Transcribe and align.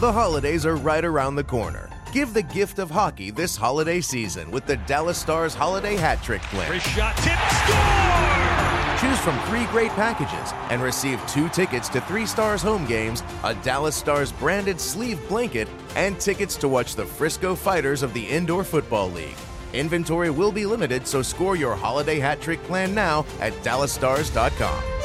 The 0.00 0.12
holidays 0.12 0.64
are 0.64 0.76
right 0.76 1.04
around 1.04 1.34
the 1.34 1.42
corner. 1.42 1.90
Give 2.12 2.32
the 2.32 2.42
gift 2.42 2.78
of 2.78 2.88
hockey 2.88 3.32
this 3.32 3.56
holiday 3.56 4.00
season 4.00 4.48
with 4.52 4.64
the 4.64 4.76
Dallas 4.76 5.18
Stars 5.18 5.56
Holiday 5.56 5.96
Hat 5.96 6.22
Trick 6.22 6.40
Plan. 6.42 6.70
Chris 6.70 6.84
shot, 6.84 7.16
tip, 7.16 7.36
score! 7.66 9.00
Choose 9.00 9.18
from 9.18 9.36
three 9.48 9.64
great 9.72 9.90
packages 9.96 10.52
and 10.70 10.80
receive 10.80 11.20
two 11.26 11.48
tickets 11.48 11.88
to 11.88 12.00
three 12.02 12.26
Stars 12.26 12.62
home 12.62 12.86
games, 12.86 13.24
a 13.42 13.56
Dallas 13.56 13.96
Stars 13.96 14.30
branded 14.30 14.80
sleeve 14.80 15.18
blanket, 15.28 15.66
and 15.96 16.20
tickets 16.20 16.54
to 16.58 16.68
watch 16.68 16.94
the 16.94 17.04
Frisco 17.04 17.56
Fighters 17.56 18.04
of 18.04 18.14
the 18.14 18.24
Indoor 18.24 18.62
Football 18.62 19.10
League. 19.10 19.36
Inventory 19.72 20.30
will 20.30 20.52
be 20.52 20.64
limited, 20.64 21.08
so 21.08 21.22
score 21.22 21.56
your 21.56 21.74
holiday 21.74 22.20
hat 22.20 22.40
trick 22.40 22.62
plan 22.62 22.94
now 22.94 23.26
at 23.40 23.52
dallasstars.com. 23.64 24.97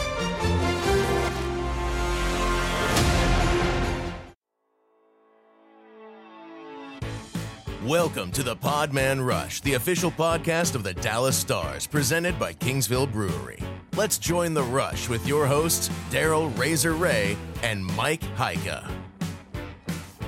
Welcome 7.85 8.31
to 8.31 8.43
the 8.43 8.55
Podman 8.55 9.25
Rush, 9.25 9.59
the 9.59 9.73
official 9.73 10.09
podcast 10.09 10.73
of 10.73 10.83
the 10.83 10.93
Dallas 10.93 11.35
Stars, 11.35 11.85
presented 11.85 12.39
by 12.39 12.53
Kingsville 12.53 13.11
Brewery. 13.11 13.59
Let's 13.97 14.17
join 14.17 14.53
the 14.53 14.63
rush 14.63 15.09
with 15.09 15.27
your 15.27 15.45
hosts, 15.45 15.89
Daryl 16.09 16.57
Razor 16.57 16.93
Ray 16.93 17.35
and 17.61 17.85
Mike 17.85 18.21
Heika. 18.37 18.89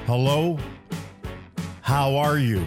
Hello? 0.06 0.60
How 1.80 2.18
are 2.18 2.38
you? 2.38 2.66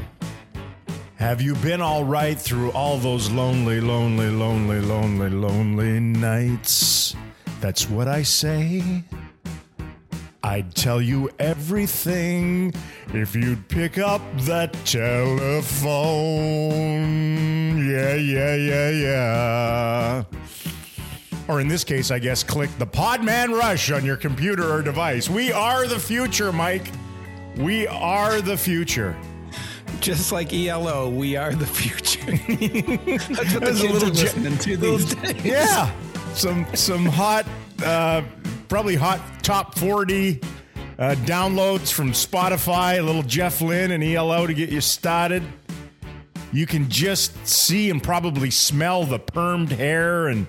Have 1.16 1.42
you 1.42 1.54
been 1.56 1.82
all 1.82 2.04
right 2.04 2.40
through 2.40 2.72
all 2.72 2.96
those 2.96 3.30
lonely, 3.30 3.82
lonely, 3.82 4.30
lonely, 4.30 4.80
lonely, 4.80 5.28
lonely 5.28 6.00
nights? 6.00 7.14
That's 7.60 7.90
what 7.90 8.08
I 8.08 8.22
say. 8.22 9.04
I'd 10.48 10.74
tell 10.74 11.02
you 11.02 11.28
everything 11.38 12.72
if 13.12 13.36
you'd 13.36 13.68
pick 13.68 13.98
up 13.98 14.22
that 14.46 14.72
telephone. 14.86 15.86
Yeah, 17.86 18.14
yeah, 18.14 18.54
yeah, 18.54 18.90
yeah. 18.90 20.24
Or 21.48 21.60
in 21.60 21.68
this 21.68 21.84
case, 21.84 22.10
I 22.10 22.18
guess, 22.18 22.42
click 22.42 22.70
the 22.78 22.86
Podman 22.86 23.58
Rush 23.58 23.90
on 23.90 24.06
your 24.06 24.16
computer 24.16 24.72
or 24.72 24.80
device. 24.80 25.28
We 25.28 25.52
are 25.52 25.86
the 25.86 25.98
future, 25.98 26.50
Mike. 26.50 26.90
We 27.58 27.86
are 27.86 28.40
the 28.40 28.56
future. 28.56 29.14
Just 30.00 30.32
like 30.32 30.54
ELO, 30.54 31.10
we 31.10 31.36
are 31.36 31.54
the 31.54 31.66
future. 31.66 32.24
That's 32.30 33.28
what 33.28 33.60
the 33.60 33.60
That's 33.60 33.80
a 33.80 33.86
kids 33.86 33.92
little 33.92 34.08
are 34.08 34.12
j- 34.12 34.22
listening 34.22 34.56
to 34.58 34.76
these 34.78 35.14
days. 35.14 35.44
Yeah, 35.44 35.90
some 36.32 36.64
some 36.74 37.04
hot, 37.04 37.46
uh, 37.84 38.22
probably 38.68 38.96
hot 38.96 39.20
top 39.42 39.78
forty 39.78 40.40
uh, 40.98 41.14
downloads 41.24 41.92
from 41.92 42.12
Spotify. 42.12 42.98
A 42.98 43.02
little 43.02 43.22
Jeff 43.22 43.60
Lynne 43.60 43.90
and 43.90 44.02
ELO 44.02 44.46
to 44.46 44.54
get 44.54 44.70
you 44.70 44.80
started. 44.80 45.42
You 46.52 46.66
can 46.66 46.88
just 46.88 47.46
see 47.46 47.90
and 47.90 48.02
probably 48.02 48.50
smell 48.50 49.04
the 49.04 49.18
permed 49.18 49.70
hair 49.70 50.28
and 50.28 50.46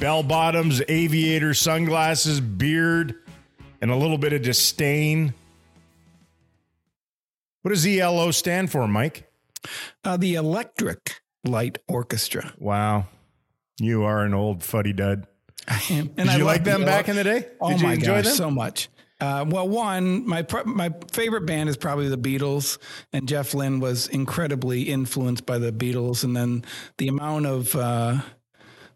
bell 0.00 0.22
bottoms, 0.22 0.82
aviator 0.88 1.54
sunglasses, 1.54 2.40
beard, 2.40 3.14
and 3.80 3.90
a 3.90 3.96
little 3.96 4.18
bit 4.18 4.32
of 4.32 4.42
disdain. 4.42 5.34
What 7.62 7.70
does 7.70 7.86
ELO 7.86 8.30
stand 8.32 8.70
for, 8.70 8.86
Mike? 8.88 9.30
Uh, 10.04 10.16
the 10.16 10.34
Electric 10.34 11.20
Light 11.44 11.78
Orchestra. 11.88 12.52
Wow, 12.58 13.06
you 13.80 14.04
are 14.04 14.24
an 14.24 14.34
old 14.34 14.62
fuddy 14.62 14.92
dud. 14.92 15.26
I 15.68 15.82
am. 15.90 16.06
Did 16.08 16.38
you 16.38 16.44
like 16.44 16.64
them 16.64 16.84
back 16.84 17.08
in 17.08 17.16
the 17.16 17.24
day? 17.24 17.48
Oh 17.60 17.70
Did 17.70 17.80
you 17.80 17.86
my 17.86 17.94
enjoy 17.94 18.16
gosh, 18.16 18.24
them? 18.24 18.34
so 18.34 18.50
much. 18.50 18.88
Uh, 19.18 19.46
well, 19.48 19.66
one, 19.66 20.26
my 20.28 20.46
my 20.66 20.92
favorite 21.10 21.46
band 21.46 21.70
is 21.70 21.76
probably 21.76 22.08
the 22.08 22.18
Beatles, 22.18 22.78
and 23.14 23.26
Jeff 23.26 23.54
Lynne 23.54 23.80
was 23.80 24.08
incredibly 24.08 24.82
influenced 24.82 25.46
by 25.46 25.58
the 25.58 25.72
Beatles, 25.72 26.22
and 26.22 26.36
then 26.36 26.64
the 26.98 27.08
amount 27.08 27.46
of 27.46 27.74
uh, 27.74 28.18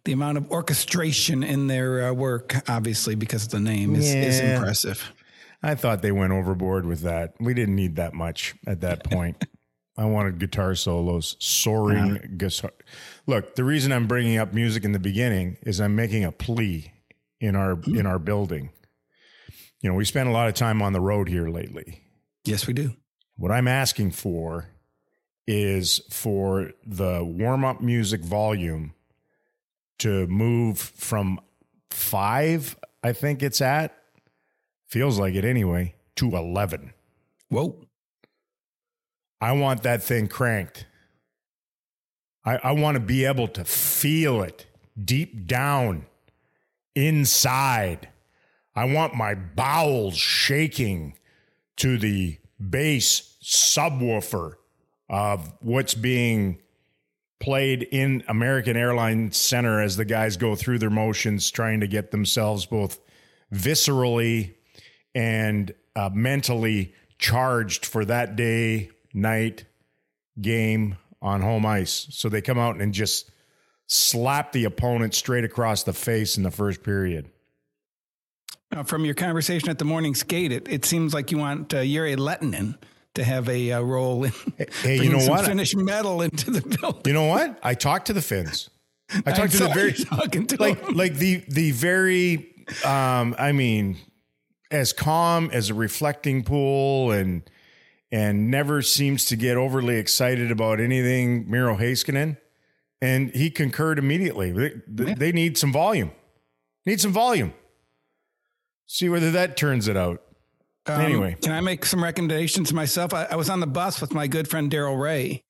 the 0.05 0.13
amount 0.13 0.37
of 0.37 0.51
orchestration 0.51 1.43
in 1.43 1.69
their 1.69 2.09
uh, 2.09 2.13
work, 2.13 2.55
obviously 2.69 3.15
because 3.15 3.45
of 3.45 3.51
the 3.51 3.61
name, 3.61 3.95
is, 3.95 4.13
is 4.15 4.41
impressive. 4.41 5.11
I 5.63 5.75
thought 5.75 6.03
they 6.03 6.13
went 6.13 6.33
overboard 6.33 6.87
with 6.87 7.01
that. 7.01 7.35
We 7.41 7.55
didn't 7.55 7.77
need 7.77 7.97
that 7.97 8.15
much 8.15 8.55
at 8.67 8.81
that 8.81 9.05
point. 9.05 9.43
I 9.97 10.07
wanted 10.07 10.39
guitar 10.39 10.75
solos, 10.75 11.37
soaring 11.41 12.37
guitar. 12.39 12.71
Look, 13.31 13.55
the 13.55 13.63
reason 13.63 13.93
I'm 13.93 14.09
bringing 14.09 14.39
up 14.39 14.53
music 14.53 14.83
in 14.83 14.91
the 14.91 14.99
beginning 14.99 15.57
is 15.63 15.81
I'm 15.81 15.95
making 15.95 16.25
a 16.25 16.33
plea 16.33 16.93
in 17.39 17.55
our 17.55 17.77
hmm. 17.77 17.97
in 17.97 18.05
our 18.05 18.19
building. 18.19 18.71
You 19.83 19.89
know, 19.89 19.95
we 19.95 20.05
spend 20.05 20.29
a 20.29 20.33
lot 20.33 20.49
of 20.49 20.55
time 20.55 20.83
on 20.83 20.93
the 20.93 21.01
road 21.01 21.29
here 21.29 21.49
lately. 21.49 22.03
Yes, 22.45 22.67
we 22.67 22.73
do. 22.73 22.97
What 23.37 23.53
I'm 23.53 23.69
asking 23.69 24.11
for 24.11 24.67
is 25.47 26.01
for 26.11 26.73
the 26.85 27.23
warm 27.23 27.65
up 27.65 27.81
music 27.81 28.21
volume 28.23 28.95
to 30.01 30.27
move 30.27 30.81
from 30.81 31.41
five, 31.93 32.77
I 33.05 33.13
think 33.13 33.45
it's 33.45 33.61
at, 33.61 33.97
feels 34.89 35.21
like 35.21 35.35
it 35.35 35.45
anyway, 35.45 35.95
to 36.17 36.37
11. 36.37 36.93
Whoa. 37.49 37.77
I 39.41 39.53
want 39.53 39.85
that 39.85 40.03
thing 40.03 40.27
cranked. 40.27 40.87
I, 42.45 42.57
I 42.57 42.73
want 42.73 42.97
to 42.97 43.01
be 43.01 43.25
able 43.25 43.49
to 43.49 43.65
feel 43.65 44.43
it 44.43 44.67
deep 45.03 45.47
down 45.47 46.07
inside. 46.95 48.09
I 48.75 48.85
want 48.85 49.15
my 49.15 49.35
bowels 49.35 50.17
shaking 50.17 51.19
to 51.77 51.99
the 51.99 52.39
bass 52.59 53.37
subwoofer 53.43 54.55
of 55.09 55.53
what's 55.61 55.95
being 55.95 56.61
played 57.41 57.83
in 57.83 58.23
American 58.29 58.77
Airlines 58.77 59.37
Center 59.37 59.81
as 59.81 59.97
the 59.97 60.05
guys 60.05 60.37
go 60.37 60.55
through 60.55 60.79
their 60.79 60.91
motions 60.91 61.51
trying 61.51 61.81
to 61.81 61.89
get 61.89 62.11
themselves 62.11 62.67
both 62.67 63.01
viscerally 63.53 64.55
and 65.15 65.75
uh, 65.97 66.11
mentally 66.13 66.95
charged 67.19 67.85
for 67.87 68.05
that 68.05 68.37
day, 68.37 68.91
night, 69.13 69.65
game 70.41 70.97
on 71.23 71.41
home 71.41 71.67
ice. 71.67 72.07
So 72.11 72.29
they 72.29 72.41
come 72.41 72.59
out 72.59 72.81
and 72.81 72.93
just 72.93 73.31
slap 73.87 74.53
the 74.53 74.65
opponent 74.65 75.15
straight 75.15 75.45
across 75.45 75.83
the 75.83 75.93
face 75.93 76.37
in 76.37 76.43
the 76.43 76.51
first 76.51 76.83
period. 76.83 77.31
Uh, 78.73 78.85
from 78.85 79.05
your 79.05 79.15
conversation 79.15 79.69
at 79.69 79.79
the 79.79 79.85
morning 79.85 80.15
skate, 80.15 80.53
it, 80.53 80.69
it 80.69 80.85
seems 80.85 81.13
like 81.13 81.33
you 81.33 81.39
want 81.39 81.75
uh, 81.75 81.83
Jere 81.83 82.17
Lehtinen 82.17 82.79
to 83.15 83.25
have 83.25 83.49
a 83.49 83.73
uh, 83.73 83.81
role 83.81 84.25
in 84.25 84.33
Hey, 84.83 85.03
you 85.03 85.11
know 85.11 85.27
what? 85.27 85.45
Finnish 85.47 85.75
metal 85.75 86.23
into 86.23 86.51
the 86.51 86.61
building. 86.63 87.03
You 87.05 87.13
know 87.13 87.27
what? 87.27 87.59
I 87.63 87.75
talked 87.75 88.07
to 88.07 88.13
the 88.13 88.23
Finns. 88.23 88.71
I 89.27 89.33
talked 89.33 89.53
to 89.53 89.59
the 89.65 89.69
very 89.71 89.93
talking 89.93 90.47
to 90.47 90.57
like 90.61 90.87
him. 90.87 90.95
like 90.95 91.15
the 91.15 91.43
the 91.49 91.73
very 91.73 92.55
um 92.85 93.35
I 93.39 93.51
mean 93.51 93.97
as 94.71 94.93
calm 94.93 95.51
as 95.53 95.71
a 95.71 95.75
reflecting 95.75 96.45
pool 96.45 97.11
and 97.11 97.43
and 98.13 98.51
never 98.51 98.83
seems 98.83 99.25
to 99.27 99.37
get 99.37 99.57
overly 99.57 99.97
excited 99.97 100.51
about 100.51 100.81
anything 100.81 101.49
Miro 101.51 101.77
Heiskanen 101.77 102.37
and 103.03 103.31
he 103.35 103.51
concurred 103.51 103.99
immediately. 103.99 104.53
They, 104.53 104.73
they- 104.87 105.15
they 105.15 105.33
need 105.33 105.57
some 105.57 105.73
volume. 105.73 106.13
Need 106.87 107.01
some 107.01 107.13
volume. 107.13 107.53
See 108.87 109.09
whether 109.09 109.31
that 109.33 109.57
turns 109.57 109.89
it 109.89 109.97
out. 109.97 110.23
Um, 110.87 111.01
anyway. 111.01 111.37
can 111.41 111.53
I 111.53 111.61
make 111.61 111.85
some 111.85 112.03
recommendations 112.03 112.73
myself? 112.73 113.15
I, 113.15 113.25
I 113.31 113.37
was 113.37 113.49
on 113.51 113.61
the 113.61 113.67
bus 113.67 114.01
with 114.01 114.13
my 114.15 114.27
good 114.27 114.49
friend 114.49 114.71
Daryl 114.71 115.01
Ray, 115.01 115.45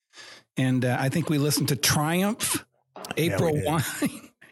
and 0.57 0.85
uh, 0.85 0.97
I 0.99 1.09
think 1.09 1.31
we 1.31 1.39
listened 1.39 1.69
to 1.69 1.77
Triumph, 1.77 2.65
April. 3.17 3.59
Wine. 3.65 3.83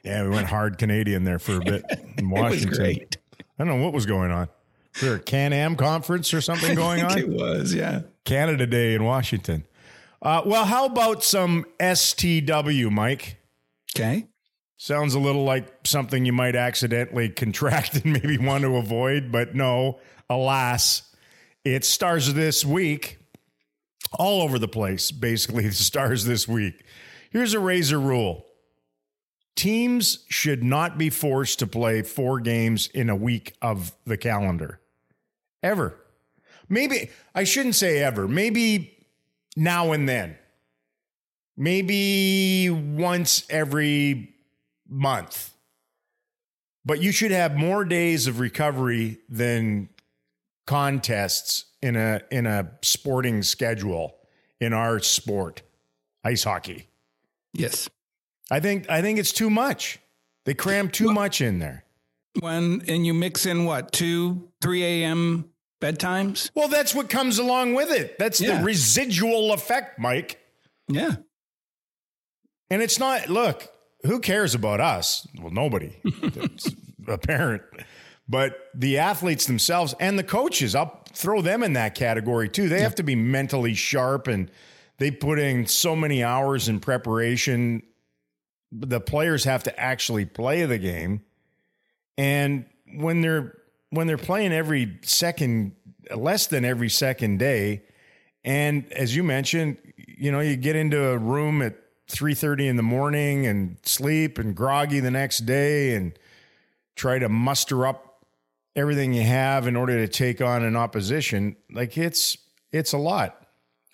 Yeah, 0.05 0.23
we 0.23 0.31
went 0.31 0.47
hard 0.47 0.79
Canadian 0.79 1.25
there 1.25 1.39
for 1.41 1.57
a 1.57 1.61
bit 1.61 1.85
in 2.17 2.31
Washington. 2.31 2.81
I 2.87 3.65
don't 3.65 3.67
know 3.67 3.85
what 3.85 3.93
was 3.93 4.07
going 4.07 4.31
on. 4.31 4.49
There 5.01 5.15
a 5.15 5.21
Can 5.21 5.53
Am 5.53 5.77
conference 5.77 6.35
or 6.35 6.41
something 6.41 6.75
going 6.75 7.03
I 7.03 7.15
think 7.15 7.29
on? 7.29 7.35
it 7.35 7.39
was, 7.39 7.75
yeah. 7.75 8.03
Canada 8.25 8.67
Day 8.67 8.95
in 8.95 9.05
Washington. 9.05 9.65
Uh, 10.21 10.43
well, 10.45 10.65
how 10.65 10.85
about 10.85 11.23
some 11.23 11.65
STW, 11.79 12.91
Mike? 12.91 13.39
Okay. 13.95 14.27
Sounds 14.77 15.15
a 15.15 15.19
little 15.19 15.45
like 15.45 15.67
something 15.87 16.25
you 16.25 16.33
might 16.33 16.57
accidentally 16.57 17.29
contract 17.37 17.97
and 17.97 18.13
maybe 18.13 18.39
want 18.39 18.63
to 18.63 18.77
avoid, 18.77 19.31
but 19.31 19.55
no, 19.55 20.01
alas, 20.29 21.15
it 21.65 21.85
stars 21.85 22.35
this 22.35 22.65
week 22.65 23.19
all 24.13 24.43
over 24.43 24.59
the 24.59 24.69
place, 24.69 25.11
basically, 25.11 25.65
the 25.69 25.73
stars 25.73 26.25
this 26.25 26.49
week. 26.49 26.85
Here's 27.31 27.55
a 27.55 27.61
razor 27.61 28.01
rule 28.01 28.47
teams 29.55 30.25
should 30.29 30.63
not 30.63 30.97
be 30.97 31.11
forced 31.11 31.59
to 31.59 31.67
play 31.67 32.01
four 32.03 32.39
games 32.39 32.87
in 32.95 33.11
a 33.11 33.17
week 33.17 33.55
of 33.61 33.93
the 34.07 34.17
calendar, 34.17 34.81
ever. 35.63 35.95
Maybe, 36.69 37.11
I 37.35 37.45
shouldn't 37.45 37.77
say 37.77 38.03
ever, 38.03 38.29
maybe 38.29 39.07
now 39.57 39.93
and 39.93 40.09
then. 40.09 40.37
Maybe 41.57 42.71
once 42.71 43.45
every 43.51 44.35
month. 44.89 45.53
But 46.85 47.03
you 47.03 47.13
should 47.13 47.33
have 47.33 47.57
more 47.57 47.85
days 47.85 48.27
of 48.27 48.39
recovery 48.41 49.19
than 49.29 49.89
contests 50.67 51.65
in 51.83 51.97
a 51.97 52.23
in 52.31 52.47
a 52.47 52.71
sporting 52.83 53.43
schedule 53.43 54.17
in 54.61 54.73
our 54.73 55.01
sport, 55.01 55.63
ice 56.25 56.45
hockey. 56.45 56.87
Yes. 57.53 57.89
I 58.51 58.61
think 58.61 58.89
I 58.89 59.03
think 59.03 59.19
it's 59.19 59.33
too 59.33 59.51
much. 59.51 59.99
They 60.45 60.55
cram 60.55 60.89
too 60.89 61.13
much 61.13 61.41
in 61.41 61.59
there. 61.59 61.85
When 62.41 62.83
and 62.89 63.05
you 63.07 63.15
mix 63.15 63.47
in 63.47 63.65
what 63.65 63.93
two, 63.93 64.49
three 64.63 64.85
a.m. 64.85 65.51
bedtimes. 65.81 66.51
Well, 66.55 66.69
that's 66.69 66.95
what 66.95 67.09
comes 67.09 67.39
along 67.39 67.75
with 67.75 67.91
it. 67.91 68.19
That's 68.19 68.41
Yeah. 68.41 68.59
the 68.59 68.65
residual 68.65 69.53
effect, 69.53 69.99
Mike. 69.99 70.39
Yeah. 70.89 71.17
And 72.71 72.83
it's 72.83 72.99
not, 72.99 73.29
look, 73.29 73.69
who 74.05 74.21
cares 74.21 74.55
about 74.55 74.81
us? 74.81 75.27
Well, 75.41 75.51
nobody. 75.53 75.97
It's 76.05 76.71
apparent. 77.07 77.63
But 78.29 78.59
the 78.75 78.99
athletes 78.99 79.47
themselves 79.47 79.95
and 79.99 80.19
the 80.19 80.23
coaches, 80.25 80.75
I'll 80.75 81.03
throw 81.15 81.41
them 81.41 81.63
in 81.63 81.73
that 81.73 81.95
category 81.95 82.49
too. 82.49 82.69
They 82.69 82.83
have 82.83 82.95
to 82.97 83.03
be 83.03 83.17
mentally 83.17 83.73
sharp 83.75 84.27
and 84.29 84.51
they 84.99 85.11
put 85.11 85.39
in 85.39 85.67
so 85.67 85.97
many 85.97 86.23
hours 86.23 86.69
in 86.69 86.81
preparation. 86.81 87.83
The 88.71 89.01
players 89.01 89.45
have 89.45 89.63
to 89.65 89.81
actually 89.81 90.27
play 90.27 90.67
the 90.67 90.77
game. 90.79 91.23
And 92.19 92.67
when 92.97 93.23
they're 93.23 93.55
when 93.91 94.07
they're 94.07 94.19
playing 94.19 94.53
every 94.53 94.99
second 95.03 95.73
less 96.15 96.49
than 96.49 96.65
every 96.65 96.91
second 96.91 97.39
day, 97.39 97.85
and 98.45 98.93
as 98.93 99.17
you 99.17 99.23
mentioned, 99.23 99.79
you 99.97 100.31
know, 100.33 100.41
you 100.41 100.57
get 100.57 100.77
into 100.77 101.11
a 101.11 101.17
room 101.17 101.63
at 101.63 101.77
3:30 102.11 102.69
in 102.69 102.77
the 102.77 102.83
morning 102.83 103.47
and 103.47 103.79
sleep 103.85 104.37
and 104.37 104.55
groggy 104.55 105.01
the 105.01 105.11
next 105.11 105.47
day 105.47 105.95
and 105.95 106.19
try 106.97 107.19
to 107.19 107.29
muster 107.29 107.87
up 107.87 108.27
everything 108.75 109.13
you 109.13 109.23
have 109.23 109.67
in 109.67 109.77
order 109.77 109.97
to 109.97 110.09
take 110.09 110.41
on 110.41 110.65
an 110.65 110.77
opposition. 110.77 111.57
Like 111.71 111.97
it's 111.97 112.37
it's 112.73 112.93
a 112.93 112.99
lot. 112.99 113.47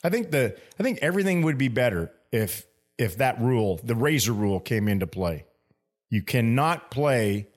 I 0.03 0.09
think 0.09 0.31
the 0.31 0.57
I 0.81 0.83
think 0.83 0.99
everything 1.03 1.43
would 1.43 1.59
be 1.59 1.69
better 1.69 2.11
if 2.33 2.67
if 2.97 3.19
that 3.19 3.39
rule, 3.41 3.81
the 3.83 3.95
razor 3.95 4.33
rule 4.33 4.61
came 4.61 4.89
into 4.89 5.07
play. 5.07 5.45
You 6.09 6.23
cannot 6.23 6.91
play 6.91 7.49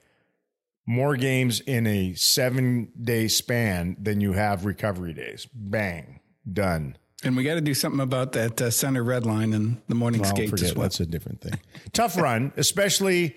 more 0.88 1.16
games 1.18 1.60
in 1.60 1.86
a 1.86 2.14
7-day 2.14 3.28
span 3.28 3.98
than 4.02 4.22
you 4.22 4.34
have 4.34 4.66
recovery 4.66 5.14
days. 5.14 5.46
Bang, 5.54 6.22
done. 6.52 6.98
And 7.24 7.36
we 7.36 7.44
got 7.44 7.56
to 7.56 7.62
do 7.62 7.74
something 7.74 8.00
about 8.00 8.32
that 8.32 8.62
uh, 8.62 8.72
center 8.72 9.04
red 9.04 9.26
line 9.26 9.54
and 9.54 9.82
the 9.90 9.96
morning 9.96 10.22
Well, 10.22 10.30
skate 10.30 10.50
forget 10.50 10.76
well. 10.76 10.84
that's 10.84 11.00
a 11.00 11.06
different 11.06 11.42
thing. 11.42 11.60
Tough 11.92 12.18
run, 12.18 12.54
especially 12.58 13.36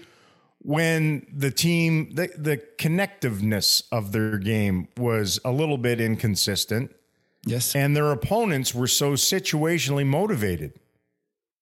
when 0.62 1.26
the 1.34 1.50
team 1.50 2.14
the 2.14 2.28
the 2.36 2.58
connectiveness 2.78 3.82
of 3.90 4.12
their 4.12 4.36
game 4.36 4.88
was 4.98 5.40
a 5.44 5.50
little 5.50 5.78
bit 5.78 6.00
inconsistent 6.00 6.94
Yes. 7.46 7.74
and 7.74 7.96
their 7.96 8.12
opponents 8.12 8.74
were 8.74 8.86
so 8.86 9.12
situationally 9.12 10.06
motivated. 10.06 10.74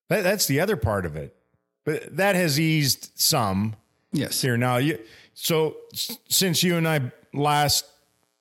That, 0.09 0.23
that's 0.25 0.47
the 0.47 0.59
other 0.59 0.77
part 0.77 1.07
of 1.07 1.15
it. 1.15 1.37
But 1.85 2.17
that 2.17 2.35
has 2.35 2.59
eased 2.59 3.13
some 3.15 3.77
yes. 4.13 4.43
here 4.43 4.57
now. 4.57 4.79
You, 4.79 4.99
so 5.41 5.77
s- 5.93 6.19
since 6.29 6.63
you 6.63 6.77
and 6.77 6.87
I 6.89 7.13
last 7.33 7.85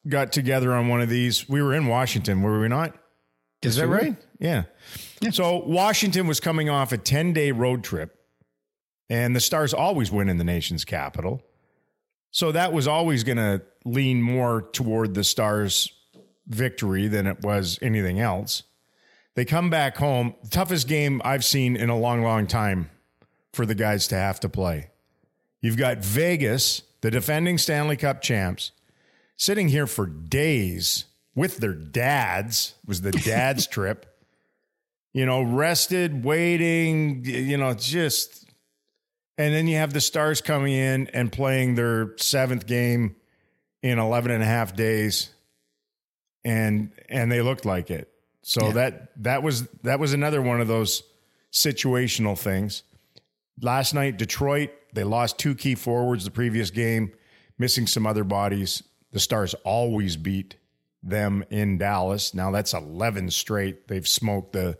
got 0.07 0.31
together 0.31 0.73
on 0.73 0.87
one 0.87 1.01
of 1.01 1.09
these, 1.09 1.47
we 1.47 1.61
were 1.61 1.73
in 1.73 1.85
Washington, 1.87 2.41
were 2.41 2.59
we 2.59 2.67
not? 2.67 2.95
Is 3.61 3.75
that 3.75 3.87
right? 3.87 4.15
Yeah. 4.39 4.63
So 5.31 5.57
Washington 5.65 6.27
was 6.27 6.39
coming 6.39 6.69
off 6.69 6.91
a 6.91 6.97
10 6.97 7.33
day 7.33 7.51
road 7.51 7.83
trip, 7.83 8.17
and 9.09 9.35
the 9.35 9.39
Stars 9.39 9.73
always 9.73 10.11
win 10.11 10.29
in 10.29 10.37
the 10.37 10.43
nation's 10.43 10.85
capital. 10.85 11.41
So 12.31 12.51
that 12.51 12.73
was 12.73 12.87
always 12.87 13.23
going 13.23 13.37
to 13.37 13.61
lean 13.85 14.21
more 14.21 14.61
toward 14.73 15.13
the 15.13 15.23
Stars' 15.23 15.91
victory 16.47 17.07
than 17.07 17.25
it 17.27 17.41
was 17.41 17.79
anything 17.81 18.19
else. 18.19 18.63
They 19.35 19.45
come 19.45 19.69
back 19.69 19.97
home, 19.97 20.35
toughest 20.49 20.87
game 20.87 21.21
I've 21.25 21.45
seen 21.45 21.75
in 21.75 21.89
a 21.89 21.97
long, 21.97 22.21
long 22.23 22.47
time 22.47 22.89
for 23.53 23.65
the 23.65 23.75
guys 23.75 24.07
to 24.09 24.15
have 24.15 24.39
to 24.41 24.49
play. 24.49 24.89
You've 25.61 25.77
got 25.77 25.99
Vegas, 25.99 26.83
the 27.01 27.11
defending 27.11 27.57
Stanley 27.57 27.97
Cup 27.97 28.21
champs, 28.21 28.71
sitting 29.35 29.67
here 29.69 29.87
for 29.87 30.05
days 30.05 31.05
with 31.35 31.57
their 31.57 31.73
dads. 31.73 32.73
It 32.83 32.87
was 32.87 33.01
the 33.01 33.11
dad's 33.11 33.67
trip. 33.75 34.05
You 35.13 35.25
know, 35.25 35.41
rested, 35.41 36.23
waiting, 36.23 37.23
you 37.25 37.57
know, 37.57 37.73
just 37.73 38.45
and 39.37 39.53
then 39.53 39.67
you 39.67 39.77
have 39.77 39.93
the 39.93 40.01
stars 40.01 40.41
coming 40.41 40.73
in 40.73 41.07
and 41.07 41.31
playing 41.31 41.75
their 41.75 42.13
seventh 42.17 42.65
game 42.67 43.15
in 43.83 43.99
11 43.99 44.31
and 44.31 44.41
a 44.43 44.45
half 44.45 44.75
days 44.75 45.29
and 46.43 46.91
and 47.09 47.31
they 47.31 47.41
looked 47.41 47.65
like 47.65 47.89
it. 47.89 48.11
So 48.41 48.67
Yeah. 48.67 48.71
that 48.73 49.23
that 49.23 49.43
was 49.43 49.67
that 49.83 49.99
was 49.99 50.13
another 50.13 50.41
one 50.41 50.61
of 50.61 50.67
those 50.67 51.03
situational 51.51 52.37
things. 52.37 52.83
Last 53.61 53.93
night, 53.93 54.17
Detroit, 54.17 54.69
they 54.93 55.03
lost 55.03 55.39
two 55.39 55.55
key 55.55 55.75
forwards 55.75 56.25
the 56.25 56.31
previous 56.31 56.69
game, 56.69 57.13
missing 57.57 57.87
some 57.87 58.05
other 58.05 58.23
bodies. 58.23 58.83
The 59.11 59.19
Stars 59.19 59.53
always 59.63 60.15
beat 60.15 60.57
them 61.01 61.43
in 61.49 61.77
Dallas. 61.77 62.33
Now 62.33 62.51
that's 62.51 62.73
11 62.73 63.31
straight. 63.31 63.87
They've 63.87 64.07
smoked 64.07 64.53
the 64.53 64.77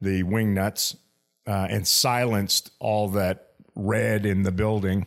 the 0.00 0.22
wing 0.22 0.54
nuts 0.54 0.96
uh, 1.46 1.66
and 1.70 1.86
silenced 1.86 2.70
all 2.78 3.08
that 3.10 3.52
red 3.74 4.26
in 4.26 4.42
the 4.42 4.52
building. 4.52 5.06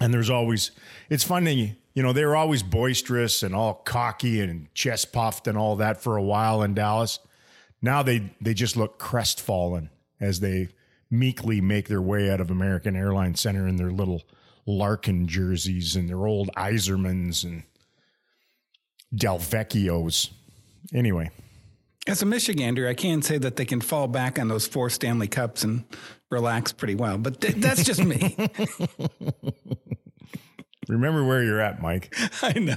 And 0.00 0.12
there's 0.12 0.30
always, 0.30 0.72
it's 1.08 1.24
funny, 1.24 1.76
you 1.94 2.02
know, 2.02 2.12
they 2.12 2.24
were 2.24 2.36
always 2.36 2.62
boisterous 2.62 3.42
and 3.42 3.54
all 3.54 3.74
cocky 3.74 4.40
and 4.40 4.72
chest 4.74 5.12
puffed 5.12 5.46
and 5.46 5.56
all 5.56 5.76
that 5.76 6.02
for 6.02 6.16
a 6.16 6.22
while 6.22 6.62
in 6.62 6.74
Dallas. 6.74 7.18
Now 7.80 8.02
they 8.02 8.32
they 8.40 8.54
just 8.54 8.76
look 8.76 8.98
crestfallen 8.98 9.90
as 10.20 10.40
they 10.40 10.68
meekly 11.10 11.60
make 11.60 11.88
their 11.88 12.02
way 12.02 12.30
out 12.30 12.40
of 12.40 12.50
American 12.50 12.96
Airlines 12.96 13.40
Center 13.40 13.66
in 13.68 13.76
their 13.76 13.90
little 13.90 14.22
Larkin 14.66 15.26
jerseys 15.28 15.94
and 15.96 16.08
their 16.08 16.26
old 16.26 16.50
Yzermans 16.56 17.44
and 17.44 17.62
Delvecchios. 19.14 20.30
Anyway, 20.92 21.30
As 22.06 22.22
a 22.22 22.24
Michigander, 22.26 22.88
I 22.88 22.94
can 22.94 23.22
say 23.22 23.38
that 23.38 23.56
they 23.56 23.64
can 23.64 23.80
fall 23.80 24.08
back 24.08 24.38
on 24.38 24.48
those 24.48 24.66
four 24.66 24.90
Stanley 24.90 25.28
Cups 25.28 25.64
and 25.64 25.84
relax 26.30 26.72
pretty 26.72 26.94
well. 26.94 27.16
But 27.18 27.40
th- 27.40 27.54
that's 27.56 27.84
just 27.84 28.02
me. 28.04 28.36
remember 30.88 31.24
where 31.24 31.42
you're 31.42 31.60
at, 31.60 31.80
Mike. 31.80 32.14
I 32.42 32.52
know. 32.58 32.76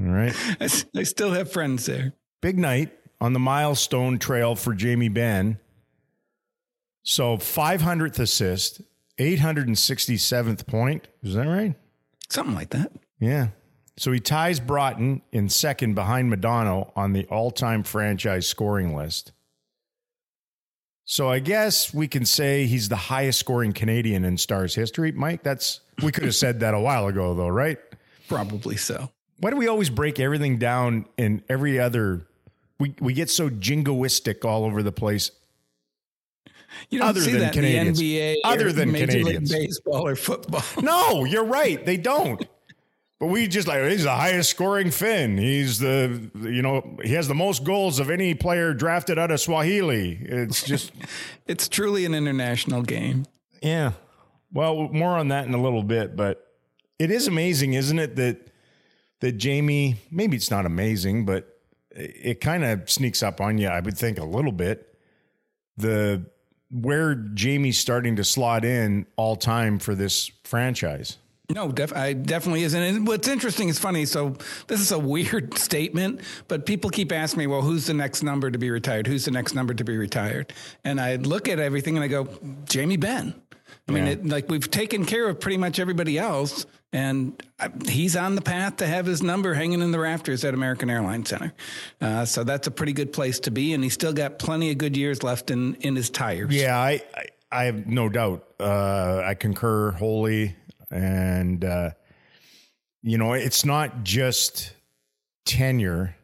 All 0.00 0.06
right. 0.06 0.34
I, 0.60 0.68
I 0.96 1.02
still 1.02 1.32
have 1.32 1.50
friends 1.50 1.86
there. 1.86 2.14
big 2.40 2.58
night 2.58 2.90
on 3.20 3.32
the 3.32 3.38
milestone 3.40 4.18
trail 4.18 4.54
for 4.54 4.74
Jamie 4.74 5.08
Benn. 5.08 5.58
So 7.08 7.36
500th 7.36 8.18
assist, 8.18 8.80
867th 9.18 10.66
point. 10.66 11.06
Is 11.22 11.34
that 11.34 11.46
right? 11.46 11.76
Something 12.28 12.56
like 12.56 12.70
that. 12.70 12.90
Yeah. 13.20 13.48
So 13.96 14.10
he 14.10 14.18
ties 14.18 14.58
Broten 14.58 15.22
in 15.30 15.48
second 15.48 15.94
behind 15.94 16.32
Modano 16.32 16.90
on 16.96 17.12
the 17.12 17.24
all 17.26 17.52
time 17.52 17.84
franchise 17.84 18.48
scoring 18.48 18.96
list. 18.96 19.30
So 21.04 21.30
I 21.30 21.38
guess 21.38 21.94
we 21.94 22.08
can 22.08 22.26
say 22.26 22.66
he's 22.66 22.88
the 22.88 22.96
highest 22.96 23.38
scoring 23.38 23.72
Canadian 23.72 24.24
in 24.24 24.36
Stars 24.36 24.74
history. 24.74 25.12
Mike, 25.12 25.44
that's 25.44 25.80
we 26.02 26.10
could 26.10 26.24
have 26.24 26.34
said 26.34 26.58
that 26.60 26.74
a 26.74 26.80
while 26.80 27.06
ago 27.06 27.34
though, 27.34 27.46
right? 27.46 27.78
Probably 28.28 28.76
so. 28.76 29.10
Why 29.38 29.50
do 29.50 29.56
we 29.56 29.68
always 29.68 29.90
break 29.90 30.18
everything 30.18 30.58
down 30.58 31.06
in 31.16 31.44
every 31.48 31.78
other 31.78 32.26
we 32.80 32.96
we 33.00 33.12
get 33.12 33.30
so 33.30 33.48
jingoistic 33.48 34.44
all 34.44 34.64
over 34.64 34.82
the 34.82 34.90
place 34.90 35.30
You 36.90 36.98
don't 37.00 37.08
Other 37.08 37.20
see 37.20 37.32
than 37.32 37.40
that 37.40 37.52
Canadians. 37.52 38.00
in 38.00 38.04
the 38.06 38.18
NBA, 38.18 38.36
Other 38.44 38.72
than 38.72 38.92
Major 38.92 39.06
Canadians. 39.06 39.52
League 39.52 39.68
Baseball 39.68 40.06
or 40.06 40.16
football. 40.16 40.62
No, 40.82 41.24
you're 41.24 41.44
right. 41.44 41.84
They 41.84 41.96
don't. 41.96 42.46
But 43.18 43.28
we 43.28 43.48
just 43.48 43.66
like 43.66 43.82
he's 43.90 44.02
the 44.04 44.10
highest 44.10 44.50
scoring 44.50 44.90
Finn. 44.90 45.38
He's 45.38 45.78
the 45.78 46.30
you 46.42 46.60
know 46.60 46.98
he 47.02 47.14
has 47.14 47.28
the 47.28 47.34
most 47.34 47.64
goals 47.64 47.98
of 47.98 48.10
any 48.10 48.34
player 48.34 48.74
drafted 48.74 49.18
out 49.18 49.30
of 49.30 49.40
Swahili. 49.40 50.18
It's 50.20 50.62
just 50.62 50.92
It's 51.46 51.66
truly 51.68 52.04
an 52.04 52.14
international 52.14 52.82
game. 52.82 53.24
yeah. 53.62 53.92
Well, 54.52 54.88
more 54.92 55.12
on 55.18 55.28
that 55.28 55.46
in 55.46 55.54
a 55.54 55.60
little 55.62 55.82
bit, 55.82 56.14
but 56.16 56.46
it 56.98 57.10
is 57.10 57.26
amazing, 57.26 57.72
isn't 57.74 57.98
it 57.98 58.16
that 58.16 58.50
that 59.20 59.32
Jamie? 59.32 59.96
Maybe 60.10 60.36
it's 60.36 60.50
not 60.50 60.66
amazing, 60.66 61.24
but 61.26 61.58
it, 61.90 62.14
it 62.22 62.40
kind 62.40 62.64
of 62.64 62.88
sneaks 62.90 63.22
up 63.22 63.40
on 63.40 63.56
you. 63.58 63.68
I 63.68 63.80
would 63.80 63.96
think 63.98 64.18
a 64.18 64.24
little 64.24 64.52
bit. 64.52 64.94
The 65.78 66.26
where 66.70 67.14
Jamie's 67.14 67.78
starting 67.78 68.16
to 68.16 68.24
slot 68.24 68.64
in 68.64 69.06
all 69.16 69.36
time 69.36 69.78
for 69.78 69.94
this 69.94 70.30
franchise. 70.44 71.18
No, 71.48 71.70
def- 71.70 71.94
I 71.94 72.12
definitely 72.12 72.64
isn't. 72.64 72.82
And 72.82 73.06
what's 73.06 73.28
interesting 73.28 73.68
is 73.68 73.78
funny. 73.78 74.04
So 74.04 74.36
this 74.66 74.80
is 74.80 74.90
a 74.90 74.98
weird 74.98 75.56
statement, 75.58 76.20
but 76.48 76.66
people 76.66 76.90
keep 76.90 77.12
asking 77.12 77.38
me, 77.38 77.46
"Well, 77.46 77.62
who's 77.62 77.86
the 77.86 77.94
next 77.94 78.22
number 78.22 78.50
to 78.50 78.58
be 78.58 78.70
retired? 78.70 79.06
Who's 79.06 79.24
the 79.24 79.30
next 79.30 79.54
number 79.54 79.72
to 79.72 79.84
be 79.84 79.96
retired?" 79.96 80.52
And 80.84 81.00
I 81.00 81.16
look 81.16 81.48
at 81.48 81.60
everything 81.60 81.96
and 81.96 82.02
I 82.02 82.08
go, 82.08 82.28
"Jamie 82.64 82.96
Benn." 82.96 83.34
I 83.88 83.92
mean, 83.92 84.06
it, 84.06 84.26
like 84.26 84.48
we've 84.48 84.68
taken 84.68 85.04
care 85.04 85.28
of 85.28 85.38
pretty 85.38 85.58
much 85.58 85.78
everybody 85.78 86.18
else, 86.18 86.66
and 86.96 87.42
uh, 87.58 87.68
he's 87.86 88.16
on 88.16 88.36
the 88.36 88.40
path 88.40 88.78
to 88.78 88.86
have 88.86 89.04
his 89.04 89.22
number 89.22 89.52
hanging 89.52 89.82
in 89.82 89.90
the 89.90 89.98
rafters 89.98 90.46
at 90.46 90.54
American 90.54 90.88
Airlines 90.88 91.28
Center. 91.28 91.52
Uh, 92.00 92.24
so 92.24 92.42
that's 92.42 92.66
a 92.66 92.70
pretty 92.70 92.94
good 92.94 93.12
place 93.12 93.38
to 93.40 93.50
be, 93.50 93.74
and 93.74 93.84
he's 93.84 93.92
still 93.92 94.14
got 94.14 94.38
plenty 94.38 94.70
of 94.70 94.78
good 94.78 94.96
years 94.96 95.22
left 95.22 95.50
in 95.50 95.74
in 95.76 95.94
his 95.94 96.08
tires. 96.08 96.54
Yeah, 96.54 96.78
I 96.78 97.02
I, 97.14 97.26
I 97.52 97.64
have 97.64 97.86
no 97.86 98.08
doubt. 98.08 98.48
Uh, 98.58 99.22
I 99.22 99.34
concur 99.34 99.90
wholly, 99.90 100.56
and 100.90 101.62
uh, 101.62 101.90
you 103.02 103.18
know, 103.18 103.34
it's 103.34 103.66
not 103.66 104.02
just 104.02 104.72
tenure 105.44 106.16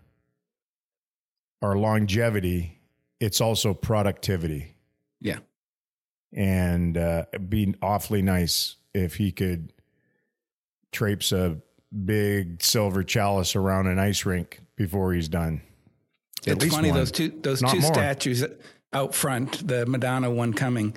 or 1.60 1.76
longevity; 1.76 2.80
it's 3.20 3.42
also 3.42 3.74
productivity. 3.74 4.74
Yeah, 5.20 5.40
and 6.32 6.96
uh, 6.96 7.26
it'd 7.30 7.50
be 7.50 7.74
awfully 7.82 8.22
nice 8.22 8.76
if 8.94 9.16
he 9.16 9.32
could 9.32 9.70
traipse 10.92 11.32
a 11.32 11.58
big 12.04 12.62
silver 12.62 13.02
chalice 13.02 13.56
around 13.56 13.86
an 13.86 13.98
ice 13.98 14.24
rink 14.24 14.60
before 14.76 15.12
he's 15.12 15.28
done. 15.28 15.62
At 16.46 16.62
it's 16.62 16.74
funny 16.74 16.90
one. 16.90 16.98
those 16.98 17.12
two 17.12 17.28
those 17.42 17.62
Not 17.62 17.72
two 17.72 17.80
more. 17.80 17.94
statues 17.94 18.44
out 18.92 19.14
front, 19.14 19.66
the 19.66 19.84
Modano 19.86 20.34
one 20.34 20.52
coming. 20.52 20.96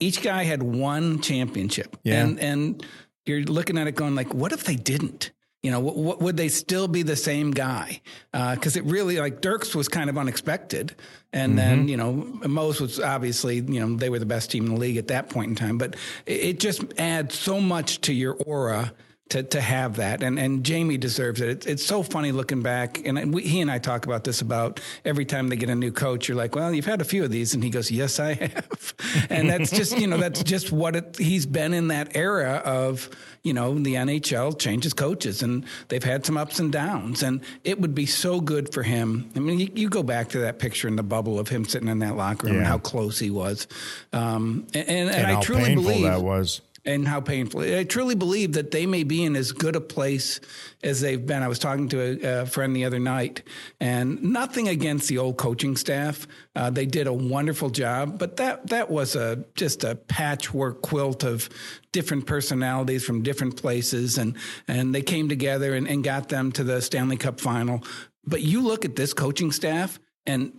Each 0.00 0.22
guy 0.22 0.44
had 0.44 0.62
one 0.62 1.20
championship, 1.20 1.96
yeah. 2.04 2.22
and 2.22 2.38
and 2.38 2.86
you're 3.26 3.42
looking 3.42 3.76
at 3.78 3.86
it 3.86 3.96
going 3.96 4.14
like, 4.14 4.32
what 4.32 4.52
if 4.52 4.64
they 4.64 4.76
didn't? 4.76 5.32
You 5.62 5.72
know, 5.72 5.80
what, 5.80 6.22
would 6.22 6.36
they 6.36 6.48
still 6.48 6.86
be 6.86 7.02
the 7.02 7.16
same 7.16 7.50
guy? 7.50 8.00
Because 8.32 8.76
uh, 8.76 8.80
it 8.80 8.84
really, 8.84 9.18
like 9.18 9.40
Dirks 9.40 9.74
was 9.74 9.88
kind 9.88 10.08
of 10.08 10.16
unexpected, 10.16 10.94
and 11.32 11.50
mm-hmm. 11.50 11.56
then 11.56 11.88
you 11.88 11.96
know 11.96 12.12
Mose 12.12 12.80
was 12.80 13.00
obviously 13.00 13.56
you 13.56 13.80
know 13.80 13.96
they 13.96 14.08
were 14.08 14.20
the 14.20 14.26
best 14.26 14.52
team 14.52 14.66
in 14.66 14.74
the 14.74 14.80
league 14.80 14.96
at 14.96 15.08
that 15.08 15.28
point 15.28 15.50
in 15.50 15.56
time. 15.56 15.76
But 15.76 15.96
it, 16.26 16.40
it 16.40 16.60
just 16.60 16.84
adds 16.98 17.36
so 17.36 17.60
much 17.60 18.00
to 18.02 18.12
your 18.12 18.34
aura 18.34 18.92
to 19.30 19.42
to 19.42 19.60
have 19.60 19.96
that, 19.96 20.22
and 20.22 20.38
and 20.38 20.64
Jamie 20.64 20.96
deserves 20.96 21.40
it. 21.40 21.48
It's, 21.48 21.66
it's 21.66 21.84
so 21.84 22.02
funny 22.02 22.32
looking 22.32 22.62
back, 22.62 23.04
and 23.04 23.34
we, 23.34 23.42
he 23.42 23.60
and 23.60 23.70
I 23.70 23.78
talk 23.78 24.06
about 24.06 24.24
this 24.24 24.40
about 24.40 24.80
every 25.04 25.24
time 25.24 25.48
they 25.48 25.56
get 25.56 25.68
a 25.68 25.74
new 25.74 25.92
coach. 25.92 26.28
You're 26.28 26.36
like, 26.36 26.54
well, 26.54 26.72
you've 26.72 26.86
had 26.86 27.00
a 27.00 27.04
few 27.04 27.24
of 27.24 27.30
these, 27.30 27.54
and 27.54 27.62
he 27.62 27.70
goes, 27.70 27.90
yes, 27.90 28.18
I 28.18 28.34
have, 28.34 28.94
and 29.30 29.48
that's 29.48 29.70
just 29.70 29.98
you 29.98 30.06
know 30.06 30.16
that's 30.16 30.42
just 30.42 30.72
what 30.72 30.96
it, 30.96 31.16
he's 31.18 31.46
been 31.46 31.74
in 31.74 31.88
that 31.88 32.16
era 32.16 32.62
of 32.64 33.10
you 33.42 33.52
know 33.52 33.74
the 33.74 33.94
NHL 33.94 34.58
changes 34.58 34.94
coaches, 34.94 35.42
and 35.42 35.64
they've 35.88 36.04
had 36.04 36.24
some 36.24 36.38
ups 36.38 36.58
and 36.58 36.72
downs, 36.72 37.22
and 37.22 37.42
it 37.64 37.80
would 37.80 37.94
be 37.94 38.06
so 38.06 38.40
good 38.40 38.72
for 38.72 38.82
him. 38.82 39.30
I 39.36 39.40
mean, 39.40 39.60
you, 39.60 39.68
you 39.74 39.88
go 39.90 40.02
back 40.02 40.28
to 40.30 40.38
that 40.40 40.58
picture 40.58 40.88
in 40.88 40.96
the 40.96 41.02
bubble 41.02 41.38
of 41.38 41.48
him 41.48 41.64
sitting 41.66 41.88
in 41.88 41.98
that 41.98 42.16
locker 42.16 42.46
room, 42.46 42.56
yeah. 42.56 42.60
and 42.60 42.68
how 42.68 42.78
close 42.78 43.18
he 43.18 43.30
was, 43.30 43.66
um, 44.14 44.66
and, 44.74 44.88
and, 44.88 45.10
and, 45.10 45.10
and 45.10 45.36
I 45.36 45.40
truly 45.40 45.74
believe 45.74 46.04
that 46.04 46.22
was 46.22 46.62
and 46.88 47.06
how 47.06 47.20
painful. 47.20 47.60
I 47.60 47.84
truly 47.84 48.14
believe 48.14 48.54
that 48.54 48.70
they 48.70 48.86
may 48.86 49.04
be 49.04 49.22
in 49.22 49.36
as 49.36 49.52
good 49.52 49.76
a 49.76 49.80
place 49.80 50.40
as 50.82 51.02
they've 51.02 51.24
been. 51.24 51.42
I 51.42 51.48
was 51.48 51.58
talking 51.58 51.90
to 51.90 52.00
a, 52.00 52.42
a 52.42 52.46
friend 52.46 52.74
the 52.74 52.86
other 52.86 52.98
night, 52.98 53.42
and 53.78 54.22
nothing 54.22 54.68
against 54.68 55.06
the 55.08 55.18
old 55.18 55.36
coaching 55.36 55.76
staff. 55.76 56.26
Uh, 56.56 56.70
they 56.70 56.86
did 56.86 57.06
a 57.06 57.12
wonderful 57.12 57.68
job, 57.68 58.18
but 58.18 58.38
that 58.38 58.68
that 58.68 58.88
was 58.90 59.16
a 59.16 59.44
just 59.54 59.84
a 59.84 59.96
patchwork 59.96 60.80
quilt 60.80 61.24
of 61.24 61.50
different 61.92 62.26
personalities 62.26 63.04
from 63.04 63.22
different 63.22 63.60
places, 63.60 64.16
and 64.16 64.34
and 64.66 64.94
they 64.94 65.02
came 65.02 65.28
together 65.28 65.74
and, 65.74 65.86
and 65.86 66.02
got 66.02 66.30
them 66.30 66.50
to 66.52 66.64
the 66.64 66.80
Stanley 66.80 67.18
Cup 67.18 67.38
final. 67.38 67.84
But 68.24 68.40
you 68.40 68.62
look 68.62 68.86
at 68.86 68.96
this 68.96 69.12
coaching 69.12 69.52
staff, 69.52 70.00
and 70.24 70.54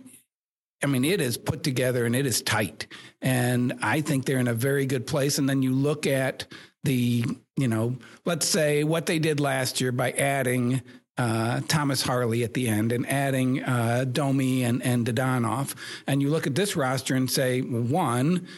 I 0.82 0.86
mean, 0.86 1.04
it 1.04 1.20
is 1.20 1.36
put 1.36 1.62
together 1.62 2.06
and 2.06 2.16
it 2.16 2.26
is 2.26 2.42
tight. 2.42 2.86
And 3.20 3.74
I 3.82 4.00
think 4.00 4.24
they're 4.24 4.38
in 4.38 4.48
a 4.48 4.54
very 4.54 4.86
good 4.86 5.06
place. 5.06 5.38
And 5.38 5.48
then 5.48 5.62
you 5.62 5.72
look 5.72 6.06
at 6.06 6.46
the, 6.84 7.24
you 7.56 7.68
know, 7.68 7.96
let's 8.24 8.46
say 8.46 8.84
what 8.84 9.06
they 9.06 9.18
did 9.18 9.40
last 9.40 9.80
year 9.80 9.92
by 9.92 10.12
adding 10.12 10.80
uh, 11.18 11.60
Thomas 11.68 12.00
Harley 12.00 12.44
at 12.44 12.54
the 12.54 12.66
end 12.68 12.92
and 12.92 13.06
adding 13.06 13.62
uh, 13.62 14.06
Domi 14.10 14.64
and, 14.64 14.82
and 14.82 15.06
Dadonov. 15.06 15.74
And 16.06 16.22
you 16.22 16.30
look 16.30 16.46
at 16.46 16.54
this 16.54 16.76
roster 16.76 17.14
and 17.14 17.30
say, 17.30 17.60
one, 17.60 18.48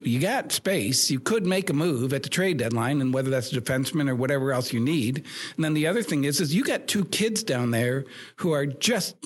you 0.00 0.18
got 0.20 0.50
space. 0.52 1.10
You 1.10 1.20
could 1.20 1.46
make 1.46 1.70
a 1.70 1.72
move 1.72 2.12
at 2.12 2.22
the 2.22 2.28
trade 2.28 2.58
deadline, 2.58 3.00
and 3.00 3.12
whether 3.12 3.30
that's 3.30 3.52
a 3.52 3.60
defenseman 3.60 4.08
or 4.08 4.14
whatever 4.14 4.52
else 4.52 4.72
you 4.72 4.80
need. 4.80 5.24
And 5.56 5.64
then 5.64 5.74
the 5.74 5.86
other 5.86 6.02
thing 6.02 6.24
is, 6.24 6.40
is 6.40 6.54
you 6.54 6.64
got 6.64 6.86
two 6.86 7.04
kids 7.04 7.42
down 7.42 7.72
there 7.72 8.04
who 8.36 8.52
are 8.52 8.66
just 8.66 9.16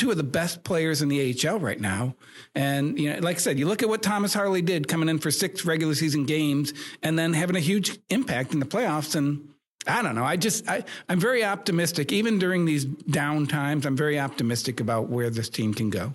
two 0.00 0.10
of 0.10 0.16
the 0.16 0.22
best 0.22 0.64
players 0.64 1.02
in 1.02 1.10
the 1.10 1.36
AHL 1.46 1.58
right 1.58 1.78
now. 1.78 2.14
And 2.54 2.98
you 2.98 3.12
know, 3.12 3.18
like 3.20 3.36
I 3.36 3.38
said, 3.38 3.58
you 3.58 3.68
look 3.68 3.82
at 3.82 3.88
what 3.88 4.02
Thomas 4.02 4.32
Harley 4.32 4.62
did 4.62 4.88
coming 4.88 5.10
in 5.10 5.18
for 5.18 5.30
six 5.30 5.66
regular 5.66 5.94
season 5.94 6.24
games 6.24 6.72
and 7.02 7.18
then 7.18 7.34
having 7.34 7.54
a 7.54 7.60
huge 7.60 7.98
impact 8.08 8.54
in 8.54 8.60
the 8.60 8.66
playoffs. 8.66 9.14
And 9.14 9.50
I 9.86 10.00
don't 10.00 10.14
know. 10.14 10.24
I 10.24 10.36
just 10.36 10.66
I, 10.68 10.84
I'm 11.08 11.20
very 11.20 11.44
optimistic. 11.44 12.12
Even 12.12 12.38
during 12.38 12.64
these 12.64 12.86
down 12.86 13.46
times, 13.46 13.84
I'm 13.84 13.96
very 13.96 14.18
optimistic 14.18 14.80
about 14.80 15.10
where 15.10 15.28
this 15.28 15.50
team 15.50 15.74
can 15.74 15.90
go. 15.90 16.12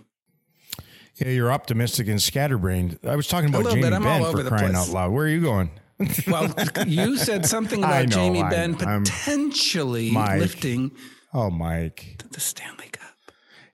Yeah, 1.17 1.29
you're 1.29 1.51
optimistic 1.51 2.07
and 2.07 2.21
scatterbrained. 2.21 2.99
I 3.07 3.15
was 3.15 3.27
talking 3.27 3.49
about 3.49 3.71
Jamie 3.71 3.83
Benn 3.83 4.01
for 4.01 4.43
crying 4.43 4.73
place. 4.73 4.75
out 4.75 4.89
loud. 4.89 5.11
Where 5.11 5.25
are 5.25 5.29
you 5.29 5.41
going? 5.41 5.69
well, 6.27 6.53
you 6.87 7.17
said 7.17 7.45
something 7.45 7.79
about 7.79 8.09
know, 8.09 8.15
Jamie 8.15 8.43
Benn 8.43 8.75
potentially 8.75 10.11
lifting. 10.11 10.91
Oh, 11.33 11.49
Mike. 11.49 12.21
The 12.31 12.39
Stanley 12.41 12.89
Cup. 12.91 13.04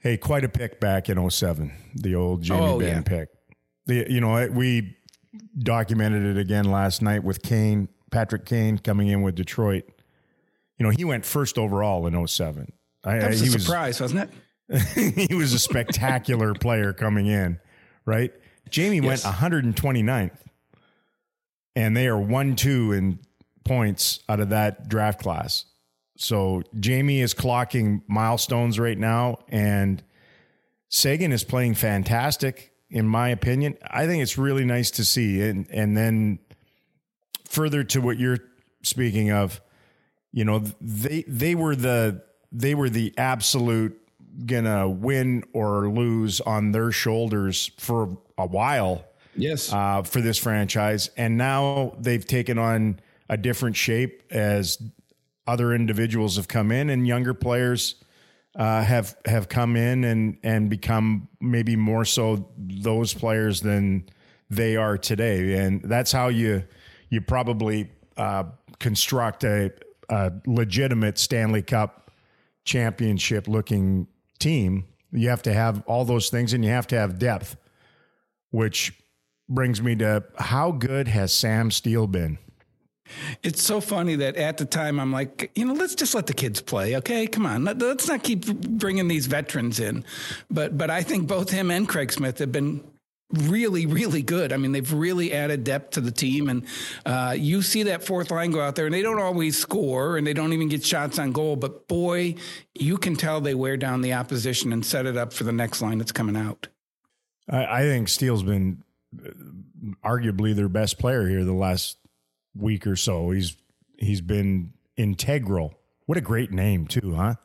Hey, 0.02 0.18
quite 0.18 0.44
a 0.44 0.50
pick 0.50 0.80
back 0.80 1.10
in 1.10 1.30
07, 1.30 1.72
the 1.94 2.16
old 2.16 2.42
Jamie 2.42 2.60
oh, 2.60 2.80
Benn 2.80 2.88
yeah. 2.88 3.02
pick. 3.02 3.30
The, 3.86 4.08
you 4.10 4.20
know, 4.20 4.48
we 4.48 4.98
documented 5.60 6.26
it 6.26 6.40
again 6.40 6.66
last 6.66 7.04
night 7.04 7.24
with 7.24 7.44
Kane, 7.44 7.88
Patrick 8.10 8.46
Kane 8.46 8.80
coming 8.80 9.10
in 9.10 9.22
with 9.22 9.36
Detroit. 9.36 9.84
You 10.80 10.86
know, 10.86 10.90
he 10.90 11.06
went 11.06 11.24
first 11.24 11.60
overall 11.60 12.08
in 12.08 12.28
07. 12.28 12.72
I, 13.04 13.20
that 13.20 13.30
was 13.30 13.44
I, 13.44 13.46
a 13.46 13.60
surprise, 13.60 14.02
was, 14.02 14.14
wasn't 14.16 14.32
it? 14.68 15.28
he 15.30 15.36
was 15.36 15.54
a 15.54 15.60
spectacular 15.60 16.54
player 16.60 16.94
coming 16.94 17.28
in, 17.28 17.60
right? 18.04 18.34
Jamie 18.72 19.06
yes. 19.06 19.24
went 19.24 19.36
129th, 19.36 20.38
and 21.76 21.96
they 21.96 22.08
are 22.08 22.20
1 22.20 22.56
2 22.56 22.94
in 22.94 23.20
points 23.64 24.22
out 24.28 24.40
of 24.40 24.50
that 24.50 24.90
draft 24.90 25.22
class. 25.22 25.66
So 26.22 26.62
Jamie 26.80 27.20
is 27.20 27.34
clocking 27.34 28.04
milestones 28.08 28.78
right 28.80 28.98
now, 28.98 29.40
and 29.48 30.04
Seguin 30.88 31.32
is 31.32 31.44
playing 31.44 31.74
fantastic, 31.74 32.74
in 32.92 33.08
my 33.08 33.30
opinion. 33.30 33.76
I 33.90 34.06
think 34.06 34.22
it's 34.22 34.38
really 34.38 34.64
nice 34.64 34.92
to 34.92 35.04
see. 35.04 35.42
And 35.42 35.68
and 35.72 35.98
then 35.98 36.38
further 37.46 37.84
to 37.86 38.02
what 38.02 38.20
you're 38.20 38.38
speaking 38.84 39.32
of, 39.32 39.62
you 40.32 40.46
know, 40.46 40.60
they 40.80 41.24
they 41.28 41.56
were 41.56 41.76
the 41.76 42.22
they 42.52 42.76
were 42.76 42.90
the 42.90 43.16
absolute 43.18 44.00
gonna 44.46 44.88
win 44.88 45.44
or 45.54 45.90
lose 45.90 46.40
on 46.40 46.72
their 46.72 46.92
shoulders 46.92 47.72
for 47.80 48.16
a 48.38 48.46
while. 48.46 49.06
Yes, 49.36 49.74
uh, 49.74 50.04
for 50.04 50.22
this 50.22 50.38
franchise, 50.38 51.10
and 51.18 51.36
now 51.36 51.96
they've 51.98 52.26
taken 52.26 52.60
on 52.60 53.00
a 53.28 53.38
different 53.38 53.76
shape 53.76 54.22
as 54.30 54.78
other 55.52 55.74
individuals 55.74 56.38
have 56.38 56.48
come 56.48 56.72
in 56.72 56.90
and 56.90 57.06
younger 57.06 57.34
players 57.34 57.96
uh, 58.56 58.84
have 58.84 59.16
have 59.26 59.48
come 59.48 59.76
in 59.76 60.04
and 60.04 60.38
and 60.44 60.70
become 60.70 61.28
maybe 61.40 61.76
more 61.76 62.06
so 62.06 62.50
those 62.58 63.14
players 63.14 63.62
than 63.62 64.06
they 64.50 64.76
are 64.76 64.98
today, 64.98 65.58
and 65.58 65.82
that's 65.84 66.12
how 66.12 66.28
you 66.28 66.64
you 67.10 67.22
probably 67.22 67.90
uh, 68.18 68.44
construct 68.80 69.44
a, 69.44 69.72
a 70.10 70.32
legitimate 70.46 71.18
Stanley 71.18 71.62
Cup 71.62 72.12
championship 72.66 73.48
looking 73.48 74.08
team. 74.40 74.86
You 75.14 75.30
have 75.30 75.42
to 75.44 75.54
have 75.54 75.84
all 75.88 76.04
those 76.04 76.30
things, 76.30 76.54
and 76.54 76.64
you 76.64 76.72
have 76.72 76.88
to 76.88 76.98
have 76.98 77.20
depth, 77.20 77.56
which 78.52 78.94
brings 79.48 79.82
me 79.82 79.96
to 79.98 80.24
how 80.38 80.72
good 80.72 81.08
has 81.08 81.32
Sam 81.34 81.72
Steele 81.72 82.08
been? 82.08 82.38
It's 83.44 83.62
so 83.62 83.82
funny 83.82 84.16
that 84.16 84.36
at 84.36 84.58
the 84.58 84.66
time 84.66 85.00
I'm 85.00 85.12
like, 85.12 85.52
you 85.56 85.66
know, 85.66 85.74
let's 85.74 85.96
just 85.96 86.16
let 86.16 86.28
the 86.28 86.34
kids 86.34 86.62
play. 86.62 86.96
Okay, 86.98 87.28
come 87.28 87.46
on, 87.46 87.66
let's 87.66 88.08
not 88.08 88.24
keep 88.24 88.46
bringing 88.46 89.08
these 89.08 89.28
veterans 89.28 89.80
in. 89.80 90.06
But 90.50 90.78
but 90.78 90.90
I 90.90 91.04
think 91.04 91.28
both 91.28 91.50
him 91.50 91.72
and 91.72 91.88
Craig 91.88 92.12
Smith 92.12 92.40
have 92.40 92.52
been 92.52 92.84
really, 93.34 93.86
really 93.86 94.22
good. 94.22 94.52
I 94.52 94.58
mean, 94.58 94.72
they've 94.72 94.92
really 94.92 95.32
added 95.34 95.64
depth 95.64 95.92
to 95.92 96.02
the 96.02 96.12
team, 96.12 96.50
and 96.50 96.66
uh, 97.06 97.36
you 97.38 97.62
see 97.62 97.84
that 97.84 98.04
fourth 98.04 98.32
line 98.32 98.52
go 98.52 98.62
out 98.62 98.76
there, 98.76 98.86
and 98.86 98.94
they 98.94 99.02
don't 99.02 99.20
always 99.20 99.58
score, 99.58 100.18
and 100.18 100.26
they 100.26 100.34
don't 100.34 100.54
even 100.54 100.68
get 100.70 100.86
shots 100.86 101.20
on 101.20 101.32
goal. 101.32 101.56
But 101.56 101.88
boy, 101.88 102.36
you 102.76 102.98
can 102.98 103.16
tell 103.16 103.42
they 103.42 103.56
wear 103.56 103.78
down 103.78 104.02
the 104.02 104.14
opposition 104.14 104.74
and 104.74 104.86
set 104.86 105.06
it 105.06 105.18
up 105.18 105.34
for 105.34 105.44
the 105.44 105.52
next 105.52 105.82
line 105.82 105.98
that's 105.98 106.12
coming 106.12 106.36
out. 106.36 106.68
I, 107.50 107.66
I 107.66 107.82
think 107.84 108.10
Steele's 108.10 108.44
been 108.44 108.84
uh, 109.18 109.30
arguably 110.04 110.56
their 110.56 110.70
best 110.70 111.00
player 111.00 111.28
here 111.28 111.44
the 111.44 111.54
last 111.54 111.98
week 112.56 112.88
or 112.88 112.96
so. 112.96 113.32
He's 113.32 113.58
he's 113.98 114.22
been 114.22 114.74
integral. 114.98 115.74
What 116.06 116.18
a 116.18 116.22
great 116.22 116.52
name 116.52 116.88
too, 116.88 117.16
huh? 117.16 117.36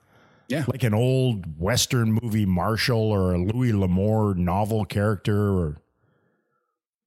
Yeah. 0.49 0.65
Like 0.69 0.85
an 0.85 0.95
old 0.95 1.61
Western 1.61 2.19
movie 2.23 2.47
Marshall 2.47 2.99
or 2.99 3.35
a 3.35 3.39
Louis 3.39 3.73
L'Amour 3.73 4.35
novel 4.37 4.85
character 4.85 5.51
or 5.51 5.79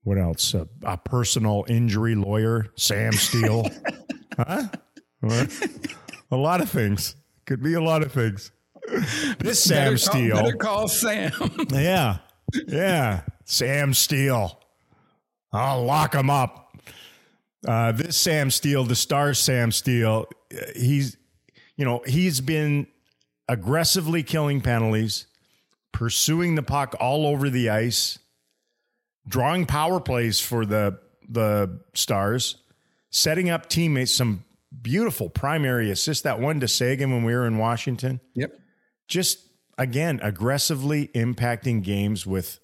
what 0.03 0.17
else? 0.17 0.53
A, 0.53 0.67
a 0.83 0.97
personal 0.97 1.65
injury 1.67 2.15
lawyer, 2.15 2.67
Sam 2.75 3.13
Steele. 3.13 3.69
huh? 4.37 4.67
a 6.31 6.35
lot 6.35 6.61
of 6.61 6.69
things. 6.69 7.15
Could 7.45 7.61
be 7.61 7.73
a 7.73 7.81
lot 7.81 8.01
of 8.01 8.11
things. 8.11 8.51
This 9.39 9.63
Sam 9.63 9.85
better 9.85 9.97
Steele. 9.97 10.35
Call, 10.35 10.43
better 10.43 10.57
call 10.57 10.87
Sam. 10.87 11.31
Yeah. 11.69 12.17
Yeah. 12.67 13.21
Sam 13.45 13.93
Steele. 13.93 14.59
I'll 15.51 15.83
lock 15.83 16.15
him 16.15 16.29
up. 16.29 16.68
Uh, 17.67 17.91
this 17.91 18.15
Sam 18.15 18.51
Steele, 18.51 18.85
the 18.85 18.95
star 18.95 19.33
Sam 19.33 19.71
Steele, 19.71 20.27
he's, 20.75 21.17
you 21.75 21.83
know, 21.83 22.01
he's 22.05 22.39
been 22.39 22.87
aggressively 23.49 24.23
killing 24.23 24.61
penalties, 24.61 25.27
pursuing 25.91 26.55
the 26.55 26.63
puck 26.63 26.95
all 27.01 27.25
over 27.25 27.49
the 27.49 27.69
ice, 27.69 28.19
drawing 29.27 29.65
power 29.65 29.99
plays 29.99 30.39
for 30.39 30.65
the 30.65 30.99
the 31.27 31.81
Stars, 31.93 32.57
setting 33.09 33.49
up 33.49 33.67
teammates 33.67 34.13
some 34.13 34.45
beautiful 34.81 35.29
primary 35.29 35.91
assists. 35.91 36.23
That 36.23 36.39
one 36.39 36.61
to 36.61 36.67
Seguin 36.67 37.11
when 37.11 37.23
we 37.23 37.33
were 37.33 37.45
in 37.45 37.57
Washington. 37.57 38.21
Yep. 38.35 38.57
Just 39.07 39.39
again, 39.77 40.19
aggressively 40.23 41.09
impacting 41.09 41.83
games 41.83 42.25
with 42.25 42.59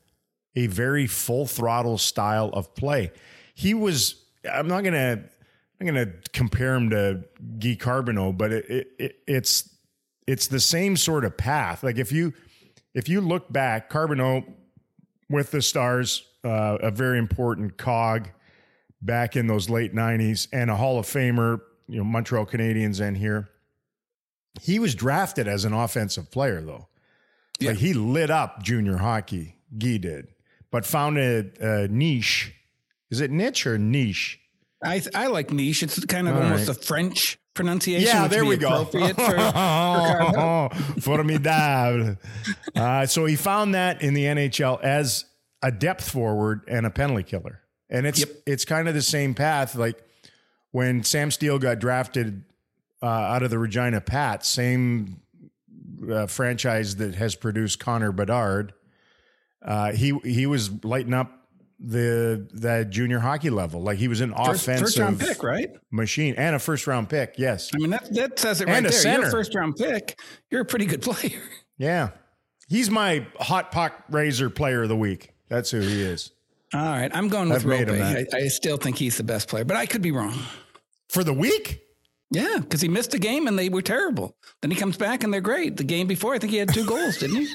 a 0.55 0.67
very 0.67 1.05
full 1.05 1.45
throttle 1.47 1.97
style 1.97 2.49
of 2.53 2.73
play. 2.75 3.11
He 3.53 3.73
was. 3.73 4.21
I'm 4.51 4.67
not 4.67 4.83
gonna. 4.83 5.23
I'm 5.79 5.87
gonna 5.87 6.13
compare 6.31 6.73
him 6.73 6.89
to 6.91 7.25
Guy 7.59 7.75
Carbonneau, 7.75 8.37
but 8.37 8.53
it, 8.53 8.69
it, 8.69 8.87
it, 8.97 9.15
it's 9.27 9.69
it's 10.25 10.47
the 10.47 10.59
same 10.59 10.95
sort 10.95 11.25
of 11.25 11.37
path. 11.37 11.83
Like 11.83 11.97
if 11.97 12.11
you 12.11 12.33
if 12.93 13.09
you 13.09 13.21
look 13.21 13.51
back, 13.51 13.89
Carbonneau 13.89 14.45
with 15.29 15.51
the 15.51 15.61
Stars, 15.61 16.25
uh, 16.43 16.77
a 16.81 16.91
very 16.91 17.17
important 17.17 17.77
cog 17.77 18.29
back 19.01 19.35
in 19.35 19.47
those 19.47 19.69
late 19.69 19.93
'90s, 19.93 20.47
and 20.53 20.69
a 20.69 20.75
Hall 20.75 20.97
of 20.97 21.05
Famer. 21.05 21.61
You 21.87 21.99
know, 21.99 22.03
Montreal 22.03 22.45
Canadiens 22.45 22.99
in 22.99 23.15
here. 23.15 23.49
He 24.61 24.79
was 24.79 24.95
drafted 24.95 25.47
as 25.47 25.65
an 25.65 25.73
offensive 25.73 26.31
player, 26.31 26.61
though. 26.61 26.87
Yeah. 27.59 27.71
Like 27.71 27.79
he 27.79 27.93
lit 27.93 28.31
up 28.31 28.63
junior 28.63 28.97
hockey. 28.97 29.57
Guy 29.77 29.97
did, 29.97 30.29
but 30.71 30.85
found 30.85 31.17
a, 31.17 31.51
a 31.59 31.87
niche. 31.87 32.53
Is 33.15 33.22
it 33.22 33.31
niche 33.31 33.65
or 33.65 33.77
niche? 33.77 34.41
I 34.84 35.01
I 35.13 35.27
like 35.27 35.51
niche. 35.51 35.84
It's 35.84 36.03
kind 36.05 36.27
of 36.27 36.36
All 36.36 36.43
almost 36.43 36.67
right. 36.67 36.77
a 36.77 36.79
French 36.81 37.39
pronunciation. 37.53 38.05
Yeah, 38.05 38.27
there 38.27 38.43
we 38.43 38.57
go. 38.57 38.84
For, 38.84 39.00
for 39.13 40.69
Formidable. 41.00 42.17
uh, 42.75 43.05
so 43.05 43.25
he 43.25 43.38
found 43.38 43.74
that 43.74 44.01
in 44.01 44.13
the 44.13 44.25
NHL 44.25 44.84
as 44.84 45.24
a 45.62 45.72
depth 45.72 46.10
forward 46.10 46.63
and 46.67 46.86
a 46.86 46.89
penalty 46.89 47.24
killer, 47.24 47.62
and 47.89 48.05
it's 48.05 48.19
yep. 48.19 48.29
it's 48.45 48.65
kind 48.65 48.89
of 48.89 48.93
the 48.93 49.01
same 49.01 49.34
path. 49.34 49.75
Like 49.75 50.03
when 50.72 51.03
Sam 51.03 51.31
Steele 51.31 51.57
got 51.57 51.79
drafted 51.79 52.43
uh, 53.01 53.05
out 53.05 53.43
of 53.43 53.50
the 53.50 53.57
Regina 53.57 54.01
Pat, 54.01 54.45
same 54.45 55.22
uh, 56.12 56.27
franchise 56.27 56.98
that 56.98 57.15
has 57.15 57.34
produced 57.34 57.79
Connor 57.79 58.12
Bedard. 58.12 58.74
Uh, 59.63 59.93
he 59.93 60.19
he 60.25 60.45
was 60.45 60.84
lighting 60.84 61.13
up 61.13 61.44
the 61.79 62.48
the 62.53 62.86
junior 62.86 63.20
hockey 63.20 63.50
level. 63.50 63.82
Like 63.82 63.98
he 63.98 64.08
was 64.08 64.22
an 64.22 64.34
first, 64.34 64.63
offensive 64.63 64.86
first 64.86 64.98
round 64.98 65.20
pick, 65.20 65.44
right? 65.44 65.70
Machine 65.91 66.36
and 66.38 66.55
a 66.55 66.60
first 66.60 66.88
round 66.88 67.10
pick. 67.10 67.36
Yes, 67.38 67.72
I 67.74 67.77
mean 67.79 67.91
that 67.91 68.13
that 68.13 68.39
says 68.39 68.62
it 68.62 68.67
right 68.67 68.77
and 68.77 68.86
there. 68.86 68.91
Center. 68.91 69.22
You're 69.22 69.27
a 69.29 69.32
first 69.32 69.55
round 69.55 69.75
pick. 69.75 70.20
You're 70.50 70.62
a 70.62 70.65
pretty 70.65 70.86
good 70.86 71.01
player. 71.03 71.41
Yeah, 71.77 72.10
he's 72.67 72.89
my 72.89 73.25
hot 73.39 73.72
puck 73.72 74.03
raiser 74.10 74.50
player 74.50 74.84
of 74.84 74.89
the 74.89 74.96
week. 74.96 75.34
That's 75.50 75.72
who 75.72 75.82
he 75.82 76.01
is. 76.01 76.32
All 76.74 76.82
right, 76.82 77.12
I'm 77.13 77.29
going 77.29 77.50
with 77.50 77.63
Roope. 77.63 78.01
I, 78.01 78.25
I 78.36 78.48
still 78.48 78.77
think 78.77 78.98
he's 78.98 79.17
the 79.17 79.24
best 79.24 79.48
player, 79.48 79.63
but 79.63 79.77
I 79.77 79.86
could 79.86 80.01
be 80.01 80.12
wrong. 80.12 80.34
For 81.10 81.24
the 81.24 81.34
week? 81.34 81.82
Yeah, 82.32 82.58
because 82.60 82.82
he 82.82 82.89
missed 82.89 83.13
a 83.13 83.20
game 83.20 83.48
and 83.48 83.58
they 83.58 83.70
were 83.70 83.84
terrible. 83.84 84.36
Then 84.62 84.72
he 84.72 84.77
comes 84.77 84.98
back 84.98 85.24
and 85.24 85.32
they're 85.32 85.41
great. 85.41 85.77
The 85.77 85.84
game 85.84 86.08
before, 86.08 86.34
I 86.34 86.39
think 86.39 86.51
he 86.51 86.58
had 86.58 86.74
two 86.74 86.84
goals, 86.86 87.17
didn't 87.17 87.38
he? 87.38 87.53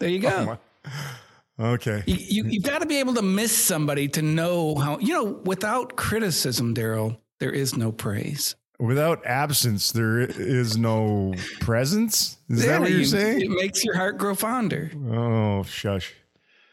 There 0.00 0.08
you 0.08 0.18
oh 0.26 0.44
go. 0.46 0.58
Oh 0.86 1.18
okay. 1.58 2.02
You, 2.06 2.16
you, 2.16 2.50
you've 2.50 2.62
got 2.62 2.80
to 2.80 2.86
be 2.86 2.98
able 2.98 3.14
to 3.14 3.22
miss 3.22 3.56
somebody 3.56 4.08
to 4.08 4.22
know 4.22 4.74
how, 4.74 4.98
you 4.98 5.12
know, 5.12 5.40
without 5.44 5.96
criticism, 5.96 6.74
Daryl, 6.74 7.18
there 7.38 7.52
is 7.52 7.76
no 7.76 7.92
praise. 7.92 8.56
Without 8.80 9.26
absence, 9.26 9.90
there 9.90 10.20
is 10.20 10.76
no 10.76 11.34
presence. 11.60 12.38
Is 12.48 12.64
yeah, 12.64 12.72
that 12.72 12.80
what 12.80 12.90
you're 12.90 13.00
you, 13.00 13.04
saying? 13.06 13.40
It 13.40 13.50
makes 13.50 13.84
your 13.84 13.96
heart 13.96 14.18
grow 14.18 14.36
fonder. 14.36 14.92
Oh, 15.10 15.64
shush. 15.64 16.14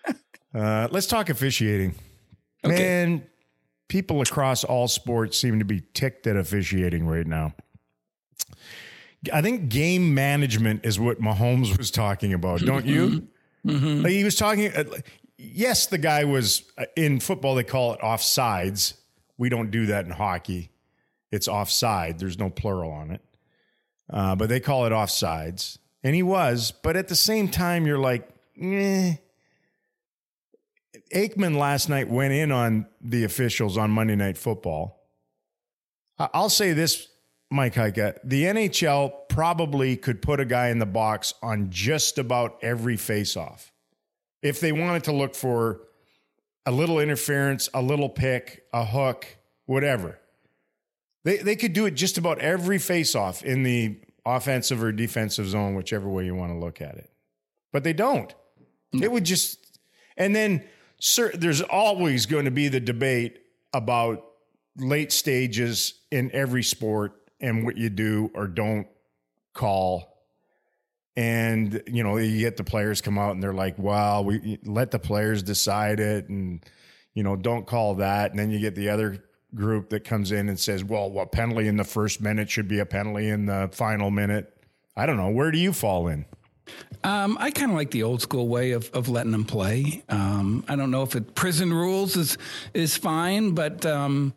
uh, 0.53 0.87
let's 0.91 1.07
talk 1.07 1.29
officiating. 1.29 1.95
Okay. 2.63 2.75
Man, 2.75 3.23
people 3.87 4.21
across 4.21 4.63
all 4.63 4.87
sports 4.87 5.37
seem 5.37 5.59
to 5.59 5.65
be 5.65 5.81
ticked 5.93 6.27
at 6.27 6.35
officiating 6.35 7.07
right 7.07 7.25
now. 7.25 7.55
I 9.33 9.41
think 9.41 9.69
game 9.69 10.13
management 10.13 10.85
is 10.85 10.99
what 10.99 11.19
Mahomes 11.19 11.75
was 11.75 11.89
talking 11.89 12.33
about, 12.33 12.59
don't 12.61 12.85
you? 12.85 13.27
Mm-hmm. 13.65 14.03
Like 14.03 14.11
he 14.11 14.23
was 14.23 14.35
talking. 14.35 14.71
Uh, 14.71 14.83
yes, 15.37 15.87
the 15.87 15.97
guy 15.97 16.23
was 16.23 16.63
uh, 16.77 16.85
in 16.95 17.19
football. 17.19 17.55
They 17.55 17.63
call 17.63 17.93
it 17.93 17.99
offsides. 18.01 18.93
We 19.37 19.49
don't 19.49 19.71
do 19.71 19.87
that 19.87 20.05
in 20.05 20.11
hockey. 20.11 20.71
It's 21.31 21.47
offside. 21.47 22.19
There's 22.19 22.37
no 22.37 22.49
plural 22.49 22.91
on 22.91 23.11
it, 23.11 23.21
uh, 24.09 24.35
but 24.35 24.49
they 24.49 24.59
call 24.59 24.85
it 24.85 24.91
offsides. 24.91 25.77
And 26.03 26.15
he 26.15 26.23
was, 26.23 26.71
but 26.71 26.95
at 26.95 27.07
the 27.07 27.15
same 27.15 27.49
time, 27.49 27.87
you're 27.87 27.97
like, 27.97 28.29
eh, 28.61 29.15
Aikman 31.13 31.57
last 31.57 31.89
night 31.89 32.09
went 32.09 32.31
in 32.31 32.51
on 32.51 32.85
the 33.01 33.23
officials 33.23 33.77
on 33.77 33.89
Monday 33.89 34.15
Night 34.15 34.37
Football. 34.37 35.01
I'll 36.17 36.49
say 36.49 36.73
this, 36.73 37.07
Mike 37.51 37.75
Heika. 37.75 38.17
The 38.23 38.43
NHL 38.43 39.29
probably 39.29 39.97
could 39.97 40.21
put 40.21 40.39
a 40.39 40.45
guy 40.45 40.69
in 40.69 40.79
the 40.79 40.85
box 40.85 41.33
on 41.41 41.69
just 41.69 42.17
about 42.17 42.57
every 42.61 42.97
faceoff 42.97 43.71
if 44.41 44.59
they 44.59 44.71
wanted 44.71 45.03
to 45.05 45.11
look 45.11 45.35
for 45.35 45.81
a 46.65 46.71
little 46.71 46.99
interference, 46.99 47.69
a 47.73 47.81
little 47.81 48.09
pick, 48.09 48.63
a 48.73 48.85
hook, 48.85 49.25
whatever. 49.65 50.19
They, 51.23 51.37
they 51.37 51.55
could 51.55 51.73
do 51.73 51.85
it 51.85 51.91
just 51.91 52.17
about 52.17 52.39
every 52.39 52.77
faceoff 52.77 53.43
in 53.43 53.63
the 53.63 53.99
offensive 54.25 54.83
or 54.83 54.91
defensive 54.91 55.47
zone, 55.47 55.75
whichever 55.75 56.07
way 56.07 56.25
you 56.25 56.35
want 56.35 56.51
to 56.51 56.57
look 56.57 56.81
at 56.81 56.95
it. 56.95 57.09
But 57.71 57.83
they 57.83 57.93
don't. 57.93 58.33
Hmm. 58.93 59.03
It 59.03 59.11
would 59.11 59.25
just, 59.25 59.79
and 60.17 60.35
then 60.35 60.63
sir, 60.99 61.31
there's 61.33 61.61
always 61.61 62.25
going 62.25 62.45
to 62.45 62.51
be 62.51 62.67
the 62.67 62.79
debate 62.79 63.39
about 63.73 64.23
late 64.77 65.11
stages 65.11 66.01
in 66.11 66.31
every 66.33 66.63
sport 66.63 67.13
and 67.45 67.63
what 67.63 67.77
you 67.77 67.89
do 67.89 68.31
or 68.33 68.47
don't 68.47 68.87
call. 69.53 70.11
And 71.15 71.81
you 71.87 72.03
know, 72.03 72.17
you 72.17 72.39
get 72.39 72.57
the 72.57 72.63
players 72.63 73.01
come 73.01 73.17
out 73.17 73.31
and 73.31 73.41
they're 73.41 73.53
like, 73.53 73.75
"Well, 73.77 74.25
we 74.25 74.59
let 74.65 74.91
the 74.91 74.99
players 74.99 75.43
decide 75.43 75.99
it," 75.99 76.27
and 76.27 76.65
you 77.13 77.23
know, 77.23 77.35
don't 77.37 77.65
call 77.65 77.95
that. 77.95 78.31
And 78.31 78.39
then 78.39 78.51
you 78.51 78.59
get 78.59 78.75
the 78.75 78.89
other 78.89 79.23
group 79.53 79.89
that 79.91 80.03
comes 80.03 80.33
in 80.33 80.49
and 80.49 80.59
says, 80.59 80.83
"Well, 80.83 81.09
what 81.09 81.31
penalty 81.31 81.67
in 81.67 81.77
the 81.77 81.85
first 81.85 82.19
minute 82.19 82.49
should 82.49 82.67
be 82.67 82.79
a 82.79 82.85
penalty 82.85 83.29
in 83.29 83.45
the 83.45 83.69
final 83.71 84.11
minute." 84.11 84.51
I 84.97 85.05
don't 85.05 85.17
know. 85.17 85.29
Where 85.29 85.51
do 85.51 85.57
you 85.57 85.71
fall 85.71 86.07
in? 86.07 86.25
Um, 87.03 87.37
I 87.39 87.51
kind 87.51 87.71
of 87.71 87.77
like 87.77 87.91
the 87.91 88.03
old 88.03 88.21
school 88.21 88.47
way 88.47 88.71
of, 88.71 88.89
of 88.91 89.07
letting 89.09 89.31
them 89.31 89.45
play. 89.45 90.03
Um, 90.09 90.63
I 90.67 90.75
don't 90.75 90.89
know 90.89 91.03
if 91.03 91.15
it, 91.15 91.35
prison 91.35 91.71
rules 91.71 92.15
is 92.15 92.37
is 92.73 92.97
fine, 92.97 93.51
but 93.51 93.85
um, 93.85 94.33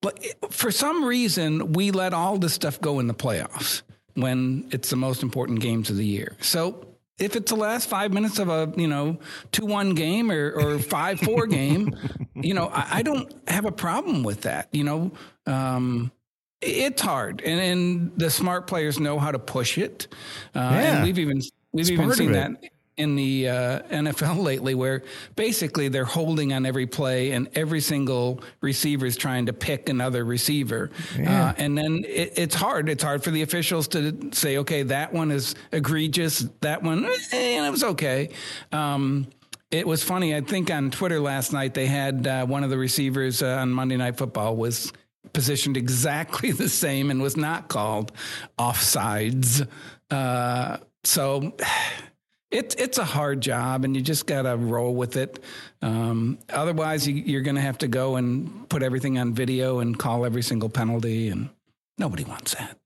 but 0.00 0.22
for 0.50 0.70
some 0.70 1.04
reason 1.04 1.72
we 1.72 1.90
let 1.90 2.14
all 2.14 2.38
this 2.38 2.54
stuff 2.54 2.80
go 2.80 3.00
in 3.00 3.06
the 3.06 3.14
playoffs 3.14 3.82
when 4.14 4.68
it's 4.72 4.90
the 4.90 4.96
most 4.96 5.22
important 5.22 5.60
games 5.60 5.90
of 5.90 5.96
the 5.96 6.06
year. 6.06 6.36
So 6.40 6.86
if 7.18 7.36
it's 7.36 7.50
the 7.50 7.56
last 7.56 7.88
five 7.88 8.12
minutes 8.12 8.38
of 8.38 8.48
a 8.48 8.72
you 8.76 8.88
know 8.88 9.18
two 9.52 9.66
one 9.66 9.94
game 9.94 10.30
or, 10.30 10.50
or 10.50 10.78
five 10.78 11.20
four 11.20 11.46
game, 11.46 11.96
you 12.34 12.54
know 12.54 12.68
I, 12.68 12.98
I, 12.98 13.02
don't 13.02 13.32
have 13.48 13.64
a 13.64 13.72
problem 13.72 14.22
with 14.22 14.42
that. 14.42 14.68
You 14.72 14.84
know. 14.84 15.12
Um, 15.46 16.12
it's 16.60 17.00
hard, 17.00 17.40
and, 17.42 17.60
and 17.60 18.12
the 18.16 18.30
smart 18.30 18.66
players 18.66 18.98
know 18.98 19.20
how 19.20 19.30
to 19.30 19.38
push 19.38 19.78
it. 19.78 20.08
Uh, 20.56 20.58
yeah. 20.58 20.96
And 20.96 21.04
we've 21.04 21.20
even 21.20 21.40
We've 21.72 21.82
it's 21.82 21.90
even 21.90 22.12
seen 22.14 22.32
that 22.32 22.50
in 22.98 23.16
the 23.16 23.48
uh, 23.48 23.80
NFL 23.90 24.42
lately, 24.42 24.74
where 24.74 25.02
basically 25.36 25.88
they're 25.88 26.04
holding 26.04 26.52
on 26.52 26.66
every 26.66 26.86
play, 26.86 27.30
and 27.30 27.48
every 27.54 27.80
single 27.80 28.42
receiver 28.60 29.06
is 29.06 29.16
trying 29.16 29.46
to 29.46 29.52
pick 29.52 29.88
another 29.88 30.24
receiver, 30.24 30.90
yeah. 31.18 31.48
uh, 31.48 31.54
and 31.56 31.78
then 31.78 32.04
it, 32.06 32.34
it's 32.36 32.54
hard. 32.54 32.88
It's 32.88 33.02
hard 33.02 33.24
for 33.24 33.30
the 33.30 33.42
officials 33.42 33.88
to 33.88 34.30
say, 34.32 34.58
okay, 34.58 34.82
that 34.82 35.12
one 35.12 35.30
is 35.30 35.54
egregious, 35.72 36.46
that 36.60 36.82
one, 36.82 37.04
eh, 37.06 37.56
and 37.56 37.66
it 37.66 37.70
was 37.70 37.84
okay. 37.84 38.30
Um, 38.72 39.28
it 39.70 39.86
was 39.86 40.02
funny. 40.02 40.34
I 40.34 40.40
think 40.40 40.70
on 40.70 40.90
Twitter 40.90 41.20
last 41.20 41.52
night 41.52 41.74
they 41.74 41.86
had 41.86 42.26
uh, 42.26 42.46
one 42.46 42.64
of 42.64 42.70
the 42.70 42.78
receivers 42.78 43.42
uh, 43.42 43.58
on 43.60 43.70
Monday 43.70 43.96
Night 43.96 44.16
Football 44.16 44.56
was 44.56 44.92
positioned 45.32 45.76
exactly 45.76 46.52
the 46.52 46.68
same 46.68 47.10
and 47.10 47.20
was 47.20 47.36
not 47.36 47.68
called 47.68 48.12
offsides. 48.58 49.66
Uh, 50.10 50.78
so 51.04 51.54
it's 52.50 52.74
it's 52.76 52.98
a 52.98 53.04
hard 53.04 53.40
job, 53.40 53.84
and 53.84 53.94
you 53.96 54.02
just 54.02 54.26
got 54.26 54.42
to 54.42 54.56
roll 54.56 54.94
with 54.94 55.16
it. 55.16 55.42
Um, 55.82 56.38
otherwise, 56.48 57.06
you, 57.06 57.38
are 57.38 57.42
going 57.42 57.56
to 57.56 57.62
have 57.62 57.78
to 57.78 57.88
go 57.88 58.16
and 58.16 58.68
put 58.68 58.82
everything 58.82 59.18
on 59.18 59.34
video 59.34 59.80
and 59.80 59.98
call 59.98 60.24
every 60.24 60.42
single 60.42 60.68
penalty. 60.68 61.28
And 61.28 61.50
Nobody 61.98 62.24
wants 62.24 62.54
that. 62.54 62.78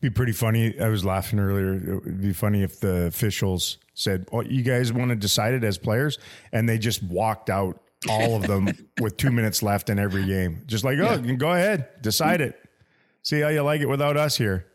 Be 0.00 0.10
pretty 0.10 0.32
funny. 0.32 0.78
I 0.80 0.88
was 0.88 1.04
laughing 1.04 1.38
earlier. 1.38 1.74
It 1.74 2.04
would 2.04 2.20
be 2.20 2.32
funny 2.32 2.62
if 2.62 2.80
the 2.80 3.06
officials 3.06 3.78
said, 3.94 4.26
"Oh, 4.32 4.42
you 4.42 4.62
guys 4.62 4.92
want 4.92 5.10
to 5.10 5.16
decide 5.16 5.54
it 5.54 5.64
as 5.64 5.78
players," 5.78 6.18
and 6.52 6.68
they 6.68 6.78
just 6.78 7.02
walked 7.02 7.50
out, 7.50 7.80
all 8.08 8.36
of 8.36 8.46
them, 8.46 8.68
with 9.00 9.16
two 9.16 9.30
minutes 9.30 9.62
left 9.62 9.88
in 9.88 9.98
every 9.98 10.24
game. 10.24 10.62
Just 10.66 10.82
like, 10.82 10.98
oh, 10.98 11.22
yeah. 11.22 11.34
go 11.34 11.52
ahead, 11.52 11.88
decide 12.02 12.40
it. 12.40 12.58
See 13.22 13.40
how 13.40 13.48
you 13.48 13.62
like 13.62 13.80
it 13.80 13.88
without 13.88 14.16
us 14.16 14.36
here. 14.36 14.66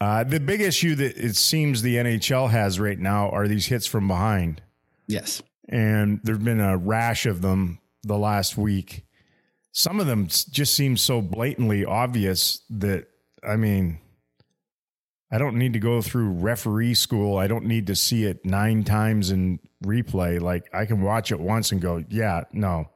Uh, 0.00 0.24
the 0.24 0.40
big 0.40 0.60
issue 0.60 0.94
that 0.94 1.16
it 1.16 1.36
seems 1.36 1.82
the 1.82 1.96
NHL 1.96 2.50
has 2.50 2.80
right 2.80 2.98
now 2.98 3.28
are 3.30 3.46
these 3.46 3.66
hits 3.66 3.86
from 3.86 4.08
behind. 4.08 4.62
Yes, 5.06 5.42
and 5.68 6.20
there've 6.22 6.42
been 6.42 6.60
a 6.60 6.76
rash 6.76 7.26
of 7.26 7.42
them 7.42 7.80
the 8.02 8.16
last 8.16 8.56
week. 8.56 9.04
Some 9.72 10.00
of 10.00 10.06
them 10.06 10.26
just 10.26 10.74
seem 10.74 10.96
so 10.96 11.20
blatantly 11.20 11.84
obvious 11.84 12.62
that 12.70 13.08
I 13.46 13.56
mean, 13.56 13.98
I 15.30 15.38
don't 15.38 15.56
need 15.56 15.74
to 15.74 15.78
go 15.78 16.02
through 16.02 16.30
referee 16.30 16.94
school. 16.94 17.36
I 17.38 17.46
don't 17.46 17.66
need 17.66 17.86
to 17.86 17.96
see 17.96 18.24
it 18.24 18.44
nine 18.44 18.84
times 18.84 19.30
in 19.30 19.60
replay. 19.84 20.40
Like 20.40 20.68
I 20.74 20.86
can 20.86 21.02
watch 21.02 21.30
it 21.30 21.40
once 21.40 21.72
and 21.72 21.80
go, 21.80 22.04
yeah, 22.08 22.44
no, 22.52 22.88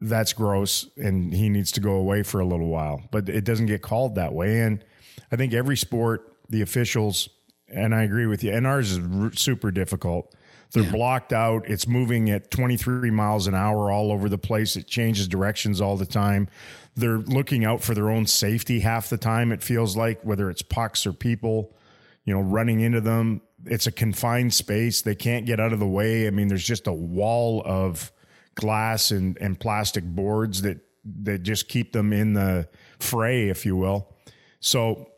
that's 0.00 0.32
gross, 0.32 0.88
and 0.96 1.32
he 1.32 1.48
needs 1.48 1.72
to 1.72 1.80
go 1.80 1.92
away 1.92 2.22
for 2.22 2.40
a 2.40 2.46
little 2.46 2.68
while. 2.68 3.02
But 3.10 3.28
it 3.28 3.44
doesn't 3.44 3.66
get 3.66 3.82
called 3.82 4.16
that 4.16 4.32
way. 4.32 4.60
And 4.60 4.84
I 5.30 5.36
think 5.36 5.52
every 5.52 5.76
sport, 5.76 6.36
the 6.48 6.62
officials, 6.62 7.28
and 7.68 7.94
I 7.94 8.02
agree 8.02 8.26
with 8.26 8.44
you, 8.44 8.52
and 8.52 8.66
ours 8.66 8.92
is 8.92 9.40
super 9.40 9.70
difficult. 9.70 10.34
They're 10.72 10.84
yeah. 10.84 10.92
blocked 10.92 11.32
out. 11.32 11.68
It's 11.68 11.86
moving 11.86 12.30
at 12.30 12.50
23 12.50 13.10
miles 13.10 13.46
an 13.46 13.54
hour 13.54 13.90
all 13.90 14.10
over 14.10 14.28
the 14.28 14.38
place. 14.38 14.76
It 14.76 14.86
changes 14.86 15.28
directions 15.28 15.80
all 15.80 15.96
the 15.96 16.06
time. 16.06 16.48
They're 16.96 17.18
looking 17.18 17.64
out 17.64 17.82
for 17.82 17.94
their 17.94 18.10
own 18.10 18.26
safety 18.26 18.80
half 18.80 19.08
the 19.08 19.18
time, 19.18 19.52
it 19.52 19.62
feels 19.62 19.96
like, 19.96 20.22
whether 20.22 20.50
it's 20.50 20.62
pucks 20.62 21.06
or 21.06 21.12
people, 21.12 21.76
you 22.24 22.34
know, 22.34 22.40
running 22.40 22.80
into 22.80 23.00
them. 23.00 23.42
It's 23.64 23.86
a 23.86 23.92
confined 23.92 24.54
space. 24.54 25.02
They 25.02 25.14
can't 25.14 25.46
get 25.46 25.60
out 25.60 25.72
of 25.72 25.78
the 25.78 25.86
way. 25.86 26.26
I 26.26 26.30
mean, 26.30 26.48
there's 26.48 26.66
just 26.66 26.86
a 26.86 26.92
wall 26.92 27.62
of 27.64 28.10
glass 28.54 29.10
and, 29.10 29.36
and 29.38 29.58
plastic 29.58 30.04
boards 30.04 30.62
that 30.62 30.78
that 31.22 31.42
just 31.42 31.68
keep 31.68 31.92
them 31.92 32.12
in 32.12 32.32
the 32.32 32.68
fray, 32.98 33.48
if 33.48 33.64
you 33.64 33.76
will. 33.76 34.15
So 34.60 35.10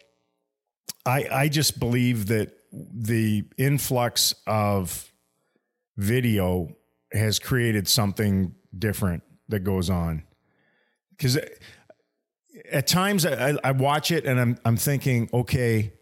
I 1.07 1.27
I 1.31 1.49
just 1.49 1.79
believe 1.79 2.27
that 2.27 2.53
the 2.73 3.45
influx 3.57 4.35
of 4.47 5.11
video 5.97 6.69
has 7.13 7.39
created 7.39 7.89
something 7.89 8.55
different 8.79 9.23
that 9.49 9.61
goes 9.61 9.89
on. 9.89 10.23
Because 11.11 11.39
uh, 11.39 11.47
at 12.71 12.87
times 12.87 13.25
I, 13.25 13.57
I 13.65 13.73
watch 13.73 14.11
it 14.11 14.27
and 14.27 14.39
I'm 14.39 14.59
I'm 14.65 14.77
thinking, 14.77 15.29
okay, 15.33 15.93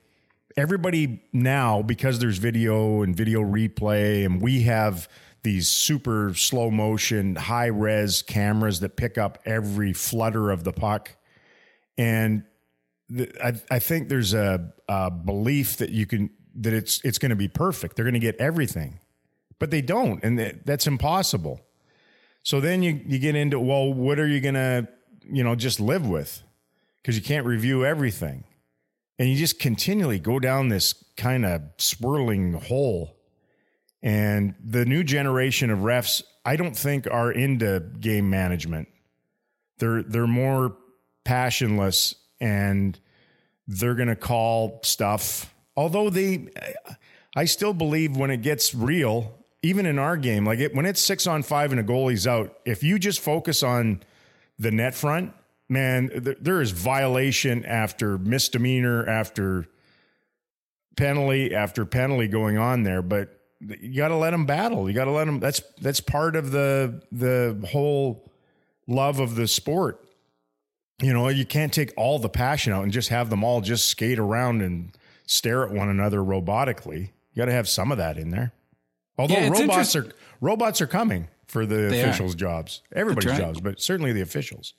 everybody 0.57 1.23
now 1.33 1.83
because 1.83 2.19
there's 2.19 2.39
video 2.39 3.03
and 3.03 3.15
video 3.15 3.43
replay 3.43 4.25
and 4.25 4.41
we 4.41 4.63
have 4.63 5.09
these 5.43 5.69
super 5.69 6.35
slow 6.35 6.71
motion, 6.71 7.37
high 7.37 7.67
res 7.67 8.23
cameras 8.23 8.81
that 8.81 8.97
pick 8.97 9.17
up 9.17 9.39
every 9.45 9.93
flutter 9.93 10.51
of 10.51 10.65
the 10.65 10.73
puck. 10.73 11.17
And 11.97 12.43
I, 13.43 13.55
I 13.71 13.79
think 13.79 14.09
there's 14.09 14.35
a, 14.35 14.73
a 14.89 15.11
belief 15.11 15.77
that 15.79 15.91
you 15.91 16.07
can 16.07 16.31
that 16.57 16.73
it's 16.73 17.01
it's 17.05 17.19
going 17.19 17.31
to 17.31 17.37
be 17.37 17.49
perfect. 17.49 17.97
They're 17.97 18.05
going 18.05 18.15
to 18.15 18.21
get 18.21 18.37
everything, 18.37 18.99
but 19.59 19.71
they 19.71 19.83
don't, 19.83 20.23
and 20.25 20.61
that's 20.65 20.87
impossible. 20.87 21.61
So 22.43 22.61
then 22.61 22.83
you 22.83 23.01
you 23.07 23.19
get 23.19 23.37
into 23.37 23.61
well, 23.61 23.93
what 23.93 24.19
are 24.19 24.27
you 24.27 24.41
going 24.41 24.55
to 24.55 24.89
you 25.31 25.45
know 25.45 25.55
just 25.55 25.81
live 25.81 26.07
with? 26.07 26.43
Because 27.03 27.17
you 27.17 27.23
can't 27.23 27.47
review 27.47 27.85
everything, 27.85 28.45
and 29.19 29.29
you 29.29 29.37
just 29.37 29.61
continually 29.61 30.19
go 30.19 30.41
down 30.41 30.69
this 30.69 31.05
kind 31.17 31.47
of 31.47 31.63
swirling 31.79 32.55
hole 32.55 33.17
and 34.07 34.55
the 34.65 34.85
new 34.85 35.03
generation 35.03 35.71
of 35.71 35.81
refs, 35.81 36.23
I 36.45 36.55
don't 36.55 36.77
think 36.77 37.09
are 37.11 37.33
into 37.33 37.81
game 37.99 38.31
management. 38.31 38.87
They're 39.79 40.03
they're 40.03 40.29
more 40.29 40.77
passionless 41.25 42.15
and 42.41 42.99
they're 43.67 43.95
going 43.95 44.09
to 44.09 44.17
call 44.17 44.81
stuff. 44.83 45.53
Although 45.77 46.11
they 46.11 46.49
I 47.37 47.45
still 47.45 47.75
believe 47.75 48.17
when 48.17 48.31
it 48.31 48.43
gets 48.43 48.75
real, 48.75 49.35
even 49.63 49.85
in 49.85 49.99
our 49.99 50.17
game, 50.17 50.47
like 50.47 50.59
it, 50.59 50.75
when 50.75 50.87
it's 50.87 51.03
6 51.03 51.27
on 51.27 51.43
5 51.43 51.73
and 51.73 51.81
a 51.81 51.85
goalie's 51.85 52.27
out, 52.27 52.59
if 52.65 52.83
you 52.83 52.99
just 52.99 53.21
focus 53.21 53.63
on 53.63 54.03
the 54.59 54.71
net 54.71 54.95
front, 54.95 55.35
man, 55.69 56.11
there 56.41 56.63
is 56.63 56.71
violation 56.71 57.65
after 57.67 58.17
misdemeanor 58.17 59.07
after 59.07 59.67
penalty 60.97 61.55
after 61.55 61.85
penalty 61.85 62.27
going 62.27 62.57
on 62.57 62.85
there, 62.85 63.03
but 63.03 63.39
you 63.61 63.97
got 63.97 64.09
to 64.09 64.17
let 64.17 64.31
them 64.31 64.47
battle. 64.47 64.89
You 64.89 64.95
got 64.95 65.05
to 65.05 65.11
let 65.11 65.27
them. 65.27 65.41
That's 65.41 65.61
that's 65.81 66.01
part 66.01 66.37
of 66.37 66.51
the 66.51 67.03
the 67.13 67.67
whole 67.71 68.33
love 68.87 69.21
of 69.21 69.35
the 69.35 69.49
sport. 69.49 70.06
You 71.03 71.13
know, 71.13 71.29
you 71.29 71.45
can't 71.45 71.73
take 71.73 71.93
all 71.97 72.19
the 72.19 72.29
passion 72.29 72.73
out 72.73 72.83
and 72.83 72.93
just 72.93 73.11
have 73.11 73.29
them 73.29 73.45
all 73.45 73.61
just 73.61 73.89
skate 73.89 74.19
around 74.19 74.63
and 74.63 74.97
stare 75.27 75.65
at 75.65 75.71
one 75.71 75.89
another 75.89 76.19
robotically. 76.19 77.11
You 77.33 77.41
got 77.43 77.47
to 77.47 77.53
have 77.53 77.69
some 77.69 77.93
of 77.93 77.99
that 77.99 78.17
in 78.17 78.31
there. 78.31 78.53
Although 79.19 79.35
yeah, 79.35 79.49
robots 79.49 79.95
are 79.97 80.11
robots 80.41 80.81
are 80.81 80.87
coming 80.87 81.29
for 81.47 81.67
the 81.67 81.89
they 81.89 82.01
officials' 82.01 82.35
are. 82.35 82.39
jobs, 82.39 82.83
everybody's 82.93 83.31
right. 83.31 83.41
jobs, 83.41 83.61
but 83.61 83.81
certainly 83.81 84.13
the 84.13 84.21
officials. 84.21 84.75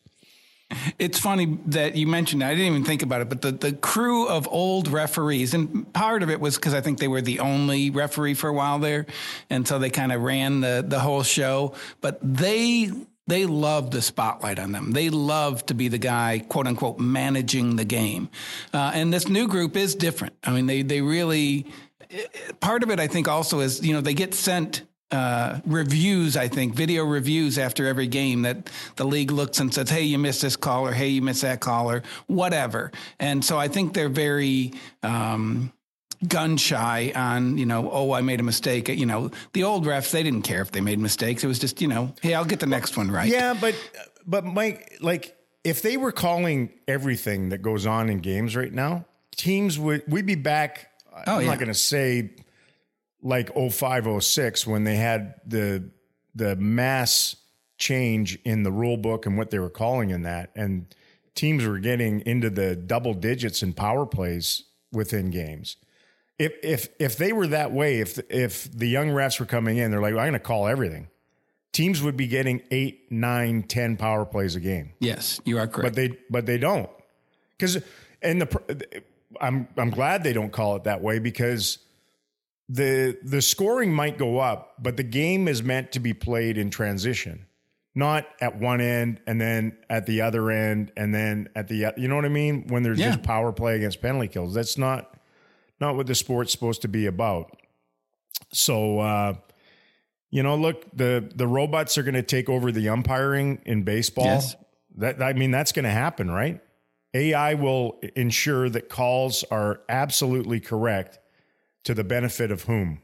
It's 0.99 1.17
funny 1.17 1.57
that 1.67 1.95
you 1.95 2.07
mentioned 2.07 2.41
that. 2.41 2.49
I 2.49 2.55
didn't 2.55 2.65
even 2.65 2.83
think 2.83 3.01
about 3.01 3.21
it, 3.21 3.29
but 3.29 3.41
the, 3.41 3.53
the 3.53 3.71
crew 3.71 4.27
of 4.27 4.47
old 4.49 4.89
referees, 4.89 5.53
and 5.53 5.91
part 5.93 6.23
of 6.23 6.29
it 6.29 6.41
was 6.41 6.57
because 6.57 6.73
I 6.73 6.81
think 6.81 6.99
they 6.99 7.07
were 7.07 7.21
the 7.21 7.39
only 7.39 7.89
referee 7.89 8.33
for 8.33 8.49
a 8.49 8.53
while 8.53 8.77
there. 8.77 9.05
And 9.49 9.65
so 9.65 9.79
they 9.79 9.89
kind 9.89 10.11
of 10.11 10.21
ran 10.21 10.59
the, 10.59 10.83
the 10.85 10.99
whole 10.99 11.23
show. 11.23 11.73
But 12.01 12.19
they 12.21 12.91
they 13.27 13.45
love 13.45 13.91
the 13.91 14.01
spotlight 14.01 14.57
on 14.57 14.71
them. 14.71 14.91
They 14.91 15.09
love 15.09 15.65
to 15.67 15.73
be 15.73 15.89
the 15.89 15.97
guy, 15.97 16.39
quote 16.39 16.67
unquote, 16.67 16.99
managing 16.99 17.75
the 17.75 17.85
game. 17.85 18.29
Uh, 18.73 18.91
and 18.93 19.13
this 19.13 19.27
new 19.27 19.47
group 19.47 19.75
is 19.75 19.95
different. 19.95 20.35
I 20.43 20.51
mean, 20.51 20.65
they 20.65 20.81
they 20.81 21.01
really 21.01 21.67
part 22.59 22.83
of 22.83 22.89
it, 22.89 22.99
I 22.99 23.07
think, 23.07 23.27
also 23.27 23.59
is 23.59 23.85
you 23.85 23.93
know 23.93 24.01
they 24.01 24.13
get 24.13 24.33
sent 24.33 24.83
uh, 25.11 25.59
reviews, 25.65 26.35
I 26.35 26.47
think, 26.47 26.73
video 26.73 27.05
reviews 27.05 27.57
after 27.57 27.87
every 27.87 28.07
game 28.07 28.41
that 28.41 28.69
the 28.97 29.05
league 29.05 29.31
looks 29.31 29.59
and 29.59 29.73
says, 29.73 29.89
hey, 29.89 30.03
you 30.03 30.17
missed 30.17 30.41
this 30.41 30.57
call, 30.57 30.85
or 30.85 30.91
hey, 30.91 31.07
you 31.07 31.21
missed 31.21 31.43
that 31.43 31.59
call, 31.61 31.89
or 31.89 32.03
whatever. 32.27 32.91
And 33.19 33.43
so 33.43 33.57
I 33.57 33.67
think 33.67 33.93
they're 33.93 34.09
very. 34.09 34.73
Um, 35.03 35.71
gun 36.27 36.57
shy 36.57 37.11
on, 37.15 37.57
you 37.57 37.65
know, 37.65 37.89
oh, 37.91 38.13
I 38.13 38.21
made 38.21 38.39
a 38.39 38.43
mistake. 38.43 38.87
You 38.87 39.05
know, 39.05 39.31
the 39.53 39.63
old 39.63 39.85
refs, 39.85 40.11
they 40.11 40.23
didn't 40.23 40.43
care 40.43 40.61
if 40.61 40.71
they 40.71 40.81
made 40.81 40.99
mistakes. 40.99 41.43
It 41.43 41.47
was 41.47 41.59
just, 41.59 41.81
you 41.81 41.87
know, 41.87 42.13
hey, 42.21 42.33
I'll 42.33 42.45
get 42.45 42.59
the 42.59 42.65
next 42.65 42.97
one 42.97 43.11
right. 43.11 43.29
Yeah, 43.29 43.55
but, 43.59 43.75
but 44.25 44.45
Mike, 44.45 44.97
like, 45.01 45.35
if 45.63 45.81
they 45.81 45.97
were 45.97 46.11
calling 46.11 46.71
everything 46.87 47.49
that 47.49 47.61
goes 47.61 47.85
on 47.85 48.09
in 48.09 48.19
games 48.19 48.55
right 48.55 48.71
now, 48.71 49.05
teams 49.35 49.77
would, 49.77 50.03
we'd 50.07 50.25
be 50.25 50.35
back. 50.35 50.91
Oh, 51.27 51.35
I'm 51.35 51.41
yeah. 51.41 51.47
not 51.47 51.59
going 51.59 51.67
to 51.67 51.73
say 51.73 52.31
like 53.21 53.49
0506 53.53 54.67
when 54.67 54.83
they 54.83 54.95
had 54.95 55.35
the 55.45 55.89
the 56.35 56.55
mass 56.55 57.35
change 57.77 58.37
in 58.43 58.63
the 58.63 58.71
rule 58.71 58.97
book 58.97 59.25
and 59.25 59.37
what 59.37 59.49
they 59.49 59.59
were 59.59 59.69
calling 59.69 60.09
in 60.09 60.23
that 60.23 60.51
and 60.55 60.93
teams 61.35 61.65
were 61.65 61.79
getting 61.79 62.21
into 62.21 62.49
the 62.49 62.75
double 62.75 63.13
digits 63.13 63.61
in 63.61 63.73
power 63.73 64.05
plays 64.05 64.63
within 64.91 65.29
games 65.29 65.77
if 66.39 66.53
if 66.63 66.89
if 66.99 67.17
they 67.17 67.33
were 67.33 67.47
that 67.47 67.71
way 67.71 67.99
if 67.99 68.19
if 68.29 68.71
the 68.71 68.87
young 68.87 69.09
refs 69.09 69.39
were 69.39 69.45
coming 69.45 69.77
in 69.77 69.91
they're 69.91 70.01
like 70.01 70.13
i'm 70.13 70.17
going 70.17 70.33
to 70.33 70.39
call 70.39 70.67
everything. 70.67 71.09
Teams 71.73 72.01
would 72.01 72.17
be 72.17 72.27
getting 72.27 72.63
eight 72.71 73.11
nine 73.11 73.61
ten 73.63 73.97
power 73.97 74.25
plays 74.25 74.55
a 74.55 74.59
game. 74.59 74.93
Yes 74.99 75.39
you 75.45 75.59
are 75.59 75.67
correct. 75.67 75.83
But 75.83 75.95
they 75.95 76.17
but 76.29 76.45
they 76.45 76.57
don't. 76.57 76.89
Because 77.57 77.83
and 78.21 78.41
the 78.41 79.03
i'm 79.41 79.67
i'm 79.77 79.89
glad 79.89 80.23
they 80.23 80.33
don't 80.33 80.51
call 80.51 80.75
it 80.75 80.85
that 80.85 81.01
way 81.01 81.19
because 81.19 81.79
the 82.69 83.17
the 83.23 83.41
scoring 83.41 83.93
might 83.93 84.17
go 84.17 84.39
up, 84.39 84.75
but 84.79 84.97
the 84.97 85.03
game 85.03 85.47
is 85.47 85.63
meant 85.63 85.93
to 85.93 85.99
be 85.99 86.13
played 86.13 86.57
in 86.57 86.69
transition, 86.69 87.45
not 87.95 88.27
at 88.41 88.57
one 88.57 88.81
end 88.81 89.21
and 89.25 89.39
then 89.39 89.77
at 89.89 90.05
the 90.05 90.21
other 90.21 90.51
end 90.51 90.91
and 90.97 91.13
then 91.13 91.49
at 91.55 91.67
the 91.67 91.93
you 91.97 92.07
know 92.07 92.15
what 92.15 92.25
I 92.25 92.29
mean? 92.29 92.67
When 92.67 92.83
there's 92.83 92.99
yeah. 92.99 93.11
just 93.11 93.23
power 93.23 93.51
play 93.51 93.75
against 93.75 94.01
penalty 94.01 94.27
kills, 94.27 94.53
that's 94.53 94.77
not 94.77 95.16
not 95.79 95.95
what 95.95 96.07
the 96.07 96.15
sport's 96.15 96.51
supposed 96.51 96.81
to 96.83 96.87
be 96.87 97.05
about. 97.05 97.55
So 98.53 98.99
uh, 98.99 99.33
you 100.29 100.43
know, 100.43 100.55
look, 100.55 100.85
the 100.95 101.29
the 101.33 101.47
robots 101.47 101.97
are 101.97 102.03
going 102.03 102.15
to 102.15 102.23
take 102.23 102.49
over 102.49 102.71
the 102.71 102.89
umpiring 102.89 103.61
in 103.65 103.83
baseball. 103.83 104.25
Yes. 104.25 104.55
That 104.97 105.21
I 105.21 105.33
mean, 105.33 105.51
that's 105.51 105.71
going 105.71 105.85
to 105.85 105.91
happen, 105.91 106.29
right? 106.29 106.61
AI 107.13 107.53
will 107.53 107.99
ensure 108.15 108.69
that 108.69 108.89
calls 108.89 109.43
are 109.45 109.81
absolutely 109.87 110.59
correct 110.59 111.19
to 111.85 111.93
the 111.93 112.03
benefit 112.03 112.51
of 112.51 112.63
whom? 112.63 112.99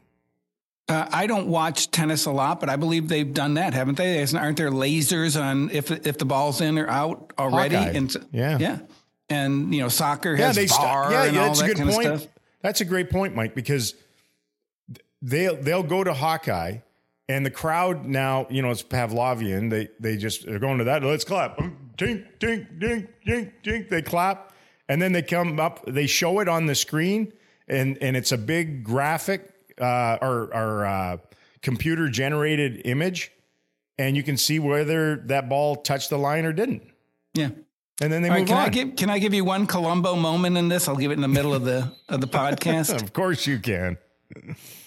Uh, 0.89 1.07
I 1.11 1.27
don't 1.27 1.47
watch 1.47 1.89
tennis 1.91 2.25
a 2.25 2.31
lot, 2.31 2.59
but 2.59 2.69
I 2.69 2.75
believe 2.75 3.07
they've 3.07 3.33
done 3.33 3.53
that, 3.53 3.73
haven't 3.73 3.95
they? 3.95 4.21
Aren't 4.35 4.57
there 4.57 4.69
lasers 4.69 5.41
on 5.41 5.69
if 5.69 5.89
if 5.89 6.17
the 6.17 6.25
ball's 6.25 6.59
in 6.59 6.77
or 6.77 6.89
out 6.89 7.31
already? 7.39 7.75
And 7.75 8.13
yeah, 8.33 8.57
yeah. 8.59 8.79
and 9.29 9.73
you 9.73 9.81
know 9.81 9.87
soccer 9.87 10.35
has 10.35 10.57
they 10.57 10.65
VAR 10.65 11.11
yeah, 11.11 11.23
and 11.23 11.35
yeah, 11.35 11.41
all 11.41 11.47
that's 11.47 11.61
that 11.61 11.71
a 11.71 11.73
good 11.73 11.93
point. 11.93 12.29
That's 12.63 12.81
a 12.81 12.85
great 12.85 13.11
point, 13.11 13.35
Mike, 13.35 13.53
because 13.53 13.93
they'll 15.21 15.55
they'll 15.55 15.83
go 15.83 16.03
to 16.03 16.13
Hawkeye 16.13 16.79
and 17.29 17.45
the 17.45 17.51
crowd 17.51 18.05
now, 18.05 18.47
you 18.49 18.61
know, 18.61 18.71
it's 18.71 18.83
Pavlovian. 18.83 19.69
They 19.69 19.89
they 19.99 20.17
just 20.17 20.45
they're 20.45 20.59
going 20.59 20.79
to 20.79 20.85
that. 20.85 21.03
Let's 21.03 21.23
clap. 21.23 21.57
Tink, 21.97 22.25
tink, 22.39 22.79
tink, 22.79 23.07
tink, 23.25 23.51
tink. 23.63 23.89
They 23.89 24.01
clap. 24.01 24.51
And 24.89 25.01
then 25.01 25.13
they 25.13 25.21
come 25.21 25.59
up, 25.59 25.85
they 25.87 26.07
show 26.07 26.39
it 26.39 26.49
on 26.49 26.65
the 26.65 26.75
screen, 26.75 27.31
and 27.67 27.97
and 28.01 28.17
it's 28.17 28.33
a 28.33 28.37
big 28.37 28.83
graphic 28.83 29.53
uh, 29.79 30.17
or, 30.21 30.53
or 30.53 30.85
uh, 30.85 31.17
computer 31.61 32.09
generated 32.09 32.81
image, 32.83 33.31
and 33.97 34.17
you 34.17 34.23
can 34.23 34.35
see 34.35 34.59
whether 34.59 35.15
that 35.15 35.47
ball 35.47 35.77
touched 35.77 36.09
the 36.09 36.17
line 36.17 36.45
or 36.45 36.51
didn't. 36.51 36.83
Yeah. 37.33 37.51
And 38.01 38.11
then 38.11 38.21
they 38.23 38.29
All 38.29 38.33
right, 38.35 38.39
move 38.41 38.47
can 38.47 38.57
on. 38.57 38.65
I 38.65 38.69
give 38.69 38.95
can 38.95 39.09
I 39.09 39.19
give 39.19 39.33
you 39.33 39.45
one 39.45 39.67
Columbo 39.67 40.15
moment 40.15 40.57
in 40.57 40.67
this? 40.67 40.87
I'll 40.87 40.95
give 40.95 41.11
it 41.11 41.15
in 41.15 41.21
the 41.21 41.27
middle 41.27 41.53
of 41.53 41.63
the 41.63 41.91
of 42.09 42.21
the 42.21 42.27
podcast. 42.39 43.01
of 43.01 43.13
course 43.13 43.45
you 43.47 43.59
can. 43.59 43.97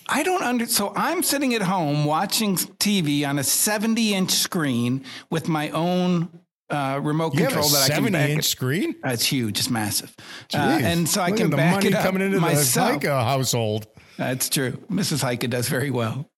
I 0.08 0.22
don't 0.22 0.42
under 0.42 0.66
so 0.66 0.92
I'm 0.96 1.22
sitting 1.22 1.54
at 1.54 1.62
home 1.62 2.04
watching 2.04 2.56
TV 2.56 3.26
on 3.26 3.38
a 3.38 3.44
70 3.44 4.14
inch 4.14 4.32
screen 4.32 5.04
with 5.30 5.48
my 5.48 5.70
own 5.70 6.28
uh, 6.68 6.98
remote 7.02 7.34
You 7.34 7.44
control 7.44 7.68
that 7.68 7.84
I 7.84 7.94
can 7.94 8.04
70 8.12 8.18
inch 8.32 8.38
it. 8.40 8.44
screen. 8.48 8.96
Uh, 9.04 9.10
it's 9.10 9.24
huge, 9.24 9.60
it's 9.60 9.70
massive, 9.70 10.12
uh, 10.52 10.56
and 10.82 11.08
so 11.08 11.20
I 11.22 11.30
can 11.30 11.50
the 11.50 11.56
back 11.56 11.74
money 11.74 11.88
it 11.88 11.94
up 11.94 12.02
coming 12.04 12.22
into 12.22 12.40
myself. 12.40 13.00
the 13.00 13.06
Heika 13.08 13.22
household. 13.24 13.86
That's 14.16 14.48
true. 14.48 14.72
Mrs. 14.90 15.22
Heika 15.22 15.48
does 15.48 15.68
very 15.68 15.90
well. 15.90 16.28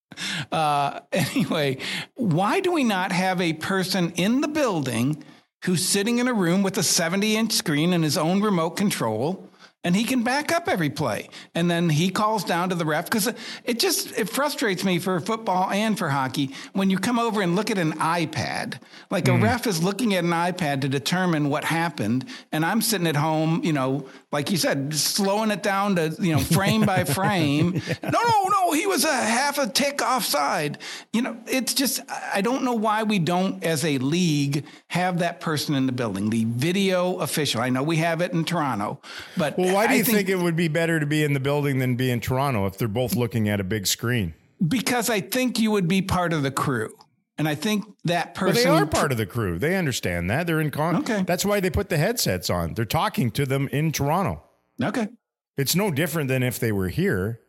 Uh, 0.51 0.99
anyway, 1.11 1.77
why 2.15 2.59
do 2.59 2.71
we 2.71 2.83
not 2.83 3.11
have 3.11 3.41
a 3.41 3.53
person 3.53 4.11
in 4.17 4.41
the 4.41 4.47
building 4.47 5.23
who's 5.63 5.83
sitting 5.83 6.19
in 6.19 6.27
a 6.27 6.33
room 6.33 6.63
with 6.63 6.77
a 6.77 6.83
70 6.83 7.35
inch 7.35 7.53
screen 7.53 7.93
and 7.93 8.03
his 8.03 8.17
own 8.17 8.41
remote 8.41 8.71
control? 8.71 9.48
And 9.89 9.95
he 9.95 10.03
can 10.03 10.21
back 10.21 10.51
up 10.51 10.69
every 10.69 10.91
play, 10.91 11.29
and 11.55 11.69
then 11.69 11.89
he 11.89 12.11
calls 12.11 12.43
down 12.43 12.69
to 12.69 12.75
the 12.75 12.85
ref 12.85 13.05
because 13.05 13.27
it 13.63 13.79
just 13.79 14.15
it 14.19 14.29
frustrates 14.29 14.83
me 14.83 14.99
for 14.99 15.19
football 15.19 15.71
and 15.71 15.97
for 15.97 16.09
hockey 16.09 16.51
when 16.73 16.91
you 16.91 16.99
come 16.99 17.17
over 17.17 17.41
and 17.41 17.55
look 17.55 17.71
at 17.71 17.79
an 17.79 17.93
iPad. 17.93 18.79
Like 19.09 19.27
a 19.27 19.35
hmm. 19.35 19.43
ref 19.43 19.65
is 19.65 19.81
looking 19.81 20.13
at 20.13 20.23
an 20.23 20.29
iPad 20.29 20.81
to 20.81 20.89
determine 20.89 21.49
what 21.49 21.63
happened, 21.63 22.25
and 22.51 22.63
I'm 22.63 22.81
sitting 22.81 23.07
at 23.07 23.15
home, 23.15 23.61
you 23.63 23.73
know, 23.73 24.07
like 24.31 24.51
you 24.51 24.57
said, 24.57 24.93
slowing 24.93 25.49
it 25.49 25.63
down 25.63 25.95
to 25.95 26.15
you 26.19 26.33
know 26.33 26.39
frame 26.39 26.85
by 26.85 27.03
frame. 27.19 27.81
No, 28.03 28.09
no, 28.11 28.43
no, 28.43 28.71
he 28.73 28.85
was 28.85 29.05
a 29.05 29.15
half 29.15 29.57
a 29.57 29.67
tick 29.67 30.03
offside. 30.03 30.77
You 31.13 31.23
know, 31.23 31.37
it's 31.47 31.73
just 31.73 32.01
I 32.09 32.39
I 32.39 32.41
don't 32.41 32.63
know 32.63 32.73
why 32.73 33.03
we 33.03 33.19
don't, 33.19 33.61
as 33.65 33.83
a 33.83 33.97
league, 33.97 34.63
have 34.87 35.19
that 35.19 35.41
person 35.41 35.75
in 35.75 35.87
the 35.87 35.91
building, 35.91 36.29
the 36.29 36.45
video 36.45 37.17
official. 37.17 37.59
I 37.59 37.67
know 37.67 37.83
we 37.83 37.97
have 37.97 38.21
it 38.21 38.31
in 38.31 38.45
Toronto, 38.45 39.01
but 39.35 39.57
Well, 39.57 39.73
why 39.79 39.87
do 39.87 39.97
you 39.97 40.03
think, 40.03 40.29
it 40.29 40.37
would 40.37 40.55
be 40.55 40.67
better 40.67 40.99
to 40.99 41.05
be 41.05 41.23
in 41.23 41.33
the 41.33 41.39
building 41.39 41.79
than 41.79 41.95
be 41.95 42.11
in 42.11 42.19
Toronto 42.19 42.65
if 42.65 42.77
they're 42.77 42.87
both 42.87 43.15
looking 43.15 43.49
at 43.49 43.59
a 43.59 43.63
big 43.63 43.87
screen? 43.87 44.33
because 44.67 45.09
I 45.09 45.21
think 45.21 45.57
you 45.57 45.71
would 45.71 45.87
be 45.87 46.01
part 46.01 46.33
of 46.33 46.43
the 46.43 46.51
crew. 46.51 46.93
And 47.37 47.47
I 47.47 47.55
think 47.55 47.85
that 48.03 48.35
Well, 48.35 48.51
person 48.51 48.63
they 48.63 48.77
are 48.77 48.85
part 48.85 49.13
of 49.13 49.17
the 49.17 49.25
crew. 49.25 49.57
They 49.57 49.77
understand 49.77 50.29
that. 50.29 50.45
They're 50.47 50.59
in 50.59 50.69
con. 50.71 50.97
Okay. 50.97 51.23
That's 51.23 51.45
why 51.45 51.61
they 51.61 51.69
put 51.69 51.87
the 51.87 51.95
headsets 51.97 52.49
on. 52.49 52.73
They're 52.73 52.83
talking 52.83 53.31
to 53.31 53.45
them 53.45 53.69
in 53.69 53.93
Toronto. 53.93 54.43
Okay. 54.83 55.07
It's 55.55 55.75
no 55.75 55.91
different 55.91 56.27
than 56.27 56.43
if 56.43 56.59
they 56.59 56.73
were 56.73 56.89
here. 56.89 57.39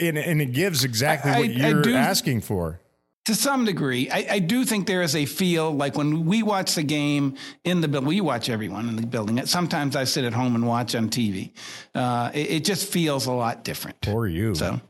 And, 0.00 0.16
and 0.16 0.40
it 0.40 0.52
gives 0.54 0.82
exactly 0.84 1.30
I- 1.30 1.38
what 1.40 1.50
you're 1.52 1.82
do- 1.82 1.94
asking 1.94 2.40
for. 2.40 2.80
To 3.26 3.34
some 3.34 3.64
degree, 3.66 4.08
I, 4.10 4.26
I 4.30 4.38
do 4.38 4.64
think 4.64 4.86
there 4.86 5.02
is 5.02 5.14
a 5.14 5.26
feel 5.26 5.70
like 5.72 5.94
when 5.96 6.24
we 6.24 6.42
watch 6.42 6.74
the 6.74 6.82
game 6.82 7.36
in 7.64 7.80
the 7.82 7.86
building, 7.86 8.08
we 8.08 8.20
watch 8.22 8.48
everyone 8.48 8.88
in 8.88 8.96
the 8.96 9.06
building. 9.06 9.44
Sometimes 9.46 9.94
I 9.94 10.04
sit 10.04 10.24
at 10.24 10.32
home 10.32 10.54
and 10.54 10.66
watch 10.66 10.94
on 10.94 11.10
TV. 11.10 11.52
Uh, 11.94 12.30
it, 12.32 12.50
it 12.50 12.64
just 12.64 12.90
feels 12.90 13.26
a 13.26 13.32
lot 13.32 13.62
different. 13.62 14.08
Or 14.08 14.26
you. 14.26 14.54
So, 14.54 14.80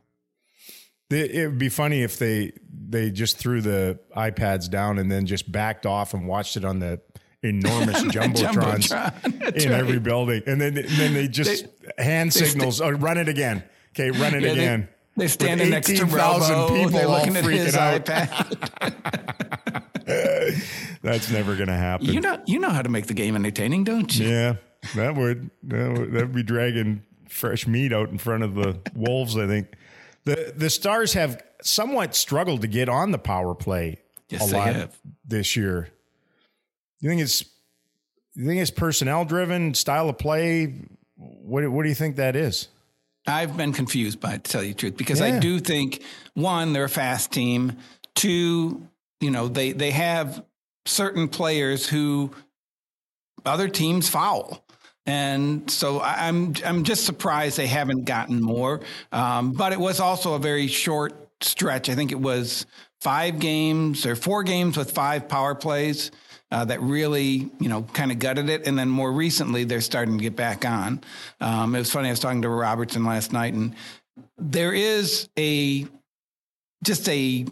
It, 1.11 1.49
would 1.49 1.59
be 1.59 1.69
funny 1.69 2.03
if 2.03 2.19
they 2.19 2.53
they 2.89 3.11
just 3.11 3.37
threw 3.37 3.61
the 3.61 3.99
iPads 4.17 4.71
down 4.71 4.99
and 4.99 5.11
then 5.11 5.27
just 5.27 5.51
backed 5.51 5.85
off 5.85 6.15
and 6.15 6.27
watched 6.29 6.57
it 6.57 6.65
on 6.65 6.79
the 6.79 7.01
enormous 7.43 8.01
jumbotrons 8.05 8.89
Jumbotron. 8.91 9.55
In 9.65 9.71
right. 9.73 9.81
every 9.81 9.99
building, 9.99 10.43
and 10.47 10.61
then 10.61 10.79
and 10.79 10.87
then 10.89 11.15
they 11.15 11.27
just 11.27 11.67
hand 11.99 12.33
signals. 12.33 12.81
oh, 12.81 12.91
run 12.91 13.19
it 13.19 13.29
again. 13.29 13.65
Okay, 13.95 14.13
run 14.13 14.35
it 14.35 14.43
Yeah, 14.43 14.49
they- 14.55 14.61
again. 14.61 14.89
They're 15.17 15.29
standing 15.29 15.71
next 15.71 15.89
to 15.89 15.93
18,000 15.95 16.55
Robo. 16.57 16.75
people 16.75 16.91
They're 16.91 17.09
looking 17.09 17.37
at 17.37 17.45
his 17.45 17.75
out. 17.77 18.05
iPad. 18.05 19.41
That's 21.03 21.31
never 21.31 21.57
going 21.57 21.69
to 21.69 21.75
happen. 21.75 22.07
You 22.07 22.21
know, 22.21 22.41
you 22.47 22.59
know 22.59 22.71
how 22.71 22.83
to 22.83 22.89
make 22.89 23.07
the 23.07 23.15
game 23.15 23.37
entertaining, 23.37 23.85
don't 23.85 24.15
you? 24.17 24.29
yeah, 24.29 24.55
that 24.95 25.15
would 25.17 25.51
that 25.65 25.93
would 25.99 26.13
that'd 26.13 26.33
be 26.35 26.43
dragging 26.43 27.03
fresh 27.29 27.67
meat 27.67 27.93
out 27.93 28.09
in 28.11 28.19
front 28.19 28.43
of 28.43 28.55
the 28.55 28.79
wolves. 28.95 29.37
I 29.37 29.47
think 29.47 29.69
the 30.25 30.53
the 30.57 30.71
Stars 30.71 31.13
have 31.15 31.43
somewhat 31.63 32.15
struggled 32.15 32.63
to 32.63 32.67
get 32.67 32.89
on 32.89 33.11
the 33.13 33.19
power 33.19 33.55
play 33.55 33.99
Yes, 34.29 34.49
a 34.49 34.51
they 34.51 34.57
lot 34.59 34.75
have. 34.75 34.99
this 35.27 35.57
year. 35.57 35.89
You 37.01 37.09
think 37.11 37.21
it's 37.23 37.45
you 38.35 38.47
think 38.47 38.61
it's 38.61 38.71
personnel 38.71 39.25
driven 39.25 39.75
style 39.75 40.09
of 40.09 40.19
play? 40.19 40.75
What 41.17 41.69
what 41.71 41.83
do 41.83 41.89
you 41.89 41.95
think 41.95 42.17
that 42.17 42.37
is? 42.37 42.69
I've 43.27 43.57
been 43.57 43.73
confused 43.73 44.21
by 44.21 44.35
it, 44.35 44.45
to 44.45 44.51
tell 44.53 44.63
you 44.63 44.73
the 44.73 44.79
truth, 44.79 44.97
because 44.97 45.21
I 45.21 45.39
do 45.39 45.61
think 45.61 46.03
one, 46.35 46.73
they're 46.73 46.85
a 46.85 46.89
fast 46.89 47.33
team. 47.33 47.77
Two, 48.15 48.87
you 49.21 49.31
know, 49.31 49.49
they 49.49 49.73
they 49.73 49.91
have 49.91 50.43
certain 50.87 51.29
players 51.29 51.87
who 51.89 52.31
other 53.45 53.69
teams 53.69 54.09
foul. 54.09 54.65
And 55.07 55.71
so 55.71 55.99
I- 56.01 56.29
I'm 56.29 56.55
I'm 56.65 56.85
just 56.85 57.05
surprised 57.05 57.57
they 57.57 57.67
haven't 57.67 58.05
gotten 58.05 58.41
more. 58.43 58.81
Um, 59.13 59.53
but 59.53 59.73
it 59.73 59.81
was 59.81 60.01
also 60.01 60.35
a 60.35 60.39
very 60.39 60.67
short 60.67 61.29
stretch. 61.41 61.89
I 61.89 61.95
think 61.95 62.13
it 62.13 62.21
was 62.21 62.67
five 63.01 63.39
games 63.39 64.05
or 64.07 64.15
four 64.17 64.43
games 64.43 64.77
with 64.77 64.91
five 64.91 65.29
power 65.29 65.55
plays 65.55 66.11
uh, 66.51 66.65
that 66.65 66.81
really 66.81 67.51
you 67.59 67.69
know 67.69 67.83
kind 67.93 68.11
of 68.11 68.19
gutted 68.19 68.49
it. 68.49 68.67
And 68.67 68.79
then 68.79 68.89
more 68.89 69.13
recently, 69.13 69.65
they're 69.65 69.81
starting 69.81 70.19
to 70.19 70.23
get 70.23 70.37
back 70.37 70.65
on. 70.65 71.01
Um, 71.41 71.75
it 71.75 71.79
was 71.79 71.91
funny. 71.91 72.09
I 72.09 72.13
was 72.13 72.21
talking 72.21 72.43
to 72.43 72.49
Robertson 72.49 73.05
last 73.05 73.33
night, 73.33 73.55
and 73.55 73.75
there 74.39 74.73
is 74.73 75.29
a 75.39 75.87
just 76.83 77.09
a 77.09 77.47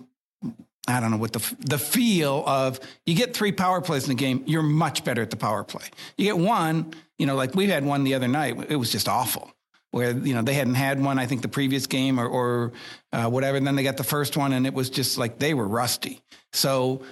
I 0.89 1.01
don't 1.01 1.11
know 1.11 1.19
what 1.19 1.33
the 1.33 1.57
the 1.61 1.79
feel 1.79 2.43
of 2.47 2.81
you 3.05 3.15
get 3.15 3.35
three 3.35 3.53
power 3.53 3.81
plays 3.81 4.05
in 4.05 4.11
the 4.11 4.15
game, 4.15 4.43
you're 4.47 4.63
much 4.63 5.05
better 5.05 5.23
at 5.23 5.31
the 5.31 5.37
power 5.37 5.63
play. 5.63 5.85
You 6.17 6.25
get 6.25 6.39
one, 6.39 6.95
you 7.19 7.27
know, 7.27 7.37
like 7.37 7.55
we 7.55 7.67
had 7.69 7.85
one 7.85 8.05
the 8.05 8.15
other 8.15 8.29
night, 8.29 8.57
it 8.71 8.77
was 8.77 8.91
just 8.91 9.09
awful. 9.09 9.53
Where 9.91 10.11
you 10.11 10.35
know 10.35 10.43
they 10.43 10.55
hadn't 10.55 10.75
had 10.75 11.03
one, 11.03 11.19
I 11.19 11.27
think 11.27 11.41
the 11.41 11.49
previous 11.49 11.87
game 11.87 12.21
or, 12.21 12.27
or 12.27 12.73
uh, 13.13 13.29
whatever, 13.29 13.57
and 13.57 13.67
then 13.67 13.75
they 13.75 13.83
got 13.83 13.97
the 13.97 14.05
first 14.05 14.37
one, 14.37 14.53
and 14.53 14.67
it 14.67 14.75
was 14.75 14.91
just 14.91 15.17
like 15.17 15.39
they 15.39 15.55
were 15.55 15.67
rusty. 15.67 16.21
So 16.53 17.03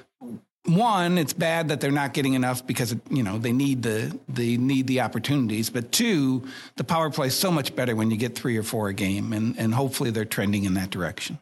one, 0.67 1.19
it's 1.19 1.33
bad 1.33 1.69
that 1.69 1.81
they're 1.81 1.91
not 1.91 2.13
getting 2.13 2.35
enough 2.35 2.67
because 2.67 2.95
you 3.11 3.23
know 3.23 3.39
they 3.39 3.53
need 3.53 3.83
the 3.83 4.19
they 4.29 4.57
need 4.57 4.87
the 4.87 5.01
opportunities. 5.01 5.71
But 5.71 5.93
two, 5.93 6.47
the 6.77 6.85
power 6.85 7.11
play 7.11 7.29
is 7.29 7.35
so 7.35 7.51
much 7.51 7.75
better 7.75 7.95
when 7.97 8.11
you 8.11 8.17
get 8.17 8.35
three 8.35 8.57
or 8.57 8.63
four 8.63 8.89
a 8.89 8.95
game, 8.95 9.33
and 9.33 9.57
and 9.59 9.75
hopefully 9.75 10.11
they're 10.11 10.25
trending 10.25 10.65
in 10.65 10.75
that 10.75 10.91
direction. 10.91 11.39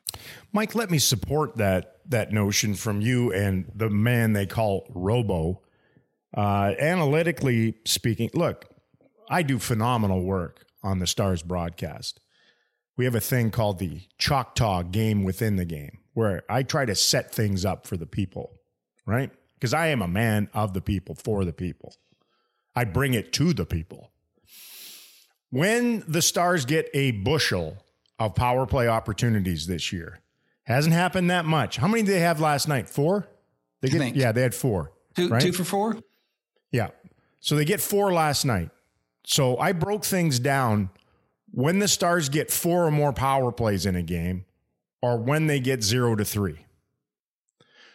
Mike, 0.53 0.75
let 0.75 0.91
me 0.91 0.99
support 0.99 1.57
that 1.57 1.99
that 2.07 2.33
notion 2.33 2.75
from 2.75 3.01
you 3.01 3.33
and 3.33 3.71
the 3.75 3.91
man 3.91 4.33
they 4.33 4.47
call 4.47 4.87
Robo. 4.95 5.61
Uh, 6.37 6.75
analytically 6.81 7.75
speaking, 7.85 8.29
look, 8.35 8.67
I 9.29 9.43
do 9.43 9.59
phenomenal 9.59 10.23
work 10.25 10.65
on 10.83 10.99
the 10.99 11.07
Stars 11.07 11.43
broadcast. 11.43 12.21
We 12.97 13.05
have 13.05 13.15
a 13.15 13.21
thing 13.21 13.51
called 13.51 13.79
the 13.79 14.03
Choctaw 14.19 14.83
game 14.83 15.25
within 15.25 15.57
the 15.57 15.65
game, 15.65 15.99
where 16.13 16.43
I 16.49 16.63
try 16.63 16.85
to 16.85 16.95
set 16.95 17.33
things 17.33 17.65
up 17.65 17.87
for 17.87 17.97
the 17.97 18.07
people, 18.07 18.54
right? 19.07 19.31
Because 19.55 19.75
I 19.75 19.89
am 19.89 20.03
a 20.03 20.09
man 20.09 20.49
of 20.53 20.75
the 20.75 20.81
people, 20.81 21.15
for 21.15 21.45
the 21.45 21.53
people. 21.53 21.95
I 22.75 22.85
bring 22.85 23.15
it 23.15 23.33
to 23.35 23.53
the 23.53 23.65
people. 23.65 24.11
When 25.51 26.03
the 26.09 26.23
Stars 26.23 26.65
get 26.65 26.91
a 26.95 27.13
bushel 27.13 27.79
of 28.19 28.35
power 28.35 28.67
play 28.67 28.89
opportunities 28.89 29.67
this 29.67 29.93
year, 29.93 30.21
hasn't 30.65 30.95
happened 30.95 31.31
that 31.31 31.45
much. 31.45 31.77
How 31.77 31.87
many 31.87 32.03
did 32.03 32.15
they 32.15 32.21
have 32.21 32.41
last 32.41 32.67
night? 32.67 32.89
Four? 32.89 33.29
They 33.81 33.89
get, 33.89 34.17
yeah, 34.17 34.33
they 34.33 34.43
had 34.43 34.55
four. 34.55 34.93
Two 35.15 35.29
right? 35.29 35.41
two 35.41 35.53
for 35.53 35.65
four. 35.65 35.97
Yeah. 36.73 36.89
So 37.41 37.55
they 37.55 37.65
get 37.65 37.81
four 37.81 38.13
last 38.13 38.45
night. 38.45 38.71
So 39.25 39.59
I 39.59 39.73
broke 39.73 40.05
things 40.05 40.39
down 40.39 40.91
when 41.51 41.79
the 41.79 41.89
Stars 41.89 42.29
get 42.29 42.51
four 42.51 42.87
or 42.87 42.91
more 42.91 43.13
power 43.13 43.53
plays 43.53 43.87
in 43.87 43.95
a 43.95 44.03
game 44.03 44.45
or 45.03 45.19
when 45.19 45.47
they 45.47 45.61
get 45.61 45.83
zero 45.85 46.17
to 46.17 46.25
three. 46.25 46.67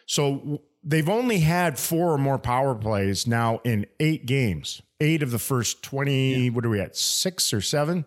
So 0.06 0.62
they've 0.84 1.10
only 1.10 1.39
had 1.39 1.78
four 1.80 2.13
or 2.13 2.18
more 2.18 2.39
power 2.39 2.76
plays 2.76 3.28
now 3.28 3.60
in 3.63 3.86
eight 4.00 4.26
games, 4.26 4.82
eight 5.00 5.22
of 5.24 5.32
the 5.32 5.39
first 5.39 5.84
20, 5.84 6.50
what 6.52 6.65
are 6.65 6.70
we 6.70 6.80
at, 6.80 6.96
six 6.96 7.54
or 7.54 7.62
seven? 7.62 8.06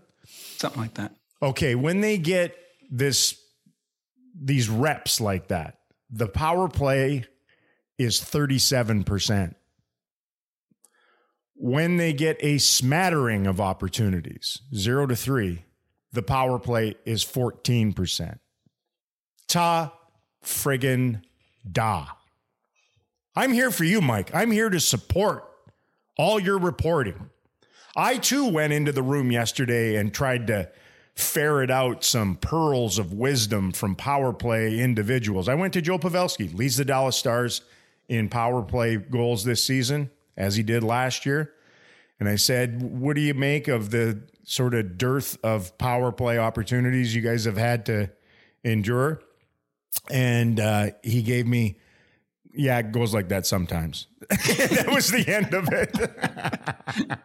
something 0.56 0.80
like 0.80 0.94
that. 0.94 1.14
Okay, 1.42 1.74
when 1.74 2.00
they 2.00 2.18
get 2.18 2.56
this 2.90 3.36
these 4.40 4.68
reps 4.68 5.20
like 5.20 5.48
that, 5.48 5.78
the 6.08 6.28
power 6.28 6.68
play 6.68 7.24
is 7.98 8.20
37%. 8.20 9.54
when 11.54 11.96
they 11.96 12.12
get 12.12 12.36
a 12.40 12.58
smattering 12.58 13.46
of 13.46 13.60
opportunities, 13.60 14.60
zero 14.74 15.06
to 15.06 15.14
three, 15.16 15.64
the 16.12 16.22
power 16.22 16.58
play 16.58 16.94
is 17.04 17.24
14%. 17.24 18.38
Ta 19.48 19.92
friggin' 20.44 21.22
da. 21.70 22.06
I'm 23.34 23.52
here 23.52 23.70
for 23.70 23.84
you, 23.84 24.00
Mike. 24.00 24.34
I'm 24.34 24.50
here 24.50 24.68
to 24.68 24.80
support 24.80 25.48
all 26.18 26.38
your 26.38 26.58
reporting. 26.58 27.30
I 27.96 28.18
too 28.18 28.48
went 28.48 28.72
into 28.72 28.92
the 28.92 29.02
room 29.02 29.30
yesterday 29.30 29.96
and 29.96 30.12
tried 30.12 30.46
to 30.48 30.70
ferret 31.14 31.70
out 31.70 32.04
some 32.04 32.36
pearls 32.36 32.98
of 32.98 33.12
wisdom 33.12 33.72
from 33.72 33.94
power 33.94 34.32
play 34.32 34.78
individuals. 34.78 35.48
I 35.48 35.54
went 35.54 35.72
to 35.74 35.82
Joe 35.82 35.98
Pavelski, 35.98 36.54
leads 36.54 36.76
the 36.76 36.84
Dallas 36.84 37.16
Stars 37.16 37.62
in 38.08 38.28
power 38.28 38.62
play 38.62 38.96
goals 38.96 39.44
this 39.44 39.64
season, 39.64 40.10
as 40.36 40.56
he 40.56 40.62
did 40.62 40.82
last 40.82 41.26
year. 41.26 41.52
And 42.18 42.28
I 42.28 42.36
said, 42.36 42.82
What 42.82 43.16
do 43.16 43.22
you 43.22 43.34
make 43.34 43.68
of 43.68 43.90
the 43.90 44.22
sort 44.44 44.74
of 44.74 44.96
dearth 44.98 45.38
of 45.42 45.76
power 45.78 46.12
play 46.12 46.38
opportunities 46.38 47.14
you 47.14 47.22
guys 47.22 47.44
have 47.44 47.56
had 47.56 47.86
to 47.86 48.10
endure? 48.64 49.22
And 50.10 50.60
uh, 50.60 50.90
he 51.02 51.22
gave 51.22 51.46
me, 51.46 51.78
Yeah, 52.54 52.78
it 52.80 52.92
goes 52.92 53.14
like 53.14 53.28
that 53.30 53.46
sometimes. 53.46 54.06
that 54.28 54.88
was 54.92 55.10
the 55.10 55.26
end 55.26 55.54
of 55.54 55.68
it. 55.72 55.90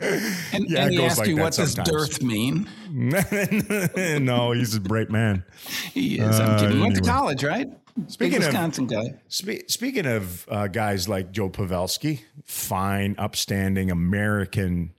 And, 0.00 0.70
Yeah, 0.70 0.84
and 0.84 0.92
he 0.92 1.02
asked 1.04 1.18
like 1.18 1.28
you, 1.28 1.36
what 1.36 1.54
does 1.54 1.74
dearth 1.74 2.22
mean? 2.22 2.68
no, 2.90 4.52
he's 4.52 4.74
a 4.74 4.80
great 4.80 5.10
man. 5.10 5.44
He 5.92 6.18
is. 6.20 6.38
I'm 6.38 6.50
Uh, 6.50 6.60
kidding. 6.60 6.76
He 6.76 6.82
went 6.82 6.94
to 6.96 7.00
college, 7.02 7.42
right? 7.44 7.68
Speaking 8.06 8.38
Big 8.38 8.42
of- 8.42 8.46
Wisconsin 8.48 8.86
guy. 8.86 9.14
Spe- 9.28 9.66
speaking 9.68 10.06
of 10.06 10.46
uh, 10.48 10.68
guys 10.68 11.08
like 11.08 11.32
Joe 11.32 11.50
Pavelski, 11.50 12.20
fine, 12.44 13.16
upstanding 13.18 13.90
American 13.90 14.92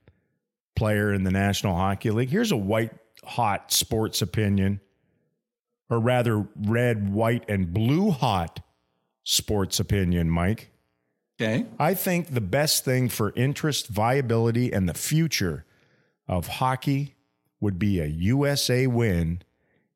player 0.75 1.13
in 1.13 1.23
the 1.23 1.31
National 1.31 1.75
Hockey 1.75 2.11
League, 2.11 2.29
here's 2.29 2.51
a 2.51 2.57
white 2.57 2.91
hot 3.23 3.71
sports 3.71 4.21
opinion, 4.21 4.81
or 5.89 5.99
rather, 5.99 6.45
red, 6.57 7.09
white, 7.11 7.49
and 7.49 7.73
blue 7.73 8.11
hot 8.11 8.59
sports 9.23 9.79
opinion, 9.79 10.29
Mike. 10.29 10.71
Okay. 11.41 11.65
I 11.79 11.93
think 11.93 12.33
the 12.33 12.41
best 12.41 12.83
thing 12.83 13.07
for 13.07 13.31
interest, 13.35 13.87
viability, 13.87 14.73
and 14.73 14.89
the 14.89 14.93
future 14.93 15.65
of 16.27 16.47
hockey 16.47 17.15
would 17.61 17.79
be 17.79 17.99
a 17.99 18.05
USA 18.05 18.87
win 18.87 19.41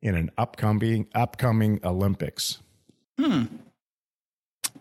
in 0.02 0.16
an 0.16 0.32
upcoming 0.38 1.08
upcoming 1.14 1.80
Olympics. 1.84 2.60
Hmm. 3.20 3.44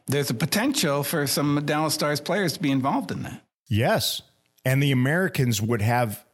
There's 0.06 0.30
a 0.30 0.34
potential 0.34 1.02
for 1.02 1.26
some 1.26 1.62
Dallas 1.64 1.94
Stars 1.94 2.20
players 2.20 2.54
to 2.54 2.60
be 2.60 2.70
involved 2.70 3.10
in 3.10 3.22
that. 3.22 3.42
Yes. 3.68 4.22
And 4.64 4.82
the 4.82 4.92
Americans 4.92 5.60
would 5.60 5.82
have, 5.82 6.24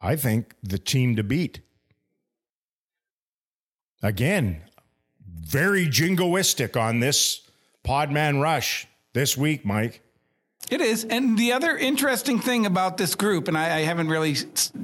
I 0.00 0.16
think, 0.16 0.54
the 0.62 0.78
team 0.78 1.16
to 1.16 1.22
beat. 1.22 1.60
Again, 4.02 4.62
very 5.26 5.86
jingoistic 5.86 6.80
on 6.80 7.00
this 7.00 7.49
Podman 7.84 8.40
Rush 8.42 8.86
this 9.12 9.36
week, 9.36 9.64
Mike. 9.64 10.02
It 10.70 10.80
is. 10.80 11.04
And 11.04 11.36
the 11.36 11.52
other 11.52 11.76
interesting 11.76 12.38
thing 12.38 12.64
about 12.66 12.96
this 12.96 13.14
group, 13.16 13.48
and 13.48 13.58
I, 13.58 13.78
I 13.78 13.80
haven't 13.80 14.08
really 14.08 14.36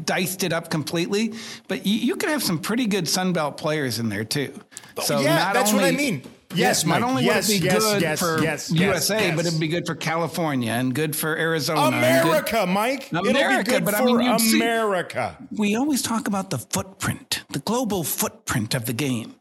diced 0.04 0.42
it 0.42 0.52
up 0.52 0.68
completely, 0.70 1.35
but 1.68 1.87
you, 1.87 1.94
you 1.94 2.16
could 2.16 2.30
have 2.30 2.42
some 2.42 2.59
pretty 2.59 2.87
good 2.87 3.04
Sunbelt 3.04 3.56
players 3.56 3.98
in 4.00 4.09
there 4.09 4.24
too. 4.24 4.52
Oh, 4.96 5.02
so 5.02 5.16
Oh, 5.18 5.20
yeah, 5.20 5.37
not 5.37 5.54
that's 5.54 5.72
what 5.72 5.85
I 5.85 5.92
mean. 5.92 6.22
Yes, 6.54 6.85
not 6.87 7.00
Mike. 7.02 7.11
only 7.11 7.24
Yes, 7.24 7.48
would 7.48 7.56
it 7.56 7.61
be 7.61 7.66
yes, 7.66 7.78
good 7.85 8.02
yes, 8.02 8.18
for 8.20 8.42
yes, 8.42 8.70
USA, 8.72 9.32
but 9.37 9.46
it'd 9.46 9.61
be 9.61 9.68
good 9.68 9.85
for 9.87 9.94
California 9.94 10.72
and 10.72 10.94
good 10.94 11.14
for 11.14 11.37
Arizona. 11.37 11.80
and 11.96 12.22
good- 12.24 12.30
America, 12.30 12.66
Mike. 12.66 13.09
It'll 13.12 13.22
be 13.24 13.30
America, 13.30 13.70
good 13.72 13.85
but 13.85 13.94
I 13.94 14.04
mean, 14.04 14.20
you'd 14.20 14.40
see- 14.40 14.56
America. 14.56 15.37
we 15.52 15.76
always 15.76 16.02
talk 16.02 16.26
about 16.26 16.50
the 16.50 16.59
footprint, 16.59 17.44
the 17.50 17.59
global 17.59 18.02
footprint 18.04 18.74
of 18.74 18.87
the 18.87 18.92
game. 18.92 19.35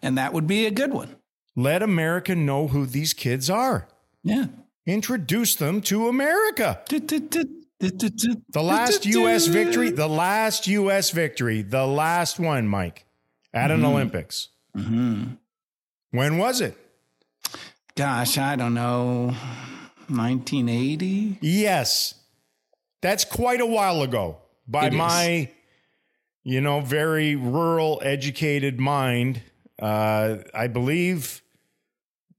And 0.00 0.16
that 0.16 0.32
would 0.32 0.46
be 0.46 0.64
a 0.66 0.70
good 0.70 0.92
one. 0.92 1.16
Let 1.56 1.82
America 1.82 2.34
know 2.36 2.68
who 2.68 2.84
these 2.86 3.14
kids 3.14 3.48
are. 3.48 3.88
Yeah. 4.22 4.46
Introduce 4.84 5.56
them 5.56 5.80
to 5.82 6.06
America. 6.08 6.80
The 6.88 8.62
last 8.62 9.06
U.S. 9.06 9.46
victory, 9.46 9.90
the 9.90 10.06
last 10.08 10.66
U.S. 10.66 11.10
victory, 11.10 11.62
the 11.62 11.86
last 11.86 12.38
one, 12.38 12.68
Mike, 12.68 13.04
at 13.52 13.70
an 13.70 13.84
Olympics. 13.84 14.48
When 14.74 15.38
was 16.38 16.60
it? 16.60 16.76
Gosh, 17.96 18.38
I 18.38 18.56
don't 18.56 18.74
know. 18.74 19.34
1980? 20.08 21.38
Yes. 21.40 22.14
That's 23.00 23.24
quite 23.24 23.60
a 23.60 23.66
while 23.66 24.02
ago. 24.02 24.38
By 24.68 24.86
It 24.86 24.92
is. 24.92 24.98
my, 24.98 25.50
you 26.44 26.60
know, 26.60 26.80
very 26.80 27.34
rural, 27.36 28.00
educated 28.04 28.78
mind, 28.78 29.42
uh, 29.80 30.36
I 30.54 30.66
believe 30.68 31.42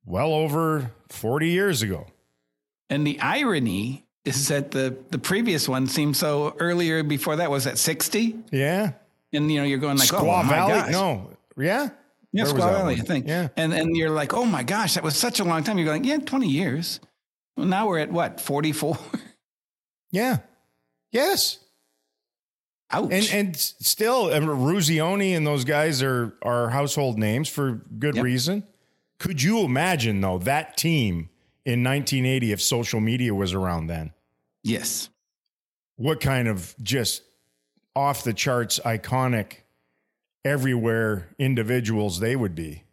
well 0.07 0.33
over 0.33 0.89
40 1.09 1.49
years 1.49 1.81
ago. 1.83 2.07
And 2.89 3.05
the 3.05 3.19
irony 3.19 4.05
is 4.25 4.47
that 4.47 4.71
the, 4.71 4.97
the 5.11 5.19
previous 5.19 5.67
one 5.69 5.85
seemed 5.87 6.17
so 6.17 6.55
earlier 6.59 7.03
before 7.03 7.35
that 7.35 7.51
was 7.51 7.67
at 7.67 7.77
60. 7.77 8.35
Yeah. 8.51 8.93
And, 9.33 9.51
you 9.51 9.59
know, 9.59 9.65
you're 9.65 9.77
going 9.77 9.97
like, 9.97 10.11
oh, 10.13 10.21
Squaw 10.23 10.43
my 10.43 10.49
Valley? 10.49 10.71
gosh. 10.73 10.91
No. 10.91 11.29
Yeah. 11.57 11.89
Yeah, 12.33 12.43
Where 12.45 12.53
Squaw 12.53 12.57
Valley, 12.71 12.93
one? 12.95 13.01
I 13.01 13.03
think. 13.03 13.27
Yeah. 13.27 13.49
And, 13.57 13.73
and 13.73 13.95
you're 13.95 14.09
like, 14.09 14.33
oh 14.33 14.45
my 14.45 14.63
gosh, 14.63 14.95
that 14.95 15.03
was 15.03 15.15
such 15.15 15.39
a 15.39 15.43
long 15.43 15.63
time. 15.63 15.77
You're 15.77 15.87
going, 15.87 16.03
yeah, 16.03 16.17
20 16.17 16.47
years. 16.47 16.99
Well, 17.55 17.65
now 17.67 17.87
we're 17.87 17.99
at 17.99 18.11
what, 18.11 18.39
44? 18.41 18.97
Yeah. 20.11 20.37
Yes. 21.11 21.59
Ouch. 22.91 23.11
And 23.11 23.29
and 23.33 23.57
still, 23.57 24.27
Eruzione 24.27 25.35
and 25.35 25.45
those 25.45 25.65
guys 25.65 26.01
are 26.01 26.33
are 26.41 26.69
household 26.69 27.17
names 27.17 27.49
for 27.49 27.81
good 27.99 28.15
Yep. 28.15 28.23
reason. 28.23 28.63
Could 29.19 29.41
you 29.41 29.60
imagine 29.62 30.21
though 30.21 30.38
that 30.39 30.77
team 30.77 31.30
in 31.65 31.84
1980 31.84 32.51
if 32.51 32.62
social 32.62 32.99
media 32.99 33.34
was 33.34 33.53
around 33.53 33.88
then? 33.88 34.13
yes. 34.63 35.10
What 35.95 36.19
kind 36.19 36.47
of 36.47 36.75
just 36.82 37.23
off 37.95 38.23
the 38.23 38.34
charts 38.34 38.80
iconic 38.86 39.62
everywhere 40.45 41.30
individuals 41.39 42.19
they 42.19 42.36
would 42.36 42.53
be? 42.53 42.84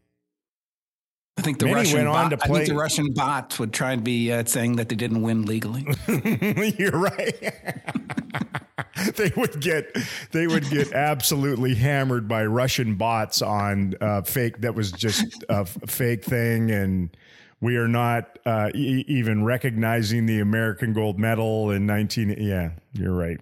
I 1.36 1.42
think 1.42 1.58
the 1.58 1.66
Many 1.66 1.76
Russian 1.76 1.96
went 1.96 2.08
on 2.08 2.30
bot, 2.30 2.40
to 2.40 2.44
I 2.44 2.48
think 2.48 2.68
the 2.68 2.74
Russian 2.74 3.12
bots 3.12 3.58
would 3.58 3.72
try 3.72 3.92
and 3.92 4.02
be 4.02 4.32
uh, 4.32 4.44
saying 4.46 4.76
that 4.76 4.88
they 4.88 4.96
didn't 4.96 5.20
win 5.20 5.44
legally. 5.44 5.84
You're 6.78 6.92
right. 6.92 7.54
they 9.16 9.32
would 9.36 9.60
get 9.60 9.96
they 10.30 10.46
would 10.46 10.68
get 10.70 10.92
absolutely 10.94 11.74
hammered 11.74 12.28
by 12.28 12.44
Russian 12.44 12.94
bots 12.96 13.42
on 13.42 13.94
uh, 14.00 14.22
fake. 14.22 14.60
That 14.60 14.74
was 14.74 14.92
just 14.92 15.44
a 15.48 15.60
f- 15.60 15.76
fake 15.86 16.24
thing, 16.24 16.70
and 16.70 17.16
we 17.60 17.76
are 17.76 17.88
not 17.88 18.38
uh, 18.46 18.70
e- 18.74 19.04
even 19.08 19.44
recognizing 19.44 20.26
the 20.26 20.40
American 20.40 20.92
gold 20.92 21.18
medal 21.18 21.70
in 21.70 21.86
19. 21.86 22.36
Yeah, 22.38 22.70
you're 22.92 23.14
right. 23.14 23.40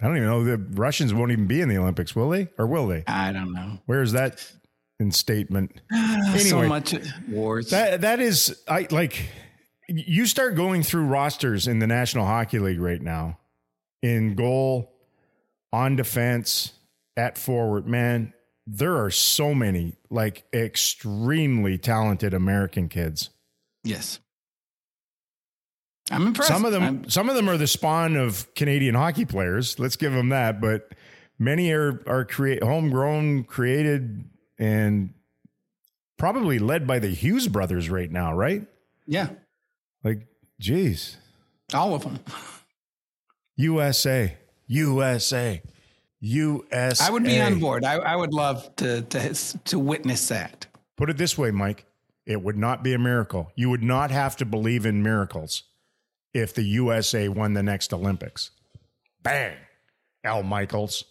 I 0.00 0.06
don't 0.06 0.16
even 0.16 0.28
know 0.28 0.44
the 0.44 0.58
Russians 0.80 1.12
won't 1.12 1.32
even 1.32 1.46
be 1.46 1.60
in 1.60 1.68
the 1.68 1.76
Olympics, 1.76 2.14
will 2.14 2.30
they? 2.30 2.48
Or 2.56 2.66
will 2.66 2.86
they? 2.86 3.04
I 3.06 3.32
don't 3.32 3.52
know. 3.52 3.78
Where 3.86 4.00
is 4.00 4.12
that 4.12 4.44
in 5.00 5.10
statement? 5.10 5.80
so 6.38 6.66
much 6.66 6.94
wars. 7.28 7.70
That 7.70 8.00
that 8.02 8.20
is 8.20 8.62
I 8.66 8.86
like 8.90 9.28
you 9.88 10.24
start 10.26 10.54
going 10.54 10.82
through 10.82 11.06
rosters 11.06 11.66
in 11.66 11.78
the 11.78 11.86
National 11.86 12.24
Hockey 12.24 12.58
League 12.58 12.80
right 12.80 13.00
now 13.02 13.38
in 14.02 14.34
goal, 14.34 14.92
on 15.72 15.96
defense, 15.96 16.72
at 17.16 17.36
forward, 17.38 17.86
man, 17.86 18.32
there 18.66 18.96
are 19.02 19.10
so 19.10 19.54
many 19.54 19.96
like 20.10 20.44
extremely 20.52 21.78
talented 21.78 22.34
American 22.34 22.88
kids. 22.88 23.30
yes. 23.84 24.20
I'm 26.10 26.26
impressed. 26.28 26.48
Some 26.48 26.64
of 26.64 26.72
them 26.72 26.82
I'm- 26.82 27.08
some 27.10 27.28
of 27.28 27.36
them 27.36 27.50
are 27.50 27.58
the 27.58 27.66
spawn 27.66 28.16
of 28.16 28.46
Canadian 28.54 28.94
hockey 28.94 29.26
players. 29.26 29.78
Let's 29.78 29.96
give 29.96 30.14
them 30.14 30.30
that, 30.30 30.58
but 30.58 30.94
many 31.38 31.70
are 31.72 32.02
are 32.06 32.24
create 32.24 32.62
homegrown, 32.62 33.44
created 33.44 34.24
and 34.58 35.12
probably 36.16 36.58
led 36.58 36.86
by 36.86 36.98
the 36.98 37.08
Hughes 37.08 37.46
brothers 37.46 37.90
right 37.90 38.10
now, 38.10 38.32
right? 38.32 38.66
yeah, 39.06 39.28
Like, 40.02 40.26
geez, 40.58 41.18
all 41.74 41.94
of 41.94 42.02
them. 42.04 42.20
USA, 43.58 44.36
USA, 44.68 45.60
USA. 46.20 47.04
I 47.04 47.10
would 47.10 47.24
be 47.24 47.40
on 47.40 47.58
board. 47.58 47.84
I, 47.84 47.94
I 47.94 48.14
would 48.14 48.32
love 48.32 48.74
to, 48.76 49.02
to 49.02 49.34
to 49.64 49.78
witness 49.80 50.28
that. 50.28 50.66
Put 50.96 51.10
it 51.10 51.16
this 51.16 51.36
way, 51.36 51.50
Mike. 51.50 51.84
It 52.24 52.40
would 52.40 52.56
not 52.56 52.84
be 52.84 52.94
a 52.94 52.98
miracle. 52.98 53.50
You 53.56 53.68
would 53.70 53.82
not 53.82 54.12
have 54.12 54.36
to 54.36 54.44
believe 54.44 54.86
in 54.86 55.02
miracles 55.02 55.64
if 56.32 56.54
the 56.54 56.62
USA 56.62 57.28
won 57.28 57.54
the 57.54 57.62
next 57.64 57.92
Olympics. 57.92 58.52
Bang. 59.24 59.56
Al 60.22 60.44
Michaels. 60.44 61.04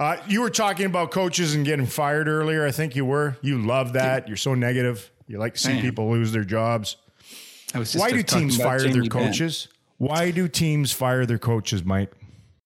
Uh, 0.00 0.16
you 0.26 0.40
were 0.40 0.50
talking 0.50 0.86
about 0.86 1.10
coaches 1.10 1.54
and 1.54 1.66
getting 1.66 1.86
fired 1.86 2.28
earlier. 2.28 2.66
I 2.66 2.70
think 2.70 2.96
you 2.96 3.04
were. 3.04 3.36
You 3.42 3.58
love 3.58 3.92
that. 3.92 4.26
You're 4.26 4.38
so 4.38 4.54
negative. 4.54 5.10
You 5.26 5.38
like 5.38 5.54
to 5.54 5.60
see 5.60 5.80
people 5.82 6.10
lose 6.10 6.32
their 6.32 6.44
jobs. 6.44 6.96
I 7.74 7.78
was 7.78 7.92
just 7.92 8.00
Why 8.02 8.10
do 8.10 8.22
teams 8.22 8.56
fire 8.56 8.80
their 8.80 8.92
Jamie 8.92 9.08
coaches? 9.10 9.68
Why 10.02 10.32
do 10.32 10.48
teams 10.48 10.90
fire 10.90 11.24
their 11.26 11.38
coaches, 11.38 11.84
Mike? 11.84 12.10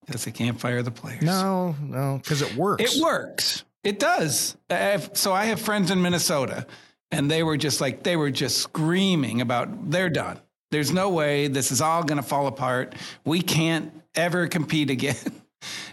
Because 0.06 0.24
they 0.24 0.30
can't 0.30 0.58
fire 0.58 0.82
the 0.82 0.90
players. 0.90 1.20
No, 1.22 1.76
no, 1.82 2.18
because 2.22 2.40
it 2.40 2.54
works. 2.56 2.96
It 2.96 3.02
works. 3.02 3.64
It 3.84 3.98
does. 3.98 4.56
I 4.70 4.74
have- 4.76 5.10
so 5.12 5.34
I 5.34 5.44
have 5.44 5.60
friends 5.60 5.90
in 5.90 6.00
Minnesota, 6.00 6.66
and 7.10 7.30
they 7.30 7.42
were 7.42 7.58
just 7.58 7.80
like 7.82 8.02
they 8.02 8.16
were 8.16 8.30
just 8.30 8.58
screaming 8.62 9.42
about 9.42 9.90
they're 9.90 10.08
done. 10.08 10.40
There's 10.70 10.92
no 10.92 11.10
way 11.10 11.48
this 11.48 11.70
is 11.70 11.82
all 11.82 12.02
going 12.04 12.16
to 12.16 12.26
fall 12.26 12.46
apart. 12.46 12.94
We 13.26 13.42
can't 13.42 13.92
ever 14.14 14.48
compete 14.48 14.88
again. 14.90 15.16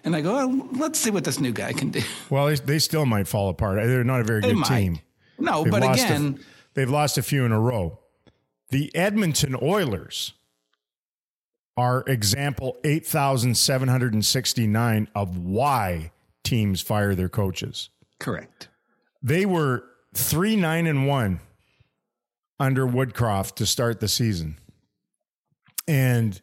And 0.04 0.16
I 0.16 0.22
go, 0.22 0.34
well, 0.48 0.68
let's 0.74 1.00
see 1.00 1.10
what 1.10 1.24
this 1.24 1.40
new 1.40 1.52
guy 1.54 1.72
can 1.72 1.90
do. 1.90 2.02
Well, 2.30 2.54
they, 2.66 2.78
still 2.80 3.06
might 3.08 3.28
fall 3.28 3.50
apart. 3.50 3.78
They're 3.82 4.04
not 4.04 4.20
a 4.20 4.24
very 4.26 4.42
They 4.42 4.50
good 4.50 4.58
might. 4.58 4.68
team. 4.78 5.00
No, 5.40 5.64
They've 5.64 5.72
but 5.72 5.82
lost 5.82 6.02
a- 6.02 6.06
again, 6.06 6.40
they've 6.74 6.90
lost 6.90 7.18
a 7.18 7.24
few 7.24 7.44
in 7.46 7.52
a 7.54 7.60
row. 7.60 7.98
The 8.70 8.94
Edmonton 8.96 9.56
Oilers 9.60 10.34
are 11.76 12.04
example 12.08 12.78
8,769 12.84 15.08
of 15.16 15.38
why 15.38 16.12
teams 16.44 16.82
fire 16.82 17.16
their 17.16 17.30
coaches. 17.30 17.90
correct. 18.20 18.68
They 19.22 19.46
were 19.46 19.86
3 20.14 20.56
9 20.58 20.88
and 20.88 21.08
1 21.08 21.40
under 22.60 22.86
Woodcroft 22.86 23.56
to 23.56 23.66
start 23.66 24.00
the 24.00 24.08
season. 24.08 24.58
And 25.88 26.40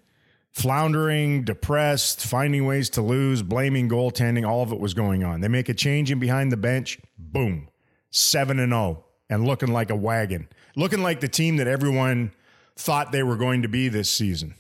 floundering, 0.51 1.45
depressed, 1.45 2.25
finding 2.25 2.67
ways 2.67 2.91
to 2.91 3.03
lose, 3.03 3.43
blaming 3.43 3.89
goaltending, 3.89 4.47
all 4.47 4.63
of 4.63 4.73
it 4.73 4.81
was 4.81 4.95
going 4.95 5.25
on. 5.25 5.41
They 5.41 5.49
make 5.49 5.69
a 5.69 5.75
change 5.75 6.11
in 6.11 6.19
behind 6.19 6.53
the 6.53 6.57
bench, 6.57 6.99
boom, 7.19 7.69
7 8.11 8.59
and 8.59 8.73
0 8.73 9.05
and 9.29 9.47
looking 9.47 9.73
like 9.73 9.91
a 9.91 9.97
wagon. 9.97 10.49
Looking 10.77 11.03
like 11.03 11.21
the 11.21 11.29
team 11.29 11.57
that 11.59 11.69
everyone 11.69 12.33
thought 12.77 13.13
they 13.13 13.23
were 13.23 13.37
going 13.37 13.63
to 13.63 13.69
be 13.69 13.89
this 13.89 14.11
season. 14.11 14.55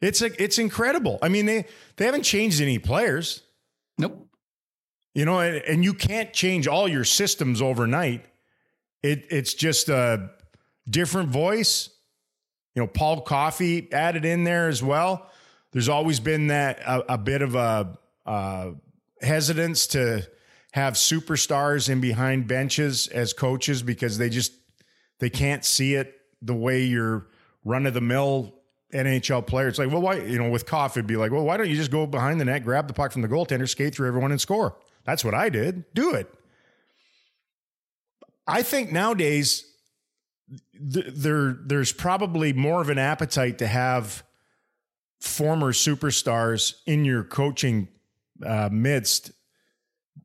It's 0.00 0.22
a, 0.22 0.42
it's 0.42 0.58
incredible. 0.58 1.18
I 1.22 1.28
mean, 1.28 1.46
they 1.46 1.66
they 1.96 2.06
haven't 2.06 2.22
changed 2.22 2.60
any 2.60 2.78
players. 2.78 3.42
Nope. 3.98 4.26
You 5.14 5.24
know, 5.24 5.40
and, 5.40 5.56
and 5.56 5.84
you 5.84 5.92
can't 5.92 6.32
change 6.32 6.66
all 6.66 6.88
your 6.88 7.04
systems 7.04 7.60
overnight. 7.60 8.24
It 9.02 9.26
it's 9.30 9.54
just 9.54 9.88
a 9.88 10.30
different 10.88 11.28
voice. 11.28 11.90
You 12.74 12.82
know, 12.82 12.86
Paul 12.86 13.20
Coffey 13.22 13.92
added 13.92 14.24
in 14.24 14.44
there 14.44 14.68
as 14.68 14.82
well. 14.82 15.30
There's 15.72 15.88
always 15.88 16.20
been 16.20 16.48
that 16.48 16.80
a, 16.80 17.14
a 17.14 17.18
bit 17.18 17.42
of 17.42 17.54
a 17.54 17.98
uh, 18.24 18.70
hesitance 19.20 19.88
to 19.88 20.26
have 20.72 20.94
superstars 20.94 21.88
in 21.88 22.00
behind 22.00 22.46
benches 22.46 23.08
as 23.08 23.32
coaches 23.32 23.82
because 23.82 24.18
they 24.18 24.28
just 24.28 24.52
they 25.18 25.30
can't 25.30 25.64
see 25.64 25.94
it 25.94 26.20
the 26.40 26.54
way 26.54 26.84
your 26.84 27.26
run 27.64 27.86
of 27.86 27.94
the 27.94 28.00
mill 28.00 28.59
NHL 28.92 29.46
player. 29.46 29.68
It's 29.68 29.78
like, 29.78 29.90
well, 29.90 30.00
why 30.00 30.16
you 30.16 30.38
know, 30.38 30.50
with 30.50 30.66
Coffey, 30.66 31.00
it'd 31.00 31.06
be 31.06 31.16
like, 31.16 31.30
well, 31.30 31.44
why 31.44 31.56
don't 31.56 31.68
you 31.68 31.76
just 31.76 31.90
go 31.90 32.06
behind 32.06 32.40
the 32.40 32.44
net, 32.44 32.64
grab 32.64 32.86
the 32.88 32.94
puck 32.94 33.12
from 33.12 33.22
the 33.22 33.28
goaltender, 33.28 33.68
skate 33.68 33.94
through 33.94 34.08
everyone, 34.08 34.30
and 34.30 34.40
score? 34.40 34.76
That's 35.04 35.24
what 35.24 35.34
I 35.34 35.48
did. 35.48 35.84
Do 35.94 36.14
it. 36.14 36.32
I 38.46 38.62
think 38.62 38.90
nowadays 38.90 39.64
th- 40.92 41.06
there 41.14 41.58
there's 41.64 41.92
probably 41.92 42.52
more 42.52 42.80
of 42.80 42.90
an 42.90 42.98
appetite 42.98 43.58
to 43.58 43.66
have 43.66 44.24
former 45.20 45.72
superstars 45.72 46.74
in 46.86 47.04
your 47.04 47.22
coaching 47.22 47.88
uh, 48.44 48.68
midst 48.72 49.32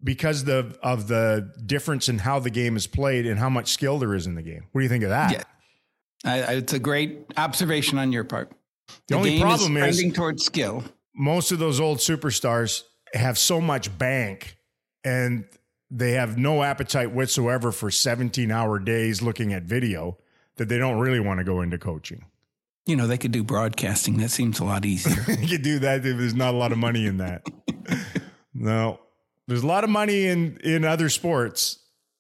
because 0.04 0.44
the 0.46 0.78
of 0.82 1.08
the 1.08 1.52
difference 1.66 2.10
in 2.10 2.20
how 2.20 2.40
the 2.40 2.50
game 2.50 2.76
is 2.76 2.88
played 2.88 3.26
and 3.26 3.40
how 3.40 3.50
much 3.50 3.72
skill 3.72 4.00
there 4.00 4.14
is 4.14 4.26
in 4.26 4.36
the 4.36 4.42
game. 4.42 4.66
What 4.72 4.82
do 4.82 4.84
you 4.84 4.90
think 4.90 5.04
of 5.04 5.10
that? 5.10 5.32
Yeah. 5.32 5.44
I, 6.24 6.42
I, 6.42 6.52
it's 6.54 6.74
a 6.74 6.80
great 6.80 7.26
observation 7.38 7.98
on 7.98 8.12
your 8.12 8.24
part. 8.24 8.52
The 9.08 9.16
only 9.16 9.32
game 9.32 9.42
problem 9.42 9.78
is- 9.78 9.84
is 9.88 9.96
trending 9.98 10.14
towards 10.16 10.46
skill. 10.46 10.84
most 11.14 11.52
of 11.52 11.60
those 11.60 11.80
old 11.80 11.98
superstars 12.00 12.84
have 13.14 13.38
so 13.38 13.62
much 13.62 13.96
bank 13.98 14.58
and 15.04 15.46
they 15.92 16.14
have 16.14 16.38
no 16.38 16.64
appetite 16.64 17.12
whatsoever 17.12 17.72
for 17.72 17.90
17 17.92 18.52
hour 18.52 18.80
days 18.80 19.22
looking 19.22 19.54
at 19.54 19.64
video 19.64 20.18
that 20.58 20.68
they 20.68 20.78
don't 20.78 21.00
really 21.00 21.20
want 21.20 21.40
to 21.40 21.44
go 21.44 21.62
into 21.62 21.78
coaching. 21.78 22.26
You 22.88 22.96
know, 22.96 23.08
they 23.08 23.18
could 23.18 23.32
do 23.32 23.44
broadcasting. 23.44 24.18
That 24.18 24.30
seems 24.30 24.60
a 24.60 24.64
lot 24.66 24.86
easier. 24.86 25.24
you 25.40 25.48
could 25.48 25.62
do 25.64 25.80
that 25.80 25.98
if 26.06 26.18
there's 26.18 26.34
not 26.36 26.54
a 26.54 26.58
lot 26.58 26.72
of 26.72 26.78
money 26.78 27.06
in 27.06 27.18
that. 27.18 27.44
no, 28.54 29.00
there's 29.48 29.64
a 29.64 29.68
lot 29.68 29.84
of 29.84 29.90
money 29.90 30.26
in 30.26 30.58
in 30.64 30.86
other 30.86 31.10
sports 31.10 31.80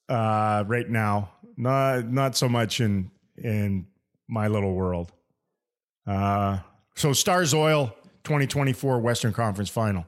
uh, 0.10 0.64
right 0.68 0.90
now. 0.90 1.32
Not 1.58 2.12
not 2.12 2.36
so 2.36 2.50
much 2.50 2.80
in 2.82 3.12
in 3.38 3.88
my 4.28 4.48
little 4.48 4.74
world. 4.74 5.12
Uh, 6.08 6.60
so 6.96 7.14
Stars 7.14 7.54
Oil 7.54 7.96
2024 8.24 9.00
Western 9.00 9.34
Conference 9.34 9.70
Final. 9.70 10.06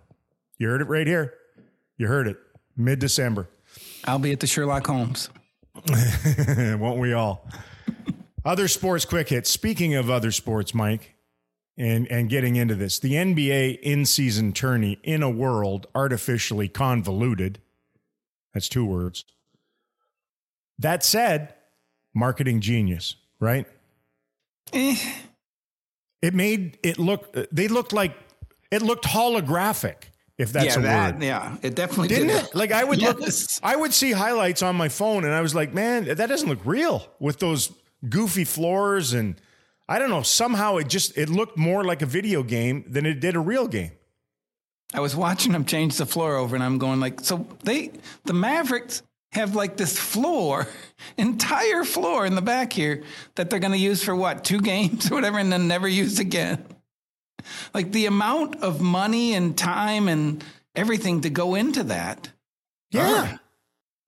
You 0.58 0.70
heard 0.70 0.82
it 0.82 0.88
right 0.88 1.08
here. 1.08 1.34
You 1.98 2.08
heard 2.08 2.28
it 2.28 2.38
mid 2.76 3.00
December. 3.00 3.50
I'll 4.06 4.20
be 4.20 4.32
at 4.32 4.40
the 4.40 4.48
Sherlock 4.48 4.88
Holmes. 4.88 5.30
Won't 5.88 7.00
we 7.00 7.14
all? 7.14 7.48
other 8.46 8.68
sports 8.68 9.06
quick 9.06 9.30
hits. 9.30 9.50
Speaking 9.50 9.94
of 9.96 10.10
other 10.10 10.32
sports, 10.32 10.74
Mike, 10.74 11.16
and 11.78 12.08
and 12.08 12.30
getting 12.30 12.56
into 12.56 12.76
this, 12.76 12.98
the 12.98 13.14
NBA 13.14 13.80
in-season 13.82 14.54
tourney 14.54 15.00
in 15.04 15.22
a 15.22 15.30
world 15.30 15.88
artificially 15.94 16.68
convoluted. 16.68 17.60
That's 18.54 18.70
two 18.70 18.86
words. 18.86 19.26
That 20.80 21.04
said, 21.04 21.54
marketing 22.18 22.60
genius, 22.62 23.16
right? 23.40 23.66
Eh, 24.74 24.96
It 26.22 26.34
made 26.34 26.78
it 26.84 26.98
look. 26.98 27.36
They 27.52 27.68
looked 27.68 27.94
like 27.94 28.18
it 28.72 28.82
looked 28.82 29.06
holographic. 29.06 29.96
If 30.38 30.52
that's 30.54 30.76
yeah, 30.76 30.80
a 30.80 30.84
that, 30.84 31.14
word. 31.16 31.24
yeah, 31.24 31.58
it 31.64 31.74
definitely 31.74 32.10
Didn't 32.10 32.28
did. 32.28 32.44
it? 32.46 32.56
Like 32.56 32.72
I 32.72 32.84
would 32.84 33.00
Yes. 33.02 33.60
look, 33.62 33.72
I 33.72 33.76
would 33.76 33.92
see 33.94 34.12
highlights 34.12 34.62
on 34.62 34.76
my 34.76 34.88
phone, 34.90 35.24
and 35.26 35.34
I 35.34 35.42
was 35.42 35.56
like, 35.56 35.74
"Man, 35.74 36.06
that 36.06 36.28
doesn't 36.30 36.48
look 36.48 36.60
real." 36.64 37.08
With 37.20 37.40
those 37.40 37.72
goofy 38.08 38.44
floors, 38.46 39.14
and 39.14 39.36
I 39.90 39.98
don't 40.00 40.10
know. 40.12 40.22
Somehow, 40.22 40.78
it 40.78 40.90
just 40.90 41.18
it 41.18 41.30
looked 41.30 41.58
more 41.58 41.84
like 41.84 42.02
a 42.04 42.06
video 42.06 42.44
game 42.44 42.84
than 42.88 43.06
it 43.08 43.20
did 43.20 43.36
a 43.36 43.40
real 43.40 43.68
game. 43.68 43.92
I 44.94 45.00
was 45.00 45.16
watching 45.16 45.54
them 45.54 45.66
change 45.66 45.98
the 45.98 46.06
floor 46.06 46.36
over, 46.36 46.56
and 46.56 46.64
I'm 46.64 46.78
going 46.78 47.00
like, 47.00 47.20
so 47.22 47.46
they, 47.64 47.92
the 48.26 48.34
Mavericks 48.34 49.02
have 49.34 49.56
like 49.56 49.78
this 49.78 49.98
floor, 49.98 50.68
entire 51.18 51.84
floor 51.84 52.26
in 52.26 52.36
the 52.36 52.42
back 52.42 52.74
here 52.74 53.04
that 53.36 53.50
they're 53.50 53.60
going 53.60 53.72
to 53.72 53.78
use 53.78 54.04
for 54.04 54.16
what 54.16 54.44
two 54.44 54.62
games 54.62 55.12
or 55.12 55.16
whatever, 55.16 55.40
and 55.40 55.52
then 55.52 55.68
never 55.68 55.88
use 55.88 56.20
again. 56.20 56.64
Like 57.74 57.92
the 57.92 58.08
amount 58.08 58.58
of 58.58 58.82
money 58.82 59.34
and 59.34 59.58
time 59.58 60.08
and 60.08 60.44
everything 60.76 61.22
to 61.22 61.30
go 61.30 61.56
into 61.56 61.84
that. 61.84 62.30
Yeah, 62.92 63.38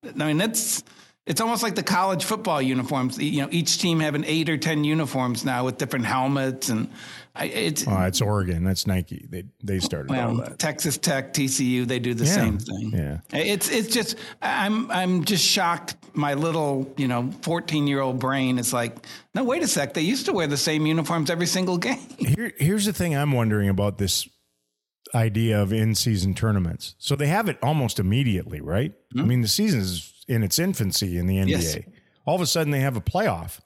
I 0.04 0.26
mean, 0.26 0.38
that's 0.38 0.82
it's 1.26 1.40
almost 1.40 1.62
like 1.62 1.74
the 1.74 1.82
college 1.82 2.24
football 2.24 2.60
uniforms. 2.60 3.18
You 3.18 3.42
know, 3.42 3.48
each 3.50 3.78
team 3.78 4.00
having 4.00 4.24
eight 4.24 4.48
or 4.48 4.56
ten 4.56 4.84
uniforms 4.84 5.44
now 5.44 5.64
with 5.64 5.78
different 5.78 6.06
helmets, 6.06 6.70
and 6.70 6.90
I, 7.34 7.44
it's 7.46 7.86
oh, 7.86 8.02
it's 8.02 8.20
Oregon. 8.20 8.64
That's 8.64 8.86
Nike. 8.86 9.26
They 9.30 9.44
they 9.62 9.78
started 9.78 10.10
all 10.10 10.34
well, 10.34 10.36
that. 10.48 10.58
Texas 10.58 10.98
Tech, 10.98 11.32
TCU, 11.32 11.86
they 11.86 11.98
do 11.98 12.12
the 12.12 12.24
Yeah. 12.24 12.34
same 12.34 12.58
thing. 12.58 12.92
Yeah. 12.92 13.20
It's 13.32 13.70
it's 13.70 13.92
just 13.92 14.16
I'm 14.42 14.90
I'm 14.90 15.24
just 15.24 15.44
shocked. 15.44 15.96
My 16.12 16.34
little 16.34 16.92
you 16.96 17.06
know 17.06 17.30
14 17.42 17.86
year 17.86 18.00
old 18.00 18.18
brain 18.18 18.58
is 18.58 18.72
like, 18.72 19.06
no, 19.34 19.44
wait 19.44 19.62
a 19.62 19.68
sec. 19.68 19.94
They 19.94 20.02
used 20.02 20.26
to 20.26 20.32
wear 20.32 20.48
the 20.48 20.56
same 20.56 20.86
uniforms 20.86 21.30
every 21.30 21.46
single 21.46 21.78
game. 21.78 21.98
Here, 22.18 22.52
here's 22.58 22.84
the 22.84 22.92
thing 22.92 23.16
I'm 23.16 23.32
wondering 23.32 23.68
about 23.68 23.98
this 23.98 24.28
idea 25.14 25.60
of 25.60 25.72
in-season 25.72 26.34
tournaments. 26.34 26.94
So 26.98 27.16
they 27.16 27.26
have 27.26 27.48
it 27.48 27.58
almost 27.62 27.98
immediately, 27.98 28.60
right? 28.60 28.92
I 29.16 29.20
hmm? 29.22 29.28
mean, 29.28 29.40
the 29.40 29.48
season 29.48 29.80
is 29.80 30.24
in 30.28 30.42
its 30.42 30.58
infancy 30.58 31.18
in 31.18 31.26
the 31.26 31.36
NBA. 31.36 31.48
Yes. 31.48 31.78
All 32.26 32.34
of 32.34 32.40
a 32.40 32.46
sudden, 32.46 32.70
they 32.70 32.80
have 32.80 32.96
a 32.96 33.00
playoff. 33.00 33.60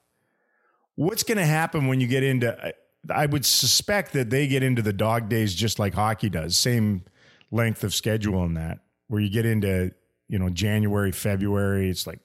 What's 0.95 1.23
going 1.23 1.37
to 1.37 1.45
happen 1.45 1.87
when 1.87 1.99
you 1.99 2.07
get 2.07 2.23
into? 2.23 2.67
Uh, 2.67 2.71
I- 3.09 3.25
would 3.25 3.45
suspect 3.45 4.13
that 4.13 4.29
they 4.29 4.47
get 4.47 4.63
into 4.63 4.81
the 4.81 4.93
dog 4.93 5.29
days 5.29 5.53
just 5.53 5.79
like 5.79 5.93
hockey 5.93 6.29
does, 6.29 6.57
same 6.57 7.03
length 7.51 7.83
of 7.83 7.93
schedule 7.93 8.43
in 8.45 8.55
that, 8.55 8.79
where 9.07 9.21
you 9.21 9.29
get 9.29 9.45
into 9.45 9.91
you 10.27 10.39
know 10.39 10.49
January, 10.49 11.11
February. 11.11 11.89
It's 11.89 12.07
like 12.07 12.19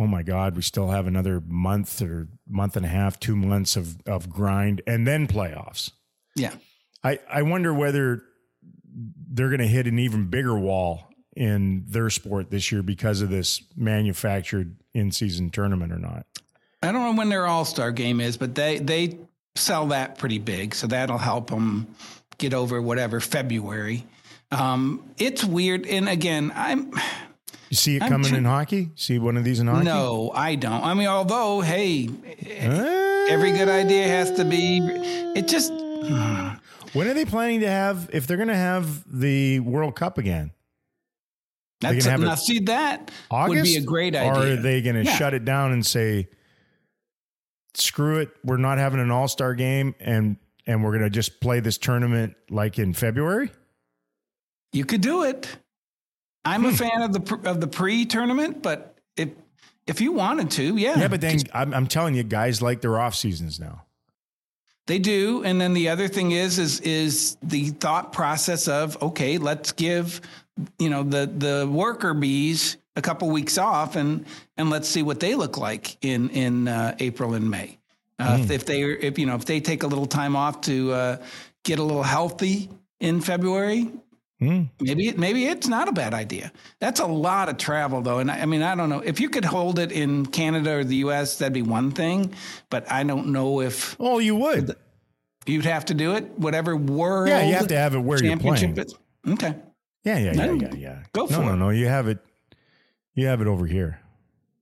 oh 0.00 0.06
my 0.06 0.22
God, 0.22 0.56
we 0.56 0.62
still 0.62 0.88
have 0.88 1.06
another 1.06 1.42
month 1.46 2.00
or 2.00 2.26
month 2.48 2.74
and 2.74 2.86
a 2.86 2.88
half, 2.88 3.20
two 3.20 3.36
months 3.36 3.76
of, 3.76 4.00
of 4.06 4.30
grind 4.30 4.80
and 4.86 5.06
then 5.06 5.26
playoffs. 5.26 5.90
Yeah. 6.34 6.54
I, 7.04 7.18
I 7.28 7.42
wonder 7.42 7.74
whether 7.74 8.22
they're 9.30 9.50
going 9.50 9.60
to 9.60 9.66
hit 9.66 9.86
an 9.86 9.98
even 9.98 10.28
bigger 10.28 10.58
wall 10.58 11.10
in 11.36 11.84
their 11.86 12.08
sport 12.08 12.50
this 12.50 12.72
year 12.72 12.82
because 12.82 13.20
of 13.20 13.28
this 13.28 13.62
manufactured 13.76 14.76
in 14.94 15.12
season 15.12 15.50
tournament 15.50 15.92
or 15.92 15.98
not. 15.98 16.26
I 16.82 16.92
don't 16.92 17.02
know 17.02 17.18
when 17.18 17.28
their 17.28 17.46
All 17.46 17.66
Star 17.66 17.92
game 17.92 18.20
is, 18.20 18.38
but 18.38 18.54
they 18.54 18.78
they 18.78 19.18
sell 19.56 19.86
that 19.88 20.18
pretty 20.18 20.38
big, 20.38 20.74
so 20.74 20.86
that'll 20.86 21.18
help 21.18 21.50
them 21.50 21.86
get 22.38 22.54
over 22.54 22.80
whatever 22.80 23.20
February. 23.20 24.06
Um, 24.50 25.04
it's 25.18 25.44
weird, 25.44 25.86
and 25.86 26.08
again, 26.08 26.52
I'm 26.54 26.92
You 27.68 27.76
see 27.76 27.96
it 27.96 28.02
I'm 28.02 28.08
coming 28.10 28.30
tr- 28.30 28.36
in 28.36 28.44
hockey? 28.44 28.90
See 28.96 29.18
one 29.18 29.36
of 29.36 29.44
these 29.44 29.60
in 29.60 29.66
hockey? 29.68 29.84
no, 29.84 30.32
I 30.34 30.54
don't. 30.56 30.82
I 30.82 30.94
mean, 30.94 31.06
although, 31.06 31.60
hey, 31.60 32.08
Eh, 32.48 33.26
every 33.28 33.52
good 33.52 33.68
idea 33.68 34.06
has 34.08 34.32
to 34.32 34.44
be. 34.44 34.78
It 35.36 35.46
just. 35.48 35.70
When 36.92 37.06
are 37.06 37.14
they 37.14 37.24
planning 37.24 37.60
to 37.60 37.68
have? 37.70 38.10
If 38.12 38.26
they're 38.26 38.36
going 38.36 38.48
to 38.48 38.56
have 38.56 39.04
the 39.06 39.60
World 39.60 39.94
Cup 39.94 40.18
again, 40.18 40.50
That's 41.80 42.04
now 42.04 42.34
see 42.34 42.58
that 42.60 43.12
August 43.30 43.54
would 43.56 43.62
be 43.62 43.76
a 43.76 43.80
great 43.82 44.16
idea. 44.16 44.32
Or 44.32 44.54
are 44.54 44.56
they 44.56 44.82
going 44.82 44.96
to 44.96 45.04
Yeah. 45.04 45.16
shut 45.16 45.32
it 45.34 45.44
down 45.44 45.70
and 45.72 45.86
say, 45.86 46.28
"Screw 47.74 48.18
it, 48.18 48.30
we're 48.44 48.56
not 48.56 48.78
having 48.78 49.00
an 49.00 49.10
All 49.10 49.28
Star 49.28 49.54
game," 49.54 49.94
and 50.00 50.36
and 50.66 50.84
we're 50.84 50.90
going 50.92 51.02
to 51.04 51.10
just 51.10 51.40
play 51.40 51.60
this 51.60 51.78
tournament 51.78 52.34
like 52.50 52.78
in 52.78 52.92
February? 52.92 53.50
You 54.72 54.84
could 54.84 55.00
do 55.00 55.24
it. 55.24 55.48
I'm 56.44 56.62
Hmm. 56.62 56.68
a 56.68 56.72
fan 56.72 57.02
of 57.02 57.12
the 57.12 57.50
of 57.50 57.60
the 57.60 57.66
pre 57.66 58.04
tournament, 58.06 58.62
but 58.62 58.96
if 59.16 59.30
if 59.86 60.00
you 60.00 60.12
wanted 60.12 60.50
to, 60.52 60.76
yeah, 60.76 60.98
Yeah, 60.98 61.08
but 61.08 61.20
then 61.20 61.38
I'm, 61.52 61.74
I'm 61.74 61.86
telling 61.86 62.14
you, 62.14 62.22
guys 62.22 62.62
like 62.62 62.80
their 62.80 62.98
off 63.00 63.14
seasons 63.14 63.58
now. 63.58 63.84
they 64.86 64.98
do. 64.98 65.42
And 65.44 65.60
then 65.60 65.72
the 65.72 65.88
other 65.88 66.08
thing 66.08 66.32
is 66.32 66.58
is 66.58 66.80
is 66.80 67.36
the 67.42 67.70
thought 67.70 68.12
process 68.12 68.68
of 68.68 69.00
okay, 69.02 69.38
let's 69.38 69.72
give 69.72 70.20
you 70.78 70.90
know 70.90 71.02
the 71.02 71.26
the 71.26 71.68
worker 71.70 72.12
bees 72.14 72.76
a 72.96 73.02
couple 73.02 73.28
weeks 73.30 73.58
off 73.58 73.96
and 73.96 74.24
and 74.56 74.70
let's 74.70 74.88
see 74.88 75.02
what 75.02 75.20
they 75.20 75.34
look 75.34 75.56
like 75.58 75.96
in 76.04 76.30
in 76.30 76.68
uh, 76.68 76.94
April 76.98 77.34
and 77.34 77.50
May. 77.50 77.78
Uh, 78.18 78.38
if, 78.40 78.50
if 78.50 78.64
they 78.66 78.82
if 78.82 79.18
you 79.18 79.26
know 79.26 79.34
if 79.36 79.44
they 79.44 79.60
take 79.60 79.82
a 79.82 79.86
little 79.86 80.06
time 80.06 80.36
off 80.36 80.60
to 80.62 80.92
uh, 80.92 81.16
get 81.64 81.78
a 81.78 81.82
little 81.82 82.02
healthy 82.02 82.68
in 83.00 83.20
February, 83.20 83.90
Maybe 84.42 85.08
it, 85.08 85.18
maybe 85.18 85.44
it's 85.44 85.68
not 85.68 85.86
a 85.88 85.92
bad 85.92 86.14
idea. 86.14 86.50
That's 86.78 86.98
a 87.00 87.06
lot 87.06 87.50
of 87.50 87.58
travel, 87.58 88.00
though, 88.00 88.20
and 88.20 88.30
I, 88.30 88.40
I 88.40 88.46
mean, 88.46 88.62
I 88.62 88.74
don't 88.74 88.88
know 88.88 89.00
if 89.00 89.20
you 89.20 89.28
could 89.28 89.44
hold 89.44 89.78
it 89.78 89.92
in 89.92 90.24
Canada 90.24 90.76
or 90.76 90.84
the 90.84 90.96
U.S. 90.96 91.36
That'd 91.36 91.52
be 91.52 91.60
one 91.60 91.90
thing, 91.90 92.32
but 92.70 92.90
I 92.90 93.02
don't 93.02 93.26
know 93.32 93.60
if 93.60 93.96
Oh, 94.00 94.18
you 94.18 94.34
would. 94.36 94.74
you'd 95.44 95.66
have 95.66 95.84
to 95.86 95.94
do 95.94 96.14
it. 96.14 96.24
Whatever 96.38 96.74
world, 96.74 97.28
Yeah, 97.28 97.42
you 97.44 97.52
have 97.52 97.68
to 97.68 97.76
have 97.76 97.94
it 97.94 97.98
where 97.98 98.22
you're 98.24 98.38
playing. 98.38 98.78
Okay, 99.28 99.54
Yeah, 100.04 100.16
yeah, 100.16 100.32
yeah, 100.32 100.52
yeah, 100.52 100.74
yeah. 100.74 101.02
go 101.12 101.26
for 101.26 101.42
no, 101.42 101.52
it. 101.52 101.56
no. 101.56 101.68
You 101.68 101.88
have 101.88 102.08
it. 102.08 102.18
You 103.14 103.26
have 103.26 103.40
it 103.40 103.46
over 103.46 103.66
here, 103.66 104.00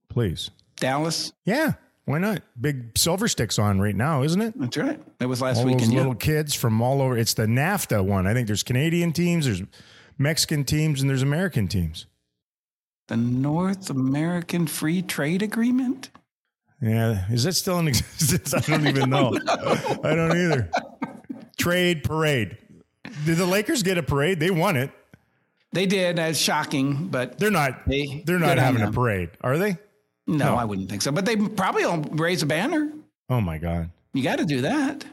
please. 0.09 0.51
Dallas. 0.77 1.31
Yeah, 1.45 1.73
why 2.05 2.17
not? 2.17 2.41
Big 2.59 2.97
silver 2.97 3.27
sticks 3.27 3.59
on 3.59 3.79
right 3.79 3.95
now, 3.95 4.23
isn't 4.23 4.41
it? 4.41 4.53
That's 4.59 4.77
right. 4.77 4.99
That 5.19 5.27
was 5.27 5.41
last 5.41 5.59
all 5.59 5.65
weekend. 5.65 5.81
those 5.81 5.91
yeah. 5.91 5.97
little 5.99 6.15
kids 6.15 6.55
from 6.55 6.81
all 6.81 7.01
over. 7.01 7.17
It's 7.17 7.35
the 7.35 7.45
NAFTA 7.45 8.03
one. 8.03 8.25
I 8.25 8.33
think 8.33 8.47
there's 8.47 8.63
Canadian 8.63 9.13
teams, 9.13 9.45
there's 9.45 9.61
Mexican 10.17 10.63
teams, 10.63 11.01
and 11.01 11.09
there's 11.09 11.21
American 11.21 11.67
teams. 11.67 12.07
The 13.07 13.17
North 13.17 13.89
American 13.89 14.67
Free 14.67 15.01
Trade 15.01 15.41
Agreement. 15.41 16.09
Yeah, 16.81 17.25
is 17.29 17.43
that 17.43 17.53
still 17.53 17.79
in 17.79 17.87
existence? 17.89 18.53
I 18.53 18.59
don't 18.61 18.87
even 18.87 19.09
know. 19.09 19.33
I 19.47 20.15
don't 20.15 20.35
either. 20.35 20.71
Trade 21.57 22.03
parade. 22.03 22.57
Did 23.25 23.37
the 23.37 23.45
Lakers 23.45 23.83
get 23.83 23.97
a 23.97 24.03
parade? 24.03 24.39
They 24.39 24.51
won 24.51 24.77
it. 24.77 24.91
They 25.71 25.85
did. 25.85 26.15
That's 26.17 26.37
shocking, 26.39 27.07
but 27.09 27.37
They're 27.37 27.51
not. 27.51 27.87
They- 27.87 28.23
They're 28.25 28.39
not 28.39 28.57
having 28.57 28.81
a 28.81 28.91
parade, 28.91 29.29
are 29.41 29.57
they? 29.57 29.77
no, 30.27 30.55
I 30.55 30.63
wouldn't 30.65 30.89
think 30.89 31.01
so. 31.01 31.11
But 31.11 31.25
they 31.25 31.35
probably 31.35 31.85
will 31.85 32.01
raise 32.01 32.43
a 32.43 32.45
banner. 32.45 32.91
Oh 33.29 33.41
my 33.41 33.57
god. 33.57 33.91
You 34.13 34.23
got 34.23 34.37
to 34.39 34.45
do 34.45 34.61
that. 34.61 35.05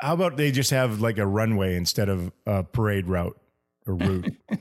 How 0.00 0.14
about 0.14 0.36
they 0.36 0.50
just 0.52 0.70
have 0.70 1.00
like 1.00 1.18
a 1.18 1.26
runway 1.26 1.76
instead 1.76 2.08
of 2.08 2.30
a 2.46 2.62
parade 2.62 3.06
route 3.06 3.38
or 3.86 3.94
route? 3.94 4.32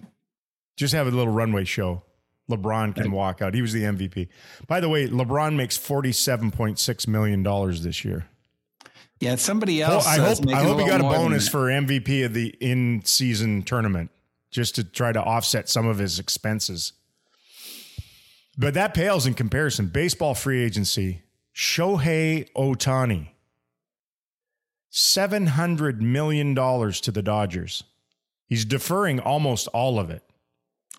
just 0.77 0.93
have 0.93 1.07
a 1.07 1.11
little 1.11 1.31
runway 1.33 1.65
show. 1.65 2.03
LeBron 2.49 2.95
can 2.95 3.11
walk 3.11 3.41
out. 3.41 3.53
He 3.53 3.61
was 3.61 3.71
the 3.73 3.83
MVP. 3.83 4.27
By 4.67 4.79
the 4.81 4.89
way, 4.89 5.07
LeBron 5.07 5.55
makes 5.55 5.77
forty-seven 5.77 6.51
point 6.51 6.77
six 6.79 7.07
million 7.07 7.41
dollars 7.43 7.83
this 7.83 8.03
year. 8.03 8.25
Yeah, 9.19 9.35
somebody 9.35 9.81
else. 9.81 10.05
I 10.05 10.19
uh, 10.19 10.31
is 10.31 10.39
hope 10.39 10.49
I 10.49 10.63
hope 10.63 10.79
he 10.79 10.85
got 10.85 10.99
a 10.99 11.03
bonus 11.03 11.47
for 11.47 11.67
MVP 11.67 12.25
of 12.25 12.33
the 12.33 12.47
in-season 12.59 13.63
tournament, 13.63 14.11
just 14.53 14.75
to 14.75 14.83
try 14.83 15.11
to 15.11 15.21
offset 15.21 15.67
some 15.67 15.87
of 15.87 15.97
his 15.97 16.19
expenses. 16.19 16.93
But 18.57 18.75
that 18.75 18.93
pales 18.93 19.25
in 19.25 19.33
comparison. 19.33 19.87
Baseball 19.87 20.35
free 20.35 20.63
agency: 20.63 21.23
Shohei 21.55 22.47
Ohtani, 22.55 23.29
seven 24.89 25.47
hundred 25.47 26.01
million 26.01 26.53
dollars 26.53 27.01
to 27.01 27.11
the 27.11 27.23
Dodgers. 27.23 27.83
He's 28.45 28.65
deferring 28.65 29.19
almost 29.19 29.67
all 29.69 29.99
of 29.99 30.11
it. 30.11 30.23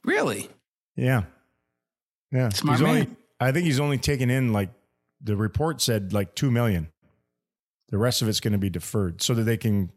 Really? 0.05 0.48
Yeah, 0.96 1.24
yeah. 2.32 2.48
Smart 2.48 2.80
he's 2.80 2.86
only. 2.88 3.00
man. 3.00 3.16
I 3.40 3.52
think 3.52 3.66
he's 3.66 3.80
only 3.80 3.98
taken 3.98 4.30
in 4.30 4.52
like 4.52 4.70
the 5.22 5.36
report 5.36 5.80
said 5.80 6.12
like 6.12 6.34
two 6.34 6.50
million. 6.50 6.88
The 7.90 7.98
rest 7.98 8.22
of 8.22 8.28
it's 8.28 8.40
going 8.40 8.52
to 8.52 8.59
be 8.59 8.70
deferred 8.70 9.22
so 9.22 9.34
that 9.34 9.44
they 9.44 9.57
can 9.57 9.92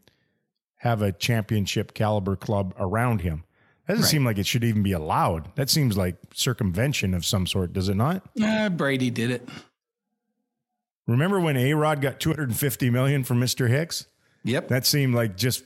have 0.76 1.02
a 1.02 1.10
championship 1.10 1.94
caliber 1.94 2.36
club 2.36 2.72
around 2.78 3.22
him. 3.22 3.42
That 3.88 3.94
doesn't 3.94 4.02
Right. 4.04 4.10
seem 4.10 4.24
like 4.26 4.38
it 4.38 4.46
should 4.46 4.64
even 4.64 4.82
be 4.82 4.92
allowed. 4.92 5.54
That 5.56 5.70
seems 5.70 5.96
like 5.96 6.16
circumvention 6.34 7.14
of 7.14 7.24
some 7.24 7.46
sort, 7.46 7.72
does 7.72 7.88
it 7.88 7.96
not? 7.96 8.22
Uh, 8.40 8.68
Brady 8.68 9.08
did 9.10 9.30
it. 9.30 9.48
Remember 11.06 11.40
when 11.40 11.56
A 11.56 11.72
Rod 11.72 12.02
got 12.02 12.20
250 12.20 12.90
million 12.90 13.24
from 13.24 13.40
Mr. 13.40 13.68
Hicks? 13.70 14.06
Yep. 14.44 14.68
That 14.68 14.84
seemed 14.86 15.14
like 15.14 15.36
just 15.38 15.64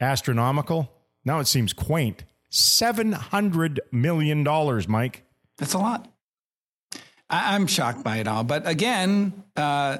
astronomical. 0.00 0.92
Now 1.24 1.38
it 1.40 1.46
seems 1.46 1.72
quaint. 1.72 2.24
$700 2.52 3.78
million, 3.90 4.44
Mike. 4.88 5.24
That's 5.56 5.72
a 5.74 5.78
lot. 5.78 6.12
I, 7.30 7.54
I'm 7.54 7.66
shocked 7.66 8.04
by 8.04 8.18
it 8.18 8.28
all. 8.28 8.44
But 8.44 8.66
again, 8.66 9.44
uh, 9.56 9.98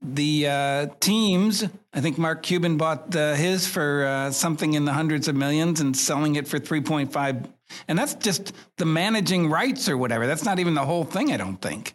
the 0.00 0.46
uh, 0.46 0.86
teams, 1.00 1.64
I 1.92 2.00
think 2.00 2.18
Mark 2.18 2.42
Cuban 2.42 2.76
bought 2.76 3.14
uh, 3.16 3.34
his 3.34 3.66
for 3.66 4.06
uh, 4.06 4.30
something 4.30 4.74
in 4.74 4.84
the 4.84 4.92
hundreds 4.92 5.26
of 5.28 5.34
millions 5.34 5.80
and 5.80 5.96
selling 5.96 6.36
it 6.36 6.46
for 6.46 6.58
3.5. 6.58 7.50
And 7.88 7.98
that's 7.98 8.14
just 8.14 8.52
the 8.76 8.84
managing 8.84 9.50
rights 9.50 9.88
or 9.88 9.96
whatever. 9.96 10.26
That's 10.26 10.44
not 10.44 10.58
even 10.58 10.74
the 10.74 10.84
whole 10.84 11.04
thing, 11.04 11.32
I 11.32 11.36
don't 11.36 11.60
think. 11.60 11.94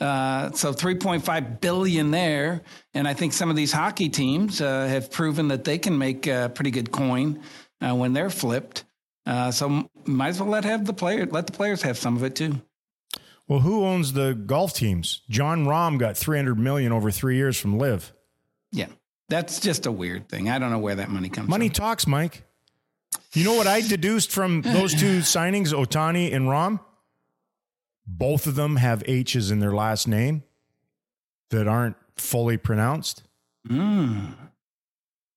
Uh, 0.00 0.50
so 0.50 0.72
3.5 0.72 1.60
billion 1.60 2.10
there, 2.10 2.62
and 2.94 3.06
I 3.06 3.14
think 3.14 3.32
some 3.32 3.48
of 3.48 3.56
these 3.56 3.70
hockey 3.70 4.08
teams 4.08 4.60
uh, 4.60 4.88
have 4.88 5.12
proven 5.12 5.48
that 5.48 5.62
they 5.62 5.78
can 5.78 5.96
make 5.96 6.26
uh, 6.26 6.48
pretty 6.48 6.72
good 6.72 6.90
coin 6.90 7.40
when 7.80 8.14
they're 8.14 8.30
flipped. 8.30 8.84
So 9.52 9.88
might 10.04 10.28
as 10.28 10.40
well 10.40 10.48
let 10.48 10.64
have 10.64 10.86
the 10.86 10.94
player 10.94 11.26
let 11.26 11.46
the 11.46 11.52
players 11.52 11.82
have 11.82 11.98
some 11.98 12.16
of 12.16 12.24
it 12.24 12.34
too. 12.34 12.60
Well, 13.46 13.60
who 13.60 13.84
owns 13.84 14.14
the 14.14 14.32
golf 14.34 14.74
teams? 14.74 15.20
Jon 15.28 15.66
Rahm 15.66 15.98
got 15.98 16.16
300 16.16 16.58
million 16.58 16.92
over 16.92 17.10
three 17.10 17.36
years 17.36 17.58
from 17.60 17.78
LIV. 17.78 18.12
Yeah, 18.72 18.86
that's 19.28 19.60
just 19.60 19.84
a 19.86 19.92
weird 19.92 20.28
thing. 20.28 20.48
I 20.48 20.58
don't 20.58 20.70
know 20.70 20.78
where 20.78 20.94
that 20.94 21.10
money 21.10 21.28
comes 21.28 21.46
from. 21.46 21.50
Money 21.50 21.68
from. 21.68 21.74
talks, 21.74 22.06
Mike. 22.06 22.44
You 23.34 23.44
know 23.44 23.54
what 23.54 23.66
I 23.66 23.80
deduced 23.82 24.30
from 24.32 24.62
those 24.62 24.94
two 24.94 25.18
signings, 25.20 25.72
Ohtani 25.72 26.32
and 26.34 26.46
Rahm? 26.46 26.80
Both 28.06 28.46
of 28.46 28.54
them 28.54 28.76
have 28.76 29.02
H's 29.06 29.50
in 29.50 29.60
their 29.60 29.72
last 29.74 30.08
name 30.08 30.42
that 31.50 31.68
aren't 31.68 31.96
fully 32.16 32.56
pronounced. 32.56 33.22
Mm. 33.68 34.34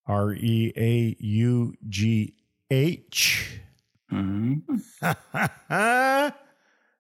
R 0.05 0.33
E 0.33 0.73
A 0.77 1.15
U 1.19 1.73
G 1.89 2.35
H. 2.71 3.59
Mhm. 4.11 4.61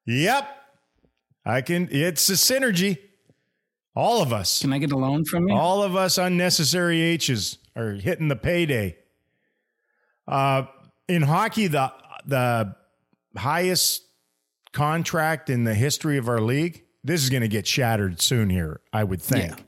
Yep. 0.09 0.47
I 1.47 1.61
can, 1.61 1.87
it's 1.91 2.29
a 2.29 2.33
synergy. 2.33 2.97
All 3.95 4.21
of 4.21 4.31
us. 4.31 4.61
Can 4.61 4.73
I 4.73 4.77
get 4.77 4.91
a 4.91 4.97
loan 4.97 5.25
from 5.25 5.47
you? 5.47 5.55
All 5.55 5.81
of 5.81 5.95
us 5.95 6.19
unnecessary 6.19 7.01
H's 7.01 7.57
are 7.75 7.93
hitting 7.93 8.27
the 8.27 8.35
payday. 8.35 8.97
Uh, 10.27 10.63
in 11.07 11.23
hockey, 11.23 11.67
the 11.67 11.91
the 12.25 12.75
highest 13.35 14.03
contract 14.73 15.49
in 15.49 15.63
the 15.63 15.73
history 15.73 16.17
of 16.17 16.27
our 16.27 16.41
league. 16.41 16.83
This 17.03 17.23
is 17.23 17.29
going 17.29 17.41
to 17.41 17.47
get 17.47 17.65
shattered 17.65 18.21
soon 18.21 18.49
here, 18.49 18.81
I 18.91 19.03
would 19.03 19.21
think. 19.21 19.53
Yeah. 19.57 19.63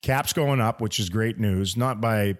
Caps 0.00 0.32
going 0.32 0.60
up, 0.60 0.80
which 0.80 0.98
is 0.98 1.10
great 1.10 1.38
news, 1.38 1.76
not 1.76 2.00
by 2.00 2.38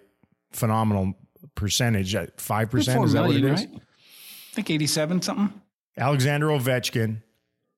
phenomenal 0.52 1.14
percentage, 1.54 2.14
at 2.14 2.40
five 2.40 2.70
percent. 2.70 3.04
Is 3.04 3.12
that 3.12 3.26
what 3.26 3.36
it 3.36 3.42
million, 3.42 3.54
is? 3.54 3.66
right? 3.66 3.74
I 3.76 4.54
think 4.54 4.70
eighty-seven 4.70 5.22
something. 5.22 5.60
Alexander 5.96 6.46
Ovechkin, 6.48 7.22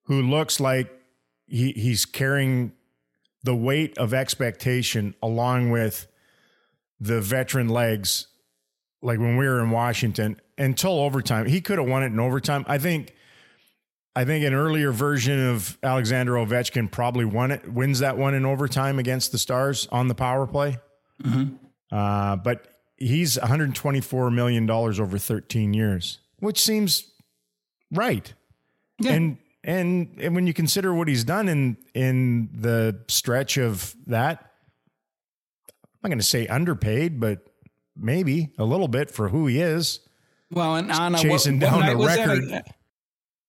who 0.05 0.23
looks 0.23 0.61
like 0.61 0.91
he, 1.47 1.73
he's 1.73 2.05
carrying 2.05 2.73
the 3.43 3.55
weight 3.55 3.97
of 3.99 4.15
expectation 4.15 5.15
along 5.23 5.71
with 5.71 6.07
the 7.01 7.21
veteran 7.21 7.69
legs. 7.69 8.27
Like 9.03 9.19
when 9.19 9.37
we 9.37 9.47
were 9.47 9.61
in 9.61 9.71
Washington 9.71 10.41
until 10.57 10.93
overtime, 10.93 11.47
he 11.47 11.61
could 11.61 11.79
have 11.79 11.89
won 11.89 12.03
it 12.03 12.07
in 12.07 12.21
overtime. 12.21 12.65
I 12.67 12.79
think, 12.79 13.15
I 14.17 14.25
think 14.25 14.45
an 14.47 14.55
earlier 14.55 14.93
version 14.93 15.49
of 15.49 15.77
Alexander 15.83 16.33
Ovechkin 16.33 16.91
probably 16.91 17.27
won 17.27 17.51
it, 17.51 17.71
wins 17.71 17.99
that 17.99 18.17
one 18.17 18.33
in 18.35 18.47
overtime 18.47 18.99
against 18.99 19.33
the 19.33 19.39
Stars 19.39 19.87
on 19.93 20.09
the 20.09 20.15
power 20.15 20.47
play. 20.47 20.79
Uh, 21.93 22.37
but 22.37 22.67
he's 22.97 23.39
124 23.39 24.31
million 24.31 24.67
dollars 24.67 24.99
over 24.99 25.19
13 25.19 25.75
years, 25.75 26.19
which 26.39 26.61
seems 26.61 27.13
right. 27.93 28.33
Yeah. 28.99 29.13
And 29.13 29.39
And 29.65 30.17
and 30.21 30.35
when 30.35 30.47
you 30.47 30.53
consider 30.53 30.93
what 30.95 31.09
he's 31.09 31.25
done 31.25 31.49
in 31.49 31.77
in 31.95 32.51
the 32.53 33.01
stretch 33.09 33.57
of 33.57 33.95
that, 34.07 34.39
I'm 35.69 36.01
not 36.03 36.09
going 36.11 36.19
to 36.19 36.25
say 36.25 36.47
underpaid, 36.47 37.19
but 37.19 37.47
maybe 37.97 38.51
a 38.59 38.65
little 38.65 38.89
bit 38.89 39.11
for 39.11 39.29
who 39.31 39.47
he 39.47 39.61
is. 39.61 40.01
Well, 40.51 40.77
and 40.77 40.93
on 40.93 41.15
a, 41.15 41.19
chasing 41.19 41.59
what, 41.59 41.71
down 41.71 41.99
what 41.99 42.17
a 42.17 42.25
record. 42.25 42.63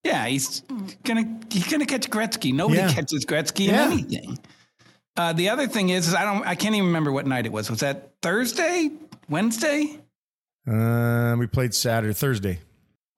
Yeah, 0.05 0.26
he's 0.28 0.61
gonna 1.03 1.39
he's 1.49 1.68
gonna 1.68 1.86
catch 1.86 2.09
Gretzky. 2.09 2.53
Nobody 2.53 2.80
Yeah. 2.80 2.93
catches 2.93 3.26
Gretzky 3.26 3.68
in 3.68 3.76
anything. 3.76 4.39
Uh, 5.18 5.34
the 5.34 5.49
other 5.49 5.68
thing 5.68 5.89
is, 5.89 6.07
is 6.07 6.13
I 6.16 6.24
don't 6.24 6.45
I 6.45 6.55
can't 6.55 6.76
even 6.76 6.88
remember 6.88 7.11
what 7.11 7.26
night 7.28 7.45
it 7.45 7.51
was. 7.51 7.70
Was 7.70 7.80
that 7.82 8.11
Thursday, 8.22 8.91
Wednesday, 9.30 9.99
Uh, 10.68 11.36
we 11.38 11.47
played 11.47 11.74
Saturday, 11.74 12.13
Thursday. 12.13 12.59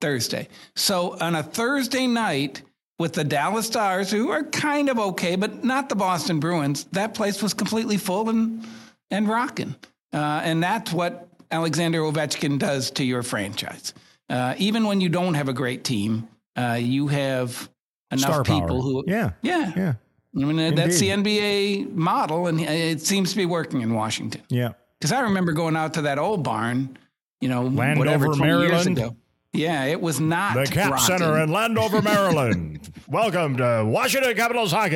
Thursday? 0.00 0.48
So 0.76 1.16
on 1.20 1.34
a 1.34 1.42
Thursday 1.42 2.06
night 2.06 2.62
with 2.98 3.12
the 3.12 3.24
Dallas 3.24 3.66
Stars, 3.66 4.10
who 4.10 4.30
are 4.30 4.42
kind 4.44 4.88
of 4.88 4.98
okay, 4.98 5.36
but 5.36 5.64
not 5.64 5.88
the 5.88 5.94
Boston 5.94 6.40
Bruins, 6.40 6.84
that 6.92 7.14
place 7.14 7.42
was 7.42 7.54
completely 7.54 7.96
full 7.96 8.28
and 8.28 8.66
and 9.10 9.28
rocking. 9.28 9.74
Uh, 10.12 10.40
and 10.44 10.62
that's 10.62 10.92
what 10.92 11.28
Alexander 11.50 12.00
Ovechkin 12.00 12.58
does 12.58 12.90
to 12.92 13.04
your 13.04 13.22
franchise. 13.22 13.94
Uh, 14.28 14.54
even 14.58 14.86
when 14.86 15.00
you 15.00 15.08
don't 15.08 15.34
have 15.34 15.48
a 15.48 15.52
great 15.52 15.84
team, 15.84 16.28
uh, 16.56 16.78
you 16.80 17.08
have 17.08 17.68
enough 18.10 18.46
people 18.46 18.82
who 18.82 19.04
Yeah. 19.06 19.30
yeah. 19.42 19.72
Yeah. 19.76 19.94
I 20.36 20.44
mean, 20.44 20.58
uh, 20.58 20.76
that's 20.76 20.98
the 20.98 21.08
NBA 21.08 21.94
model, 21.94 22.46
and 22.46 22.60
it 22.60 23.00
seems 23.00 23.30
to 23.30 23.36
be 23.36 23.46
working 23.46 23.80
in 23.80 23.94
Washington. 23.94 24.42
Yeah. 24.48 24.72
Because 25.00 25.12
I 25.12 25.20
remember 25.20 25.52
going 25.52 25.76
out 25.76 25.94
to 25.94 26.02
that 26.02 26.18
old 26.18 26.42
barn, 26.44 26.98
you 27.40 27.48
know, 27.48 27.62
Landover, 27.62 27.98
whatever, 27.98 28.26
20 28.26 28.44
years 28.44 28.70
Maryland. 28.70 28.98
ago. 28.98 29.16
Yeah, 29.52 29.84
it 29.84 30.00
was 30.00 30.20
not 30.20 30.54
The 30.54 30.66
Cap 30.66 30.92
rocking. 30.92 31.06
Center 31.06 31.38
in 31.40 31.50
Landover, 31.50 32.02
Maryland. 32.02 32.92
Welcome 33.08 33.56
to 33.56 33.82
Washington 33.86 34.34
Capitals 34.36 34.72
hockey. 34.72 34.94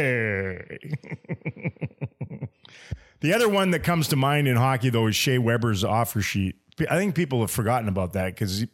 the 3.21 3.33
other 3.35 3.49
one 3.49 3.71
that 3.71 3.81
comes 3.81 4.09
to 4.09 4.17
mind 4.17 4.47
in 4.49 4.57
hockey, 4.57 4.91
though, 4.91 5.07
is 5.07 5.17
Shea 5.17 5.39
Weber's 5.39 5.85
offer 5.85 6.21
sheet. 6.21 6.57
I 6.91 6.97
think 6.97 7.15
people 7.15 7.41
have 7.41 7.51
forgotten 7.51 7.89
about 7.89 8.13
that 8.13 8.27
because, 8.27 8.61
you 8.61 8.69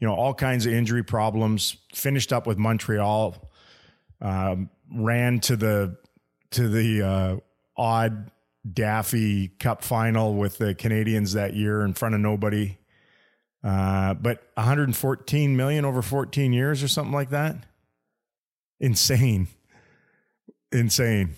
know, 0.00 0.14
all 0.14 0.34
kinds 0.34 0.66
of 0.66 0.72
injury 0.72 1.02
problems. 1.02 1.76
Finished 1.94 2.32
up 2.32 2.46
with 2.46 2.58
Montreal, 2.58 3.50
um, 4.20 4.68
ran 4.94 5.40
to 5.40 5.56
the 5.56 5.96
to 6.50 6.68
the 6.68 7.02
uh, 7.02 7.36
odd 7.76 8.30
Daffy 8.70 9.48
Cup 9.48 9.82
final 9.82 10.34
with 10.34 10.58
the 10.58 10.74
Canadiens 10.74 11.34
that 11.34 11.54
year 11.54 11.82
in 11.82 11.94
front 11.94 12.14
of 12.14 12.20
nobody. 12.20 12.76
Uh, 13.66 14.14
but 14.14 14.44
114 14.54 15.56
million 15.56 15.84
over 15.84 16.00
14 16.00 16.52
years 16.52 16.84
or 16.84 16.88
something 16.88 17.12
like 17.12 17.30
that. 17.30 17.56
Insane. 18.78 19.48
Insane. 20.70 21.34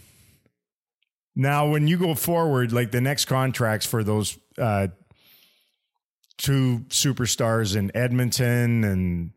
Now, 1.34 1.70
when 1.70 1.88
you 1.88 1.96
go 1.96 2.14
forward, 2.14 2.70
like 2.70 2.90
the 2.90 3.00
next 3.00 3.24
contracts 3.24 3.86
for 3.86 4.04
those 4.04 4.36
uh, 4.58 4.88
two 6.36 6.80
superstars 6.90 7.74
in 7.74 7.90
Edmonton 7.96 8.84
and 8.84 9.30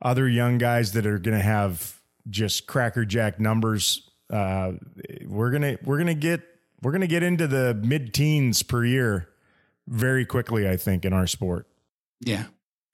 other 0.00 0.28
young 0.28 0.58
guys 0.58 0.94
that 0.94 1.06
are 1.06 1.20
going 1.20 1.36
to 1.36 1.44
have 1.44 2.00
just 2.28 2.66
crackerjack 2.66 3.38
numbers, 3.38 4.10
uh, 4.30 4.72
we're 5.26 5.50
gonna 5.50 5.76
we're 5.84 5.98
gonna 5.98 6.14
get 6.14 6.40
we're 6.80 6.92
gonna 6.92 7.06
get 7.06 7.22
into 7.22 7.46
the 7.46 7.78
mid 7.84 8.12
teens 8.12 8.64
per 8.64 8.84
year 8.84 9.28
very 9.86 10.24
quickly. 10.24 10.68
I 10.68 10.76
think 10.76 11.04
in 11.04 11.12
our 11.12 11.28
sport. 11.28 11.68
Yeah. 12.24 12.44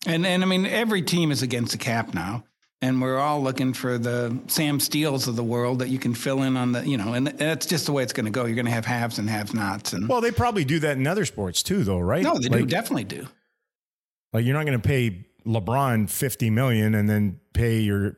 And 0.07 0.27
and 0.27 0.43
I 0.43 0.47
mean 0.47 0.67
every 0.67 1.03
team 1.03 1.31
is 1.31 1.43
against 1.43 1.73
the 1.73 1.79
cap 1.79 2.15
now. 2.15 2.45
And 2.81 3.03
we're 3.03 3.19
all 3.19 3.43
looking 3.43 3.73
for 3.73 3.99
the 3.99 4.39
Sam 4.47 4.79
Steels 4.79 5.27
of 5.27 5.35
the 5.35 5.43
world 5.43 5.81
that 5.81 5.89
you 5.89 5.99
can 5.99 6.15
fill 6.15 6.43
in 6.45 6.57
on 6.57 6.71
the, 6.71 6.89
you 6.89 6.97
know, 6.97 7.13
and 7.13 7.27
that's 7.27 7.67
just 7.67 7.87
the 7.87 7.93
way 7.93 8.05
it's 8.05 8.13
going 8.13 8.27
to 8.27 8.31
go. 8.31 8.45
You're 8.45 8.55
going 8.55 8.67
to 8.67 8.73
have 8.73 8.85
haves 8.85 9.19
and 9.19 9.29
have 9.29 9.53
nots. 9.53 9.95
And 9.95 10.09
Well, 10.09 10.21
they 10.21 10.31
probably 10.31 10.65
do 10.65 10.79
that 10.79 10.97
in 10.97 11.05
other 11.05 11.25
sports 11.25 11.65
too, 11.65 11.83
though, 11.83 11.99
right? 11.99 12.23
no, 12.23 12.39
they 12.39 12.49
do 12.49 12.65
definitely 12.65 13.03
do. 13.03 13.27
Like 14.33 14.45
you're 14.45 14.55
not 14.55 14.65
going 14.65 14.81
to 14.81 14.87
pay 14.89 15.27
LeBron 15.45 16.09
fifty 16.09 16.51
million 16.51 16.95
and 16.95 17.09
then 17.09 17.41
pay 17.53 17.81
your. 17.81 18.17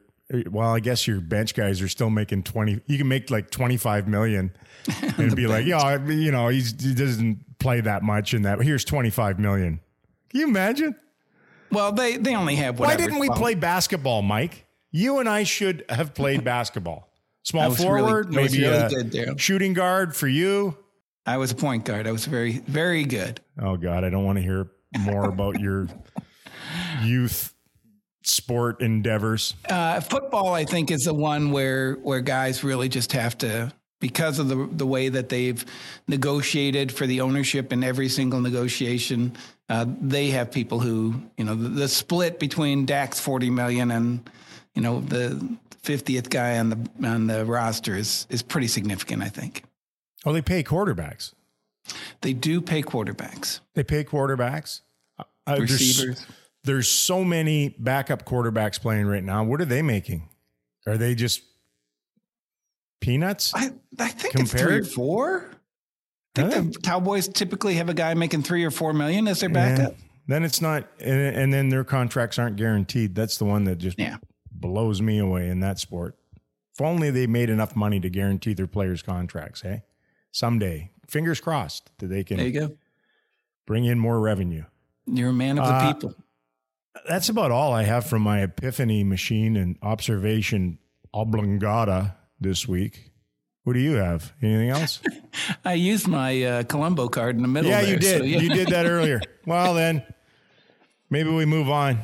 Well, 0.49 0.69
I 0.69 0.81
guess 0.81 1.09
your 1.09 1.21
bench 1.21 1.55
guys 1.55 1.81
are 1.81 1.89
still 1.89 2.11
making 2.11 2.43
twenty. 2.45 2.81
You 2.87 2.99
can 2.99 3.09
make 3.09 3.31
like 3.31 3.51
twenty 3.51 3.77
five 3.77 4.07
million, 4.07 4.53
and 5.17 5.35
be 5.35 5.47
like, 5.47 5.67
yeah, 5.67 6.07
you 6.07 6.31
know, 6.31 6.49
he's, 6.49 6.81
he 6.81 6.95
doesn't 6.95 7.59
play 7.59 7.81
that 7.81 8.03
much, 8.03 8.35
and 8.35 8.45
that 8.45 8.61
here's 8.61 8.85
twenty 8.85 9.11
five 9.11 9.39
million. 9.41 9.81
Can 10.31 10.41
you 10.41 10.49
imagine? 10.49 10.95
Well, 11.71 11.93
they 11.93 12.17
they 12.17 12.35
only 12.35 12.57
have 12.57 12.79
Why 12.79 12.97
didn't 12.97 13.19
we 13.19 13.29
play 13.31 13.55
basketball, 13.55 14.23
Mike? 14.23 14.67
You 14.91 15.19
and 15.19 15.29
I 15.29 15.45
should 15.45 15.85
have 15.89 16.15
played 16.15 16.43
basketball. 16.45 17.09
Small 17.43 17.71
was 17.71 17.79
really- 17.79 18.01
forward, 18.03 18.33
maybe 18.33 18.61
really 18.63 19.19
a 19.19 19.39
shooting 19.39 19.73
guard 19.73 20.15
for 20.15 20.29
you. 20.29 20.77
I 21.27 21.37
was 21.37 21.53
a 21.53 21.55
point 21.55 21.85
guard. 21.85 22.07
I 22.07 22.13
was 22.13 22.27
very 22.27 22.59
very 22.59 23.05
good. 23.05 23.41
Oh 23.61 23.77
God, 23.77 24.05
I 24.05 24.11
don't 24.11 24.25
want 24.25 24.39
to 24.39 24.43
hear 24.43 24.69
more 24.99 25.25
about 25.25 25.61
your 25.61 25.89
youth 27.03 27.55
sport 28.23 28.81
endeavors. 28.81 29.55
Uh, 29.69 30.01
football, 30.01 30.53
I 30.55 30.65
think, 30.65 30.91
is 30.91 31.05
the 31.05 31.15
one 31.15 31.51
where 31.51 31.95
where 31.95 32.21
guys 32.21 32.65
really 32.65 32.89
just 32.89 33.13
have 33.13 33.39
to 33.39 33.73
because 34.01 34.39
of 34.39 34.49
the 34.49 34.69
the 34.73 34.87
way 34.87 35.09
that 35.09 35.29
they've 35.29 35.65
negotiated 36.09 36.91
for 36.91 37.07
the 37.07 37.21
ownership 37.21 37.73
in 37.73 37.85
every 37.85 38.09
single 38.09 38.41
negotiation. 38.41 39.37
Uh, 39.71 39.87
they 40.01 40.31
have 40.31 40.51
people 40.51 40.81
who 40.81 41.15
you 41.39 41.45
know 41.45 41.55
the, 41.55 41.69
the 41.69 41.89
split 41.89 42.41
between 42.41 42.85
Dak's 42.87 43.21
forty 43.21 43.49
million 43.51 43.93
and 43.93 44.29
you 44.75 44.83
know 44.83 45.01
the 45.01 45.57
fiftieth 45.83 46.29
guy 46.29 46.59
on 46.59 46.71
the 46.71 47.09
on 47.09 47.29
the 47.29 47.45
roster 47.47 47.97
is 47.97 48.27
is 48.31 48.43
pretty 48.43 48.67
significant. 48.67 49.23
I 49.23 49.29
think 49.29 49.63
Oh, 50.27 50.33
they 50.33 50.43
pay 50.43 50.63
quarterbacks. 50.65 51.33
they 52.21 52.33
do 52.33 52.61
pay 52.61 52.83
quarterbacks, 52.83 53.61
They 53.75 53.85
pay 53.85 54.05
quarterbacks. 54.05 54.81
Uh, 55.19 55.57
there's, 55.57 55.73
receivers. 55.73 56.27
there's 56.65 56.89
so 56.89 57.25
many 57.25 57.71
backup 57.79 58.25
quarterbacks 58.27 58.79
playing 58.81 59.07
right 59.07 59.25
now. 59.25 59.45
What 59.45 59.61
are 59.61 59.65
they 59.67 59.83
making? 59.83 60.29
Are 60.87 60.99
they 60.99 61.15
just 61.15 61.43
peanuts? 63.01 63.53
I 63.55 63.71
I 63.99 64.09
think 64.09 64.35
it's 64.35 64.51
three 64.53 64.79
or 64.81 64.85
four. 64.85 65.51
I 66.37 66.49
think 66.49 66.75
the 66.75 66.81
Cowboys 66.81 67.29
typically 67.29 67.75
have 67.75 67.89
a 67.89 67.95
guy 67.95 68.15
making 68.15 68.43
three 68.43 68.65
or 68.65 68.71
four 68.71 68.93
million 68.93 69.27
as 69.29 69.41
their 69.41 69.49
backup. 69.49 69.93
Yeah. 69.93 70.05
Then 70.29 70.45
it's 70.45 70.61
not, 70.61 70.87
and, 71.01 71.37
and 71.37 71.53
then 71.53 71.71
their 71.71 71.83
contracts 71.85 72.39
aren't 72.39 72.57
guaranteed. 72.57 73.15
That's 73.17 73.37
the 73.39 73.45
one 73.45 73.65
that 73.65 73.79
just 73.79 73.99
Yeah. 73.99 74.19
blows 74.53 75.03
me 75.03 75.19
away 75.19 75.49
in 75.49 75.61
that 75.61 75.79
sport. 75.81 76.17
If 76.73 76.81
only 76.81 77.11
they 77.11 77.27
made 77.27 77.51
enough 77.51 77.75
money 77.75 77.99
to 78.01 78.09
guarantee 78.09 78.55
their 78.55 78.69
players' 78.69 79.03
contracts, 79.03 79.63
hey? 79.63 79.83
Someday. 80.31 80.93
Fingers 81.09 81.41
crossed 81.41 81.91
that 81.99 82.07
they 82.07 82.23
can. 82.23 82.37
There 82.37 82.47
you 82.47 82.61
go. 82.61 82.77
bring 83.67 83.85
in 83.85 83.99
more 83.99 84.21
revenue. 84.21 84.65
You're 85.07 85.31
a 85.31 85.33
man 85.33 85.59
of 85.59 85.67
the 85.67 85.73
Uh, 85.75 85.93
people. 85.93 86.15
That's 87.09 87.29
about 87.29 87.51
all 87.51 87.73
I 87.73 87.83
have 87.85 88.07
from 88.07 88.23
my 88.23 88.41
epiphany 88.43 89.03
machine 89.05 89.57
and 89.57 89.77
observation 89.83 90.79
oblongata 91.13 92.15
this 92.41 92.67
week. 92.69 93.10
What 93.71 93.75
do 93.75 93.81
you 93.83 93.95
have? 93.95 94.33
Anything 94.43 94.71
else? 94.71 95.01
I 95.65 95.75
used 95.75 96.09
my 96.09 96.43
uh, 96.43 96.63
Columbo 96.65 97.07
card 97.07 97.37
in 97.37 97.43
the 97.43 97.47
middle. 97.47 97.71
yeah, 97.71 97.83
there, 97.83 97.91
you 97.91 97.97
did. 97.99 98.19
so, 98.19 98.25
yeah. 98.25 98.41
You 98.41 98.49
did 98.49 98.69
that 98.71 98.85
earlier. 98.85 99.21
Well, 99.47 99.75
then 99.75 100.03
maybe 101.09 101.31
we 101.31 101.45
move 101.45 101.71
on. 101.71 102.01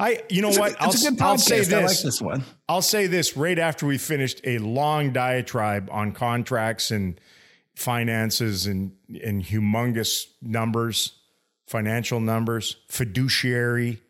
I, 0.00 0.22
you 0.30 0.40
know 0.40 0.48
It's 0.48 0.58
what? 0.58 0.74
I'll, 0.80 0.88
a 0.88 0.94
good 0.94 1.20
I'll 1.20 1.36
say 1.36 1.60
podcast. 1.60 1.72
I 1.74 1.76
like 1.80 1.88
this. 1.88 2.02
this 2.02 2.22
one. 2.22 2.44
I'll 2.66 2.80
say 2.80 3.08
this 3.08 3.36
right 3.36 3.58
after 3.58 3.84
we 3.84 3.98
finished 3.98 4.40
a 4.44 4.56
long 4.56 5.12
diatribe 5.12 5.90
on 5.92 6.12
contracts 6.12 6.90
and 6.90 7.20
finances 7.74 8.66
and, 8.66 8.92
and 9.22 9.44
humongous 9.44 10.28
numbers, 10.40 11.12
financial 11.66 12.20
numbers, 12.20 12.76
fiduciary. 12.88 14.00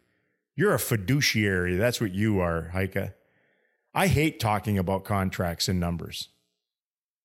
You're 0.54 0.74
a 0.74 0.78
fiduciary. 0.78 1.74
That's 1.74 2.00
what 2.00 2.14
you 2.14 2.38
are, 2.38 2.70
Heika. 2.72 3.14
I 3.92 4.06
hate 4.06 4.38
talking 4.38 4.78
about 4.78 5.02
contracts 5.02 5.66
and 5.66 5.80
numbers 5.80 6.28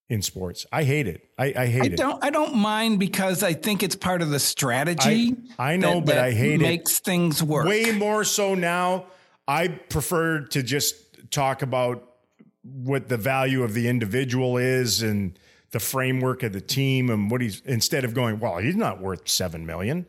in 0.08 0.20
sports. 0.22 0.66
I 0.72 0.84
hate 0.84 1.06
it. 1.06 1.28
I, 1.38 1.54
I 1.56 1.66
hate 1.66 1.82
I 1.82 1.86
it. 1.86 1.96
don't. 1.96 2.22
I 2.22 2.30
don't 2.30 2.54
mind 2.56 2.98
because 2.98 3.42
I 3.42 3.54
think 3.54 3.82
it's 3.82 3.96
part 3.96 4.20
of 4.22 4.30
the 4.30 4.38
strategy. 4.40 5.34
I- 5.58 5.72
I 5.72 5.76
know, 5.76 5.94
that- 5.96 6.06
but 6.06 6.14
that 6.16 6.24
I 6.24 6.32
hate 6.32 6.54
it. 6.54 6.54
It 6.56 6.68
makes 6.68 6.98
things 7.00 7.42
work. 7.42 7.66
Way 7.66 7.92
more 7.92 8.24
so 8.24 8.54
now. 8.54 9.06
I 9.48 9.68
prefer 9.68 10.40
to 10.48 10.62
just 10.62 10.94
talk 11.30 11.62
about 11.62 12.08
what 12.62 13.08
the 13.08 13.16
value 13.16 13.62
of 13.64 13.74
the 13.74 13.88
individual 13.88 14.56
is 14.56 15.02
and 15.02 15.36
the 15.72 15.80
framework 15.80 16.42
of 16.42 16.52
the 16.52 16.60
team 16.60 17.08
and 17.10 17.30
what 17.30 17.40
he's 17.40 17.60
instead 17.64 18.04
of 18.04 18.12
going, 18.14 18.38
well, 18.38 18.58
he's 18.58 18.76
not 18.76 19.00
worth 19.00 19.26
seven 19.28 19.64
million. 19.66 20.06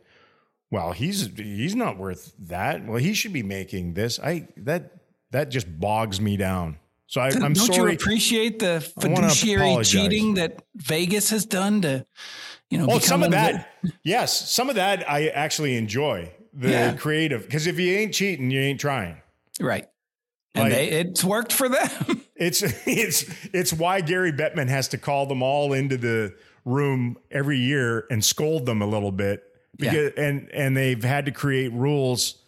Well, 0.69 0.91
he's 0.91 1.29
he's 1.35 1.75
not 1.75 1.97
worth 1.97 2.33
that. 2.39 2.85
Well, 2.85 2.97
he 2.97 3.13
should 3.13 3.31
be 3.33 3.43
making 3.43 3.93
this. 3.93 4.19
I 4.19 4.47
that 4.57 4.91
that 5.31 5.49
just 5.49 5.79
bogs 5.79 6.19
me 6.19 6.35
down. 6.37 6.77
So 7.13 7.21
I, 7.21 7.27
I'm 7.27 7.53
don't 7.53 7.55
sorry. 7.57 7.91
you 7.91 7.95
appreciate 7.95 8.57
the 8.57 8.81
fiduciary 8.99 9.83
cheating 9.83 10.33
that 10.33 10.63
Vegas 10.75 11.29
has 11.29 11.45
done 11.45 11.83
to, 11.83 12.07
you 12.71 12.79
know, 12.79 12.87
Oh, 12.89 12.97
some 12.97 13.21
of 13.21 13.29
that. 13.29 13.69
Yes, 14.03 14.49
some 14.49 14.67
of 14.67 14.77
that 14.77 15.07
I 15.07 15.27
actually 15.27 15.77
enjoy. 15.77 16.31
The 16.55 16.69
Yeah. 16.71 16.93
creative 16.93 17.43
because 17.43 17.67
if 17.67 17.77
you 17.79 17.93
ain't 17.95 18.15
cheating, 18.15 18.49
you 18.49 18.59
ain't 18.61 18.79
trying. 18.79 19.17
the- 19.59 19.65
right? 19.65 19.87
and 20.55 20.71
they, 20.71 20.89
it's 20.89 21.23
worked 21.23 21.53
for 21.53 21.69
them. 21.69 22.23
it's 22.35 22.63
it's 22.87 23.25
it's 23.53 23.71
why 23.71 24.01
Gary 24.01 24.31
Bettman 24.31 24.69
has 24.69 24.87
to 24.87 24.97
call 24.97 25.27
them 25.27 25.43
all 25.43 25.71
into 25.71 25.97
the 25.97 26.33
room 26.65 27.19
every 27.29 27.59
year 27.59 28.07
and 28.09 28.25
scold 28.25 28.65
them 28.65 28.81
a 28.81 28.87
little 28.87 29.11
bit 29.11 29.43
because 29.77 30.13
yeah. 30.17 30.23
and 30.23 30.49
and 30.51 30.75
they've 30.75 31.03
had 31.03 31.25
to 31.25 31.31
create 31.31 31.71
rules 31.73 32.41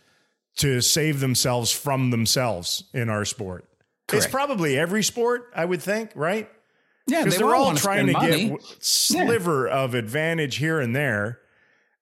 to 0.58 0.82
save 0.82 1.20
themselves 1.20 1.72
from 1.72 2.10
themselves 2.10 2.86
in 2.96 3.10
our 3.12 3.26
sport. 3.26 3.70
Correct. 4.08 4.26
It's 4.26 4.32
probably 4.32 4.78
every 4.78 5.04
sport, 5.04 5.52
I 5.56 5.66
would 5.66 5.82
think, 5.82 6.12
right? 6.16 6.50
Yeah, 7.08 7.24
because 7.24 7.38
they 7.40 7.44
are 7.44 7.56
all 7.56 7.76
trying 7.76 8.08
to 8.08 8.14
money. 8.14 8.50
get 8.50 8.62
sliver 8.80 9.68
yeah. 9.68 9.84
of 9.84 9.94
advantage 9.96 10.58
here 10.58 10.80
and 10.80 10.96
there, 10.96 11.40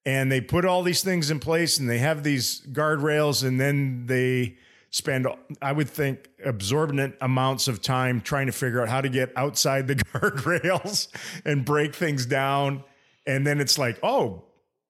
and 0.06 0.32
they 0.32 0.42
put 0.42 0.66
all 0.66 0.84
these 0.84 1.04
things 1.04 1.30
in 1.32 1.40
place, 1.40 1.78
and 1.78 1.90
they 1.90 1.98
have 2.00 2.24
these 2.24 2.62
guardrails, 2.68 3.46
and 3.46 3.60
then 3.60 4.06
they 4.06 4.58
spend, 4.92 5.28
I 5.62 5.72
would 5.72 5.90
think, 5.90 6.30
absorbent 6.46 7.16
amounts 7.20 7.68
of 7.68 7.82
time 7.82 8.22
trying 8.22 8.46
to 8.48 8.54
figure 8.54 8.82
out 8.82 8.90
how 8.90 9.02
to 9.02 9.10
get 9.10 9.32
outside 9.36 9.88
the 9.88 9.96
guardrails 10.14 11.08
and 11.46 11.66
break 11.66 11.96
things 11.96 12.26
down, 12.26 12.84
and 13.26 13.46
then 13.46 13.60
it's 13.60 13.78
like, 13.78 13.98
oh, 14.04 14.44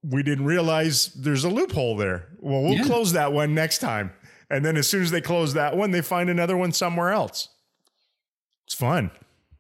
we 0.03 0.21
didn't 0.21 0.45
realize 0.45 1.07
there's 1.13 1.43
a 1.43 1.49
loophole 1.49 1.95
there. 1.95 2.27
Well, 2.39 2.61
we'll 2.61 2.73
yeah. 2.73 2.83
close 2.83 3.13
that 3.13 3.33
one 3.33 3.55
next 3.55 3.79
time. 3.79 4.11
And 4.53 4.63
then 4.63 4.77
as 4.77 4.87
soon 4.87 5.01
as 5.01 5.11
they 5.11 5.21
close 5.21 5.53
that 5.53 5.75
one, 5.75 5.91
they 5.91 6.01
find 6.01 6.29
another 6.29 6.55
one 6.55 6.71
somewhere 6.71 7.09
else. 7.11 7.49
It's 8.65 8.75
fun. 8.75 9.11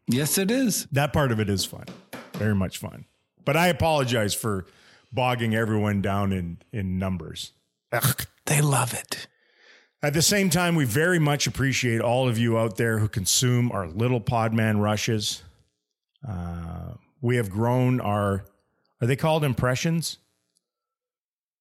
Yes, 0.07 0.37
it 0.37 0.51
is. 0.51 0.85
That 0.91 1.13
part 1.13 1.31
of 1.31 1.39
it 1.39 1.49
is 1.49 1.65
fun. 1.65 1.85
Very 2.33 2.55
much 2.55 2.77
fun. 2.77 3.05
But 3.43 3.57
I 3.57 3.67
apologize 3.67 4.33
for 4.33 4.65
bogging 5.11 5.55
everyone 5.55 6.01
down 6.01 6.31
in 6.31 6.59
in 6.71 6.97
numbers. 6.99 7.51
Ugh. 7.91 8.25
They 8.45 8.61
love 8.61 8.93
it. 8.93 9.27
At 10.01 10.13
the 10.13 10.21
same 10.21 10.49
time, 10.49 10.75
we 10.75 10.83
very 10.83 11.19
much 11.19 11.47
appreciate 11.47 12.01
all 12.01 12.27
of 12.27 12.37
you 12.37 12.57
out 12.57 12.75
there 12.75 12.99
who 12.99 13.07
consume 13.07 13.71
our 13.71 13.87
little 13.87 14.19
Podman 14.19 14.81
rushes. 14.81 15.43
Uh, 16.27 16.95
we 17.21 17.37
have 17.37 17.49
grown 17.49 18.01
our, 18.01 18.43
are 18.99 19.07
they 19.07 19.15
called 19.15 19.45
impressions? 19.45 20.17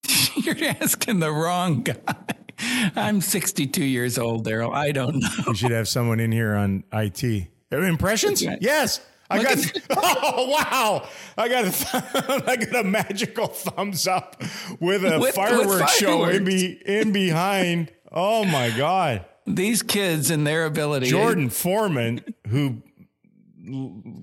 You're 0.35 0.57
asking 0.81 1.19
the 1.19 1.31
wrong 1.31 1.83
guy. 1.83 2.15
I'm 2.59 3.21
62 3.21 3.83
years 3.83 4.17
old, 4.17 4.45
Daryl. 4.45 4.73
I 4.73 4.91
don't 4.91 5.19
know. 5.19 5.29
You 5.47 5.55
should 5.55 5.71
have 5.71 5.87
someone 5.87 6.19
in 6.19 6.31
here 6.31 6.55
on 6.55 6.83
IT. 6.91 7.49
Impressions? 7.71 8.41
Yes. 8.41 9.01
I 9.29 9.37
Look 9.37 9.47
got. 9.47 9.81
oh 9.97 10.49
wow! 10.49 11.07
I 11.37 11.47
got 11.49 11.65
a. 11.65 12.43
I 12.47 12.55
got 12.55 12.85
a 12.85 12.87
magical 12.87 13.47
thumbs 13.47 14.07
up 14.07 14.41
with 14.79 15.03
a 15.03 15.19
with, 15.19 15.33
fireworks, 15.33 15.81
with 15.81 15.89
show 15.91 16.25
in 16.25 16.43
be 16.43 16.79
in 16.85 17.11
behind. 17.11 17.91
Oh 18.11 18.45
my 18.45 18.69
god! 18.69 19.25
These 19.47 19.81
kids 19.81 20.29
and 20.29 20.45
their 20.45 20.65
ability. 20.65 21.07
Jordan 21.07 21.49
Foreman, 21.49 22.21
who 22.47 22.83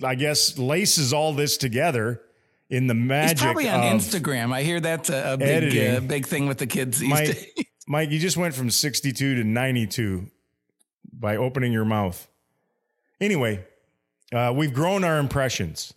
I 0.05 0.15
guess 0.15 0.59
laces 0.59 1.13
all 1.13 1.33
this 1.33 1.57
together 1.57 2.23
in 2.69 2.87
the 2.87 2.95
magic. 2.95 3.39
He's 3.39 3.45
probably 3.45 3.69
on 3.69 3.81
Instagram. 3.81 4.53
I 4.53 4.63
hear 4.63 4.81
that's 4.81 5.11
a, 5.11 5.35
a 5.35 5.37
big 5.37 5.77
uh, 5.77 6.01
big 6.01 6.27
thing 6.27 6.47
with 6.47 6.59
the 6.59 6.67
kids 6.67 6.99
these 6.99 7.11
Mike, 7.11 7.27
days. 7.27 7.65
Mike, 7.91 8.13
you 8.13 8.21
just 8.21 8.37
went 8.37 8.55
from 8.55 8.71
62 8.71 9.35
to 9.35 9.43
92 9.43 10.31
by 11.13 11.37
opening 11.37 11.73
your 11.73 11.85
mouth. 11.85 12.29
Anyway, 13.21 13.67
uh, 14.33 14.53
we've 14.55 14.73
grown 14.73 15.03
our 15.03 15.19
impressions. 15.19 15.93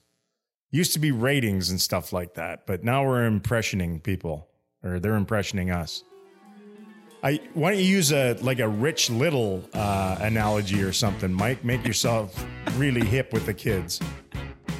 Used 0.71 0.93
to 0.93 0.99
be 0.99 1.11
ratings 1.11 1.69
and 1.69 1.79
stuff 1.79 2.11
like 2.11 2.33
that, 2.33 2.65
but 2.65 2.83
now 2.83 3.05
we're 3.05 3.29
impressioning 3.29 4.01
people, 4.01 4.47
or 4.83 4.99
they're 4.99 5.19
impressioning 5.19 5.71
us. 5.71 6.03
I 7.21 7.39
why 7.53 7.73
don't 7.73 7.79
you 7.79 7.85
use 7.85 8.11
a 8.11 8.33
like 8.41 8.57
a 8.57 8.67
Rich 8.67 9.11
Little 9.11 9.63
uh, 9.75 10.17
analogy 10.19 10.81
or 10.81 10.93
something, 10.93 11.31
Mike? 11.31 11.63
Make 11.63 11.85
yourself 11.85 12.43
really 12.75 13.05
hip 13.05 13.31
with 13.31 13.45
the 13.45 13.53
kids. 13.53 13.99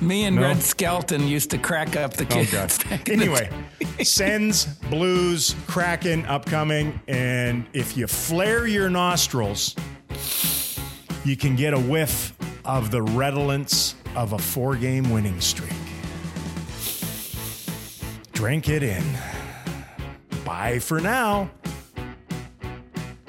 Me 0.02 0.26
and 0.26 0.36
no? 0.36 0.42
Red 0.42 0.62
Skelton 0.62 1.28
used 1.28 1.50
to 1.52 1.58
crack 1.58 1.96
up 1.96 2.14
the 2.14 2.26
oh, 2.26 2.44
kids. 2.44 2.80
Oh, 2.92 3.00
anyway, 3.12 3.50
Sens, 4.04 4.66
Blues, 4.90 5.56
Kraken 5.68 6.26
upcoming. 6.26 7.00
And 7.08 7.66
if 7.74 7.96
you 7.96 8.08
flare 8.08 8.68
your 8.68 8.90
nostrils, 8.90 9.76
you 11.24 11.38
can 11.38 11.56
get 11.56 11.74
a 11.74 11.80
whiff 11.80 12.34
of 12.66 12.92
the 12.92 13.02
redolence 13.02 13.96
of 14.16 14.34
a 14.34 14.38
four 14.38 14.76
game 14.76 15.10
winning 15.10 15.40
streak. 15.40 15.72
Drink 18.34 18.68
it 18.70 18.84
in. 18.84 19.04
Bye 20.44 20.80
for 20.80 21.00
now. 21.00 21.50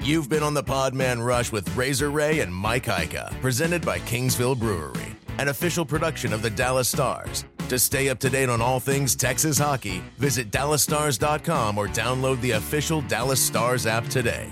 You've 0.01 0.29
been 0.29 0.43
on 0.43 0.53
the 0.53 0.63
Podman 0.63 1.25
Rush 1.25 1.51
with 1.51 1.75
Razor 1.75 2.11
Reaugh 2.11 2.43
and 2.43 2.53
Mike 2.53 2.85
Heika, 2.85 3.39
presented 3.41 3.83
by 3.83 3.97
Kingsville 3.99 4.59
Brewery 4.59 5.04
an 5.37 5.49
official 5.49 5.85
production 5.85 6.33
of 6.33 6.41
the 6.41 6.49
Dallas 6.49 6.87
Stars. 6.87 7.45
To 7.69 7.79
stay 7.79 8.09
up 8.09 8.19
to 8.19 8.29
date 8.29 8.49
on 8.49 8.61
all 8.61 8.79
things 8.79 9.15
Texas 9.15 9.57
hockey, 9.57 10.03
visit 10.17 10.51
DallasStars.com 10.51 11.77
or 11.77 11.87
download 11.87 12.39
the 12.41 12.51
official 12.51 13.01
Dallas 13.01 13.39
Stars 13.39 13.85
app 13.85 14.07
today. 14.07 14.49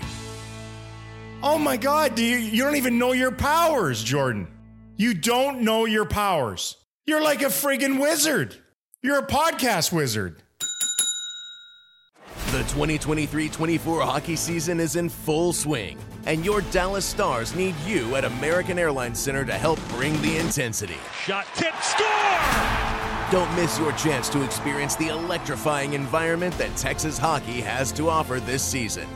Oh 1.42 1.58
my 1.58 1.76
God, 1.76 2.18
you, 2.18 2.36
you 2.36 2.62
don't 2.62 2.76
even 2.76 2.98
know 2.98 3.12
your 3.12 3.32
powers, 3.32 4.02
Jordan. 4.02 4.48
You 4.96 5.14
don't 5.14 5.62
know 5.62 5.84
your 5.84 6.04
powers. 6.06 6.76
You're 7.04 7.22
like 7.22 7.42
a 7.42 7.46
friggin' 7.46 8.00
wizard. 8.00 8.56
You're 9.02 9.18
a 9.18 9.26
podcast 9.26 9.92
wizard. 9.92 10.43
The 12.54 12.60
2023 12.60 13.48
24 13.48 14.02
hockey 14.02 14.36
season 14.36 14.78
is 14.78 14.94
in 14.94 15.08
full 15.08 15.52
swing, 15.52 15.98
and 16.24 16.44
your 16.44 16.60
Dallas 16.70 17.04
Stars 17.04 17.52
need 17.56 17.74
you 17.84 18.14
at 18.14 18.24
American 18.24 18.78
Airlines 18.78 19.18
Center 19.18 19.44
to 19.44 19.54
help 19.54 19.80
bring 19.88 20.12
the 20.22 20.36
intensity. 20.36 20.94
Shot 21.24 21.46
tip, 21.56 21.74
score! 21.80 22.06
Don't 23.32 23.52
miss 23.56 23.76
your 23.80 23.90
chance 23.94 24.28
to 24.28 24.44
experience 24.44 24.94
the 24.94 25.08
electrifying 25.08 25.94
environment 25.94 26.56
that 26.58 26.76
Texas 26.76 27.18
hockey 27.18 27.60
has 27.60 27.90
to 27.90 28.08
offer 28.08 28.38
this 28.38 28.62
season. 28.62 29.08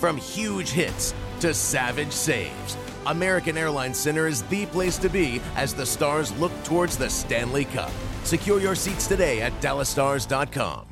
From 0.00 0.16
huge 0.16 0.70
hits 0.70 1.14
to 1.38 1.54
savage 1.54 2.10
saves, 2.10 2.76
American 3.06 3.56
Airlines 3.56 3.98
Center 3.98 4.26
is 4.26 4.42
the 4.48 4.66
place 4.66 4.98
to 4.98 5.08
be 5.08 5.40
as 5.54 5.74
the 5.74 5.86
Stars 5.86 6.36
look 6.38 6.50
towards 6.64 6.96
the 6.96 7.08
Stanley 7.08 7.66
Cup. 7.66 7.92
Secure 8.24 8.58
your 8.58 8.74
seats 8.74 9.06
today 9.06 9.42
at 9.42 9.52
DallasStars.com. 9.60 10.89